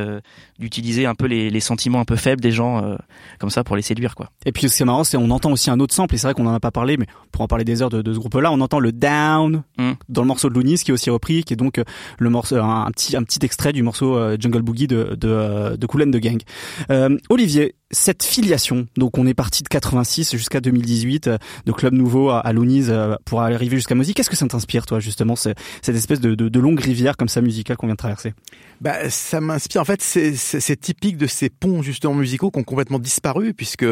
d'utiliser 0.63 1.05
un 1.07 1.15
peu 1.15 1.27
les, 1.27 1.51
les 1.51 1.61
sentiments 1.61 2.01
un 2.01 2.05
peu 2.05 2.17
faibles 2.17 2.41
des 2.41 2.53
gens 2.53 2.83
euh, 2.83 2.97
comme 3.39 3.51
ça 3.51 3.65
pour 3.65 3.77
les 3.77 3.83
séduire 3.83 4.15
quoi. 4.15 4.31
Et 4.47 4.53
puis 4.53 4.69
ce 4.69 4.77
qui 4.77 4.83
est 4.83 4.87
marrant, 4.87 5.05
c'est 5.05 5.17
on 5.17 5.31
entend 5.31 5.53
aussi 5.53 5.71
un 5.71 5.81
autre 5.81 5.95
sample, 5.95 6.15
et 6.15 6.19
c'est 6.19 6.27
vrai 6.27 6.35
qu'on 6.35 6.47
en 6.47 6.55
a 6.55 6.61
pas 6.61 6.71
parlé, 6.71 6.97
mais 6.97 7.07
pour 7.33 7.43
en 7.43 7.49
parler 7.49 7.65
des 7.65 7.83
heures 7.83 7.91
de, 7.91 8.01
de 8.01 8.15
ce 8.15 8.19
groupe-là, 8.19 8.51
on 8.53 8.61
entend 8.61 8.81
le 8.81 8.93
down 8.93 9.63
Mm. 9.79 9.93
dans 10.09 10.23
le 10.23 10.29
morceau 10.29 10.49
de 10.49 10.55
Loonies, 10.55 10.79
qui 10.79 10.91
est 10.91 10.95
aussi 10.95 11.11
repris, 11.11 11.45
qui 11.45 11.55
est 11.55 11.57
donc 11.57 11.79
euh, 11.79 11.85
le 12.19 12.31
morceau, 12.31 12.57
un, 12.57 12.85
un 12.87 12.91
petit, 12.91 13.17
un 13.17 13.23
petit 13.23 13.39
extrait 13.43 13.73
du 13.73 13.83
morceau 13.83 14.17
euh, 14.17 14.37
Jungle 14.39 14.63
Boogie 14.63 14.87
de 14.87 15.17
de, 15.19 15.77
de 15.77 15.87
Kool 15.87 16.03
and 16.03 16.11
the 16.11 16.17
Gang. 16.17 16.41
Euh, 16.91 17.17
Olivier, 17.31 17.75
cette 17.93 18.23
filiation, 18.23 18.87
donc 18.97 19.19
on 19.19 19.27
est 19.27 19.35
parti 19.35 19.63
de 19.63 19.69
86 19.69 20.33
jusqu'à 20.37 20.61
2018, 20.61 21.27
euh, 21.29 21.39
de 21.67 21.73
Club 21.73 21.93
Nouveau 21.93 22.31
à, 22.31 22.41
à 22.41 22.53
Loonies 22.53 22.87
euh, 22.89 23.17
pour 23.25 23.43
arriver 23.43 23.77
jusqu'à 23.77 23.95
Mozy. 23.95 24.15
Qu'est-ce 24.15 24.31
que 24.31 24.37
ça 24.37 24.47
t'inspire, 24.47 24.87
toi, 24.87 24.99
justement, 25.01 25.37
cette 25.37 25.57
espèce 25.89 26.21
de, 26.21 26.35
de, 26.35 26.49
de 26.49 26.61
longue 26.61 26.81
rivière 26.81 27.17
comme 27.17 27.29
ça 27.29 27.41
musicale 27.41 27.77
qu'on 27.77 27.87
vient 27.87 27.95
de 27.95 27.99
traverser? 27.99 28.35
Bah, 28.81 29.11
ça 29.11 29.41
m'inspire. 29.41 29.81
En 29.81 29.85
fait, 29.85 30.03
c'est- 30.03 30.33
typique 30.81 31.17
de 31.17 31.27
ces 31.27 31.49
ponts 31.51 31.83
justement 31.83 32.15
musicaux 32.15 32.51
qui 32.51 32.59
ont 32.59 32.65
complètement 32.65 32.99
disparu, 32.99 33.55
puisque 33.55 33.85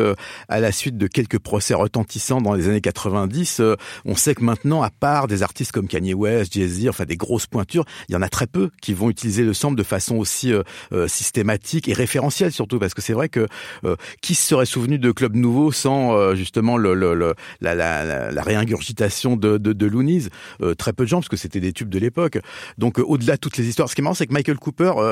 à 0.49 0.61
la 0.61 0.73
suite 0.73 0.97
de 0.97 1.07
quelques 1.07 1.39
procès 1.39 1.75
retentissants 1.75 2.41
dans 2.41 2.55
les 2.55 2.69
années 2.69 2.81
90, 2.81 3.61
euh, 3.61 3.77
on 4.05 4.17
sait 4.17 4.35
que 4.35 4.43
maintenant, 4.43 4.83
à 4.83 4.91
part 4.91 5.29
des 5.29 5.43
artistes 5.43 5.73
comme 5.73 5.87
Kanye 5.87 6.15
West, 6.15 6.55
Jay-Z, 6.55 6.89
enfin 6.89 7.05
des 7.05 7.17
grosses 7.17 7.47
pointures, 7.47 7.85
il 8.09 8.13
y 8.15 8.17
en 8.17 8.23
a 8.23 8.29
très 8.29 8.47
peu 8.47 8.71
qui 8.83 8.95
vont 8.95 9.11
utiliser 9.11 9.45
le 9.45 9.53
sample 9.55 9.77
de 9.77 9.83
façon 9.85 10.17
aussi 10.17 10.53
euh, 10.53 11.07
systématique 11.07 11.89
et 11.89 11.93
référentielle 11.93 12.51
surtout, 12.51 12.79
parce 12.79 12.95
que 12.95 13.03
c'est 13.03 13.13
vrai 13.13 13.29
que 13.29 13.47
euh, 13.85 13.90
qui 14.21 14.35
se 14.35 14.47
serait 14.49 14.67
souvenu 14.67 14.99
de 14.99 15.13
Club 15.13 15.35
Nouveau 15.37 15.73
sans 15.73 16.15
euh, 16.17 16.35
justement 16.35 16.77
le, 16.77 16.95
le, 16.95 17.15
le- 17.15 17.35
la, 17.61 17.75
la, 17.75 18.05
la, 18.05 18.31
la 18.31 18.43
réingurgitation 18.43 19.37
de, 19.37 19.59
de, 19.59 19.73
de 19.73 19.87
Loonies 19.87 20.29
Euh, 20.63 20.75
Très 20.75 20.93
peu 20.93 21.05
de 21.05 21.09
gens, 21.09 21.19
parce 21.19 21.29
que 21.29 21.37
c'était 21.37 21.61
des 21.61 21.73
tubes 21.73 21.89
de 21.91 21.99
l'époque. 21.99 22.39
Donc 22.79 22.99
euh, 22.99 23.03
au-delà 23.07 23.35
de 23.35 23.41
toutes 23.41 23.57
les 23.57 23.67
histoires, 23.69 23.89
ce 23.89 23.95
qui 23.95 24.01
est 24.01 24.05
marrant, 24.05 24.15
c'est 24.15 24.27
que 24.27 24.33
Michael 24.33 24.59
Cooper, 24.59 24.93
euh, 24.97 25.03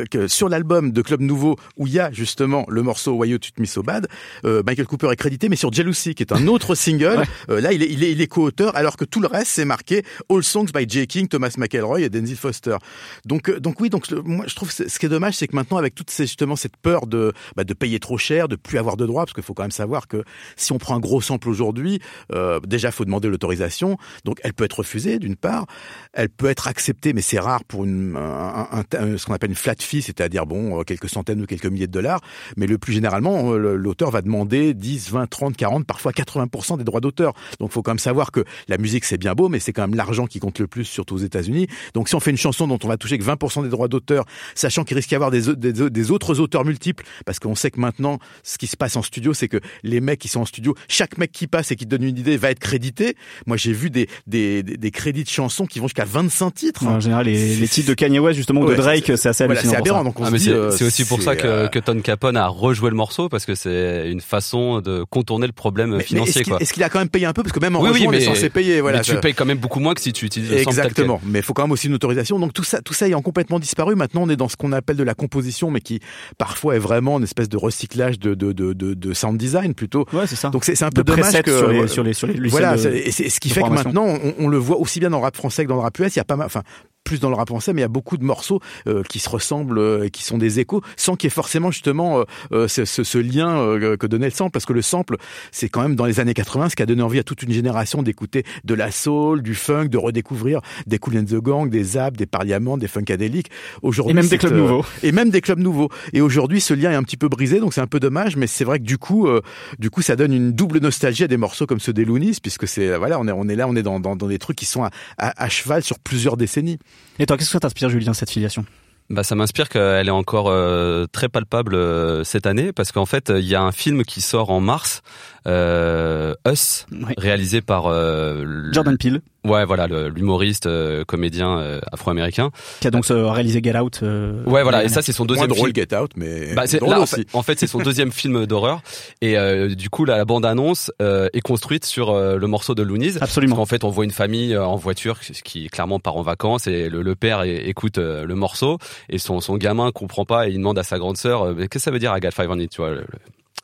euh, 0.00 0.04
que 0.10 0.28
sur 0.28 0.48
l'album 0.48 0.92
de 0.92 1.02
Club 1.02 1.20
Nouveau, 1.20 1.56
où 1.76 1.86
il 1.86 1.92
y 1.92 1.98
a 2.00 2.10
justement 2.12 2.64
le 2.68 2.82
morceau 2.82 3.12
Why 3.12 3.30
You 3.30 3.38
Treat 3.38 3.58
Me 3.60 3.64
So 3.66 3.82
Bad, 3.82 4.08
euh, 4.44 4.62
Michael 4.66 4.86
Cooper 4.86 5.08
est 5.12 5.16
crédité, 5.16 5.48
mais 5.48 5.56
sur 5.56 5.72
Jealousy, 5.72 6.14
qui 6.14 6.22
est 6.22 6.32
un 6.32 6.46
autre 6.46 6.74
single, 6.74 7.22
euh, 7.50 7.60
là 7.60 7.72
il 7.72 7.82
est, 7.82 7.90
il 7.90 8.02
est, 8.04 8.12
il 8.12 8.20
est 8.20 8.26
co-auteur, 8.26 8.74
alors 8.76 8.96
que 8.96 9.04
tout 9.04 9.20
le 9.20 9.28
reste 9.28 9.50
c'est 9.52 9.64
marqué 9.64 10.02
All 10.28 10.42
Songs 10.42 10.66
by 10.74 10.86
J. 10.88 11.06
King, 11.06 11.28
Thomas 11.28 11.54
McElroy 11.56 12.00
et 12.02 12.08
Denzel 12.08 12.36
Foster. 12.36 12.76
Donc, 13.24 13.48
euh, 13.48 13.60
donc 13.60 13.80
oui, 13.80 13.90
donc 13.90 14.10
moi 14.24 14.44
je 14.48 14.54
trouve 14.54 14.74
que 14.74 14.88
ce 14.88 14.98
qui 14.98 15.06
est 15.06 15.10
dommage, 15.10 15.34
c'est 15.34 15.46
que 15.46 15.56
maintenant 15.56 15.76
avec 15.78 15.94
toute 15.94 16.10
ces, 16.10 16.24
justement 16.24 16.56
cette 16.56 16.76
peur 16.76 17.06
de, 17.06 17.32
bah, 17.56 17.64
de 17.64 17.74
payer 17.74 17.99
trop 18.00 18.18
cher, 18.18 18.48
de 18.48 18.56
plus 18.56 18.78
avoir 18.78 18.96
de 18.96 19.06
droits, 19.06 19.24
parce 19.24 19.34
qu'il 19.34 19.42
faut 19.44 19.54
quand 19.54 19.62
même 19.62 19.70
savoir 19.70 20.08
que 20.08 20.24
si 20.56 20.72
on 20.72 20.78
prend 20.78 20.96
un 20.96 21.00
gros 21.00 21.20
sample 21.20 21.48
aujourd'hui, 21.48 22.00
euh, 22.32 22.58
déjà 22.66 22.90
faut 22.90 23.04
demander 23.04 23.28
l'autorisation, 23.28 23.96
donc 24.24 24.40
elle 24.42 24.52
peut 24.54 24.64
être 24.64 24.78
refusée 24.80 25.18
d'une 25.18 25.36
part, 25.36 25.66
elle 26.12 26.28
peut 26.30 26.46
être 26.48 26.66
acceptée, 26.68 27.12
mais 27.12 27.22
c'est 27.22 27.38
rare 27.38 27.64
pour 27.64 27.84
une, 27.84 28.16
un- 28.16 28.66
un- 28.72 28.84
un- 28.98 29.16
ce 29.18 29.26
qu'on 29.26 29.34
appelle 29.34 29.50
une 29.50 29.56
flat 29.56 29.74
fee, 29.78 30.02
c'est-à-dire 30.02 30.46
bon 30.46 30.80
euh, 30.80 30.82
quelques 30.82 31.08
centaines 31.08 31.40
ou 31.42 31.46
quelques 31.46 31.66
milliers 31.66 31.86
de 31.86 31.92
dollars, 31.92 32.20
mais 32.56 32.66
le 32.66 32.78
plus 32.78 32.92
généralement 32.92 33.52
euh, 33.52 33.74
l'auteur 33.76 34.10
va 34.10 34.22
demander 34.22 34.74
10, 34.74 35.10
20, 35.10 35.26
30, 35.28 35.56
40, 35.56 35.86
parfois 35.86 36.12
80% 36.12 36.78
des 36.78 36.84
droits 36.84 37.00
d'auteur. 37.00 37.34
Donc 37.58 37.70
faut 37.72 37.82
quand 37.82 37.92
même 37.92 37.98
savoir 37.98 38.32
que 38.32 38.44
la 38.68 38.78
musique 38.78 39.04
c'est 39.04 39.18
bien 39.18 39.34
beau, 39.34 39.48
mais 39.48 39.58
c'est 39.60 39.72
quand 39.72 39.82
même 39.82 39.94
l'argent 39.96 40.26
qui 40.26 40.38
compte 40.40 40.58
le 40.58 40.66
plus, 40.66 40.84
surtout 40.84 41.14
aux 41.14 41.18
États-Unis. 41.18 41.66
Donc 41.94 42.08
si 42.08 42.14
on 42.14 42.20
fait 42.20 42.30
une 42.30 42.36
chanson 42.36 42.66
dont 42.66 42.78
on 42.82 42.88
va 42.88 42.96
toucher 42.96 43.18
que 43.18 43.24
20% 43.24 43.62
des 43.62 43.68
droits 43.68 43.88
d'auteur, 43.88 44.24
sachant 44.54 44.84
qu'il 44.84 44.96
risque 44.96 45.08
d'y 45.10 45.14
avoir 45.14 45.30
des, 45.30 45.54
des, 45.56 45.90
des 45.90 46.10
autres 46.10 46.40
auteurs 46.40 46.64
multiples, 46.64 47.04
parce 47.26 47.38
qu'on 47.38 47.54
sait 47.54 47.70
que 47.70 47.79
maintenant, 47.80 48.18
ce 48.44 48.58
qui 48.58 48.66
se 48.66 48.76
passe 48.76 48.96
en 48.96 49.02
studio, 49.02 49.34
c'est 49.34 49.48
que 49.48 49.58
les 49.82 50.00
mecs 50.00 50.18
qui 50.20 50.28
sont 50.28 50.40
en 50.40 50.44
studio, 50.46 50.74
chaque 50.88 51.18
mec 51.18 51.32
qui 51.32 51.46
passe 51.46 51.70
et 51.72 51.76
qui 51.76 51.86
donne 51.86 52.02
une 52.04 52.16
idée 52.18 52.36
va 52.36 52.50
être 52.50 52.58
crédité. 52.60 53.16
Moi, 53.46 53.56
j'ai 53.56 53.72
vu 53.72 53.90
des, 53.90 54.08
des, 54.26 54.62
des, 54.62 54.76
des 54.76 54.90
crédits 54.90 55.24
de 55.24 55.28
chansons 55.28 55.66
qui 55.66 55.78
vont 55.80 55.86
jusqu'à 55.88 56.04
25 56.04 56.54
titres. 56.54 56.86
En 56.86 57.00
général, 57.00 57.26
les, 57.26 57.56
les 57.56 57.68
titres 57.68 57.88
de 57.88 57.94
Kanye 57.94 58.18
West, 58.18 58.36
justement, 58.36 58.60
ou 58.60 58.64
Ouais, 58.66 58.76
de 58.76 58.80
Drake, 58.80 59.04
c'est- 59.16 59.26
assez 59.26 59.44
Voilà, 59.44 59.60
hallucinant. 59.60 59.72
c'est 59.72 59.78
aberrant. 59.78 60.04
Donc 60.04 60.20
on 60.20 60.24
Ah, 60.24 60.30
se 60.30 60.36
dit, 60.36 60.50
euh, 60.50 60.70
c'est 60.70 60.84
aussi 60.84 61.04
pour 61.04 61.22
ça 61.22 61.34
que, 61.36 61.46
euh, 61.46 61.68
que 61.68 61.78
Ton 61.78 62.00
Capone 62.00 62.36
a 62.36 62.46
rejoué 62.48 62.90
le 62.90 62.96
morceau 62.96 63.28
parce 63.28 63.46
que 63.46 63.54
c'est 63.54 64.10
une 64.10 64.20
façon 64.20 64.80
de 64.80 65.04
contourner 65.08 65.46
le 65.46 65.52
problème 65.52 65.90
mais- 65.90 65.96
mais 65.98 66.02
financier. 66.04 66.30
est-ce 66.30 66.38
qu'il 66.44 66.52
quoi. 66.52 66.60
est-ce 66.60 66.72
qu'il 66.72 66.82
a 66.82 66.88
quand 66.88 66.98
même 66.98 67.08
payé 67.08 67.26
un 67.26 67.32
peu? 67.32 67.42
Parce 67.42 67.52
que 67.52 67.60
même 67.60 67.76
en 67.76 67.82
Oui, 67.82 67.90
oui, 67.92 68.04
on 68.06 68.12
est 68.12 68.20
censé 68.20 68.50
payer. 68.50 68.80
Voilà, 68.80 68.98
mais 68.98 69.04
tu 69.04 69.16
payes 69.20 69.34
quand 69.34 69.44
même 69.46 69.58
beaucoup 69.58 69.80
moins 69.80 69.94
que 69.94 70.00
si 70.00 70.12
tu 70.12 70.26
utilises. 70.26 70.52
Exactement, 70.52 71.20
mais 71.24 71.38
il 71.40 71.42
faut 71.44 71.54
quand 71.54 71.62
même 71.62 71.72
aussi 71.72 71.86
une 71.86 71.94
autorisation. 71.94 72.38
Donc 72.38 72.52
tout 72.52 72.64
ça, 72.64 72.80
tout 72.82 72.94
ça 72.94 73.06
ayant 73.06 73.22
complètement 73.22 73.58
disparu, 73.58 73.94
maintenant 73.94 74.22
on 74.24 74.28
est 74.28 74.36
dans 74.36 74.48
ce 74.48 74.56
qu'on 74.56 74.72
appelle 74.72 74.96
de 74.96 75.02
la 75.02 75.14
composition, 75.14 75.70
mais 75.70 75.80
qui 75.80 76.00
parfois 76.38 76.76
est 76.76 76.78
vraiment 76.78 77.18
une 77.18 77.24
espèce 77.24 77.48
de 77.48 77.56
recyclage 77.70 78.18
de 78.18 78.34
de 78.34 78.52
de, 78.52 78.72
de, 78.72 78.94
de 78.94 79.12
sound 79.14 79.38
design 79.38 79.74
plutôt. 79.74 80.06
Ouais, 80.12 80.26
c'est 80.26 80.36
ça. 80.36 80.50
Donc 80.50 80.64
c'est 80.64 80.80
un 80.82 80.90
peu 80.90 81.02
de 81.02 81.12
dommage 81.16 81.42
que 81.42 81.50
sur 81.58 81.68
les, 81.68 81.88
sur 81.88 82.02
les, 82.04 82.12
sur 82.12 82.26
les 82.26 82.48
voilà, 82.48 82.76
c'est- 82.78 82.96
et 82.98 83.10
c'est 83.10 83.28
ce 83.30 83.40
qui 83.40 83.48
fait 83.50 83.62
que 83.62 83.66
maintenant 83.84 84.04
on, 84.06 84.34
on 84.38 84.48
le 84.48 84.58
voit 84.58 84.76
aussi 84.78 85.00
bien 85.00 85.10
dans 85.10 85.18
le 85.18 85.24
rap 85.24 85.36
français 85.36 85.64
que 85.64 85.68
dans 85.68 85.76
le 85.76 85.80
rap 85.82 85.98
US. 85.98 86.14
Il 86.14 86.18
y 86.18 86.20
a 86.20 86.24
pas 86.24 86.36
mal, 86.36 86.46
enfin 86.46 86.62
plus 87.04 87.18
dans 87.20 87.28
le 87.30 87.34
rap 87.34 87.48
français, 87.48 87.72
mais 87.72 87.80
il 87.80 87.82
y 87.82 87.84
a 87.84 87.88
beaucoup 87.88 88.16
de 88.18 88.24
morceaux 88.24 88.60
euh, 88.86 89.02
qui 89.08 89.18
se 89.18 89.28
ressemblent 89.28 89.78
euh, 89.78 90.04
et 90.04 90.10
qui 90.10 90.22
sont 90.22 90.38
des 90.38 90.60
échos, 90.60 90.82
sans 90.96 91.16
qu'il 91.16 91.26
y 91.26 91.28
ait 91.28 91.34
forcément 91.34 91.70
justement 91.70 92.20
euh, 92.20 92.24
euh, 92.52 92.68
ce, 92.68 92.84
ce- 92.84 93.04
ce 93.04 93.18
lien 93.18 93.58
euh, 93.58 93.96
que 93.96 94.06
donnait 94.06 94.26
le 94.28 94.32
sample, 94.32 94.52
parce 94.52 94.66
que 94.66 94.72
le 94.72 94.82
sample, 94.82 95.16
c'est 95.50 95.68
quand 95.68 95.82
même 95.82 95.96
dans 95.96 96.04
les 96.04 96.20
années 96.20 96.34
80 96.34 96.68
ce 96.68 96.76
qui 96.76 96.82
a 96.82 96.86
donné 96.86 97.02
envie 97.02 97.18
à 97.18 97.24
toute 97.24 97.42
une 97.42 97.52
génération 97.52 98.02
d'écouter 98.02 98.44
de 98.64 98.74
la 98.74 98.90
soul, 98.90 99.42
du 99.42 99.54
funk, 99.54 99.86
de 99.86 99.98
redécouvrir 99.98 100.60
des 100.86 100.98
Cool 100.98 101.18
and 101.18 101.24
the 101.24 101.36
Gang, 101.36 101.68
des 101.70 101.82
Zap, 101.82 102.16
des 102.16 102.26
Parliaments, 102.26 102.76
des 102.76 102.86
Funkadelic. 102.88 103.48
Aujourd'hui, 103.82 104.12
Et 104.12 104.14
même 104.14 104.28
des 104.28 104.38
clubs 104.38 104.52
euh, 104.52 104.56
nouveaux. 104.58 104.84
et 105.02 105.12
même 105.12 105.30
des 105.30 105.40
clubs 105.40 105.58
nouveaux. 105.58 105.88
Et 106.12 106.20
aujourd'hui, 106.20 106.60
ce 106.60 106.74
lien 106.74 106.92
est 106.92 106.96
un 106.96 107.02
petit 107.02 107.16
peu 107.16 107.28
brisé, 107.28 107.60
donc 107.60 107.72
c'est 107.74 107.80
un 107.80 107.86
peu 107.86 107.98
dommage, 108.00 108.36
mais 108.36 108.46
c'est 108.46 108.64
vrai 108.64 108.78
que 108.78 108.84
du 108.84 108.98
coup, 108.98 109.26
euh, 109.26 109.40
du 109.78 109.90
coup, 109.90 110.02
ça 110.02 110.16
donne 110.16 110.32
une 110.32 110.52
double 110.52 110.78
nostalgie 110.80 111.24
à 111.24 111.28
des 111.28 111.38
morceaux 111.38 111.66
comme 111.66 111.80
ceux 111.80 111.92
des 111.94 112.04
Loonies, 112.04 112.38
puisque 112.42 112.68
c'est 112.68 112.96
voilà, 112.96 113.18
on 113.18 113.26
est 113.26 113.32
on 113.32 113.48
est 113.48 113.56
là, 113.56 113.66
on 113.66 113.74
est 113.74 113.82
dans 113.82 113.98
dans, 114.00 114.16
dans 114.16 114.26
des 114.28 114.38
trucs 114.38 114.56
qui 114.58 114.66
sont 114.66 114.84
à, 114.84 114.90
à, 115.18 115.42
à 115.44 115.48
cheval 115.48 115.82
sur 115.82 115.98
plusieurs 115.98 116.36
décennies. 116.36 116.78
Et 117.18 117.26
toi, 117.26 117.36
qu'est-ce 117.36 117.50
que 117.50 117.52
ça 117.52 117.60
t'inspire, 117.60 117.88
Julien, 117.88 118.14
cette 118.14 118.30
filiation? 118.30 118.64
Bah, 119.10 119.24
ça 119.24 119.34
m'inspire 119.34 119.68
qu'elle 119.68 120.06
est 120.06 120.12
encore 120.12 120.48
euh, 120.48 121.06
très 121.10 121.28
palpable 121.28 121.74
euh, 121.74 122.22
cette 122.22 122.46
année 122.46 122.72
parce 122.72 122.92
qu'en 122.92 123.06
fait, 123.06 123.32
il 123.34 123.44
y 123.44 123.56
a 123.56 123.62
un 123.62 123.72
film 123.72 124.04
qui 124.04 124.20
sort 124.20 124.50
en 124.50 124.60
mars, 124.60 125.02
Us, 125.46 126.86
Oui. 126.92 127.14
réalisé 127.16 127.60
par 127.60 127.86
euh, 127.86 128.42
l- 128.42 128.70
Jordan 128.72 128.96
Peele, 128.98 129.20
Ouais, 129.42 129.64
voilà, 129.64 129.86
le- 129.86 130.08
l'humoriste 130.10 130.66
euh, 130.66 131.02
comédien 131.06 131.58
euh, 131.58 131.80
afro-américain. 131.92 132.50
qui 132.80 132.86
a 132.86 132.90
donc 132.90 133.10
euh, 133.10 133.30
réalisé 133.30 133.62
Get 133.64 133.74
Out. 133.78 134.00
euh, 134.02 134.44
Ouais, 134.44 134.62
voilà, 134.62 134.84
et 134.84 134.88
ça 134.88 135.00
c'est 135.00 135.12
son 135.12 135.22
Moins 135.24 135.28
deuxième 135.28 135.48
drôle 135.48 135.72
film. 135.72 135.86
Get 135.88 135.96
Out, 135.96 136.10
mais 136.14 136.52
Bah, 136.54 136.64
c'est, 136.66 136.78
drôle 136.78 136.90
là, 136.90 137.00
en 137.00 137.04
aussi. 137.04 137.14
fait, 137.16 137.26
en 137.32 137.42
fait, 137.42 137.58
c'est 137.58 137.66
son 137.66 137.78
deuxième 137.78 138.12
film 138.12 138.44
d'horreur 138.44 138.82
et 139.22 139.38
euh, 139.38 139.74
du 139.74 139.88
coup 139.88 140.04
la 140.04 140.26
bande 140.26 140.44
annonce 140.44 140.92
euh, 141.00 141.28
est 141.32 141.40
construite 141.40 141.86
sur 141.86 142.10
euh, 142.10 142.36
le 142.36 142.46
morceau 142.48 142.74
de 142.74 142.82
Loonies. 142.82 143.14
Absolument. 143.18 143.56
Parce 143.56 143.60
qu'en 143.68 143.70
fait, 143.70 143.84
on 143.84 143.88
voit 143.88 144.04
une 144.04 144.10
famille 144.10 144.52
euh, 144.54 144.62
en 144.64 144.76
voiture 144.76 145.18
qui 145.20 145.68
clairement 145.68 146.00
part 146.00 146.16
en 146.16 146.22
vacances 146.22 146.66
et 146.66 146.90
le, 146.90 147.00
le 147.00 147.14
père 147.14 147.42
écoute 147.44 147.96
euh, 147.96 148.26
le 148.26 148.34
morceau 148.34 148.76
et 149.08 149.16
son, 149.16 149.40
son 149.40 149.56
gamin 149.56 149.90
comprend 149.90 150.26
pas 150.26 150.48
et 150.48 150.50
il 150.50 150.58
demande 150.58 150.78
à 150.78 150.82
sa 150.82 150.98
grande 150.98 151.16
sœur 151.16 151.42
euh, 151.44 151.54
Mais 151.56 151.62
qu'est-ce 151.68 151.68
que 151.68 151.78
ça 151.80 151.90
veut 151.90 151.98
dire 151.98 152.14
I 152.14 152.20
got 152.20 152.30
five 152.32 152.50
on 152.50 152.58
it, 152.58 152.70
tu 152.70 152.82
vois. 152.82 152.90
le- 152.90 152.96
le- 152.96 153.06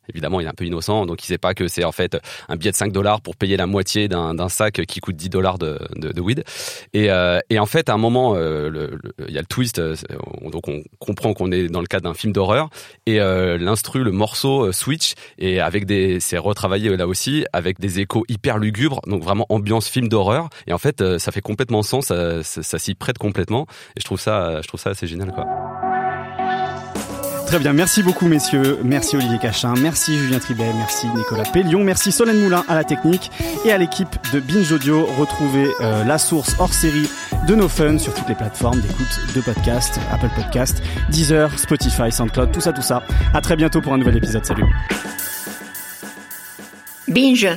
Évidemment, 0.08 0.40
il 0.40 0.46
est 0.46 0.50
un 0.50 0.54
peu 0.54 0.64
innocent, 0.64 1.06
donc 1.06 1.22
il 1.22 1.26
sait 1.26 1.38
pas 1.38 1.54
que 1.54 1.68
c'est 1.68 1.84
en 1.84 1.92
fait 1.92 2.16
un 2.48 2.56
billet 2.56 2.70
de 2.70 2.76
5 2.76 2.92
dollars 2.92 3.20
pour 3.20 3.36
payer 3.36 3.56
la 3.56 3.66
moitié 3.66 4.08
d'un, 4.08 4.48
sac 4.48 4.82
qui 4.86 5.00
coûte 5.00 5.16
10 5.16 5.28
dollars 5.28 5.58
de, 5.58 5.78
de, 5.96 6.12
de 6.12 6.20
weed. 6.20 6.44
Et, 6.92 7.10
euh, 7.10 7.40
et 7.50 7.58
en 7.58 7.66
fait, 7.66 7.88
à 7.88 7.94
un 7.94 7.98
moment, 7.98 8.34
euh, 8.36 8.96
il 9.28 9.34
y 9.34 9.38
a 9.38 9.40
le 9.40 9.46
twist, 9.46 9.78
euh, 9.78 9.96
donc 10.50 10.68
on 10.68 10.82
comprend 10.98 11.34
qu'on 11.34 11.50
est 11.52 11.68
dans 11.68 11.80
le 11.80 11.86
cadre 11.86 12.04
d'un 12.04 12.14
film 12.14 12.32
d'horreur, 12.32 12.70
et 13.06 13.20
euh, 13.20 13.58
l'instru, 13.58 14.02
le 14.02 14.12
morceau 14.12 14.66
euh, 14.66 14.72
switch, 14.72 15.14
et 15.38 15.60
avec 15.60 15.86
des, 15.86 16.20
c'est 16.20 16.38
retravaillé 16.38 16.90
euh, 16.90 16.96
là 16.96 17.06
aussi, 17.06 17.44
avec 17.52 17.78
des 17.80 18.00
échos 18.00 18.24
hyper 18.28 18.58
lugubres, 18.58 19.00
donc 19.06 19.22
vraiment 19.22 19.46
ambiance 19.48 19.88
film 19.88 20.08
d'horreur. 20.08 20.48
Et 20.66 20.72
en 20.72 20.78
fait, 20.78 21.18
ça 21.18 21.32
fait 21.32 21.40
complètement 21.40 21.82
sens, 21.82 22.06
ça, 22.06 22.42
ça, 22.42 22.62
ça 22.62 22.78
s'y 22.78 22.94
prête 22.94 23.18
complètement, 23.18 23.66
et 23.96 24.00
je 24.00 24.04
trouve 24.04 24.20
ça, 24.20 24.60
je 24.62 24.68
trouve 24.68 24.80
ça 24.80 24.90
assez 24.90 25.06
génial, 25.06 25.32
quoi. 25.32 25.85
Très 27.46 27.60
bien, 27.60 27.72
merci 27.72 28.02
beaucoup 28.02 28.26
messieurs, 28.26 28.78
merci 28.82 29.16
Olivier 29.16 29.38
Cachin, 29.38 29.74
merci 29.80 30.18
Julien 30.18 30.40
Tribet, 30.40 30.72
merci 30.76 31.06
Nicolas 31.14 31.44
Pellion, 31.44 31.84
merci 31.84 32.10
Solène 32.10 32.40
Moulin 32.40 32.64
à 32.66 32.74
la 32.74 32.82
technique 32.82 33.30
et 33.64 33.70
à 33.70 33.78
l'équipe 33.78 34.16
de 34.32 34.40
Binge 34.40 34.72
Audio. 34.72 35.06
Retrouvez 35.16 35.68
euh, 35.80 36.02
la 36.04 36.18
source 36.18 36.56
hors 36.58 36.74
série 36.74 37.08
de 37.46 37.54
nos 37.54 37.68
fun 37.68 37.98
sur 37.98 38.12
toutes 38.14 38.28
les 38.28 38.34
plateformes 38.34 38.80
d'écoute 38.80 39.20
de 39.34 39.40
podcast, 39.40 40.00
Apple 40.10 40.30
Podcast, 40.34 40.82
Deezer, 41.10 41.56
Spotify, 41.56 42.10
SoundCloud, 42.10 42.50
tout 42.50 42.60
ça, 42.60 42.72
tout 42.72 42.82
ça. 42.82 43.04
À 43.32 43.40
très 43.40 43.54
bientôt 43.54 43.80
pour 43.80 43.94
un 43.94 43.98
nouvel 43.98 44.16
épisode. 44.16 44.44
Salut. 44.44 44.64
Binge. 47.06 47.48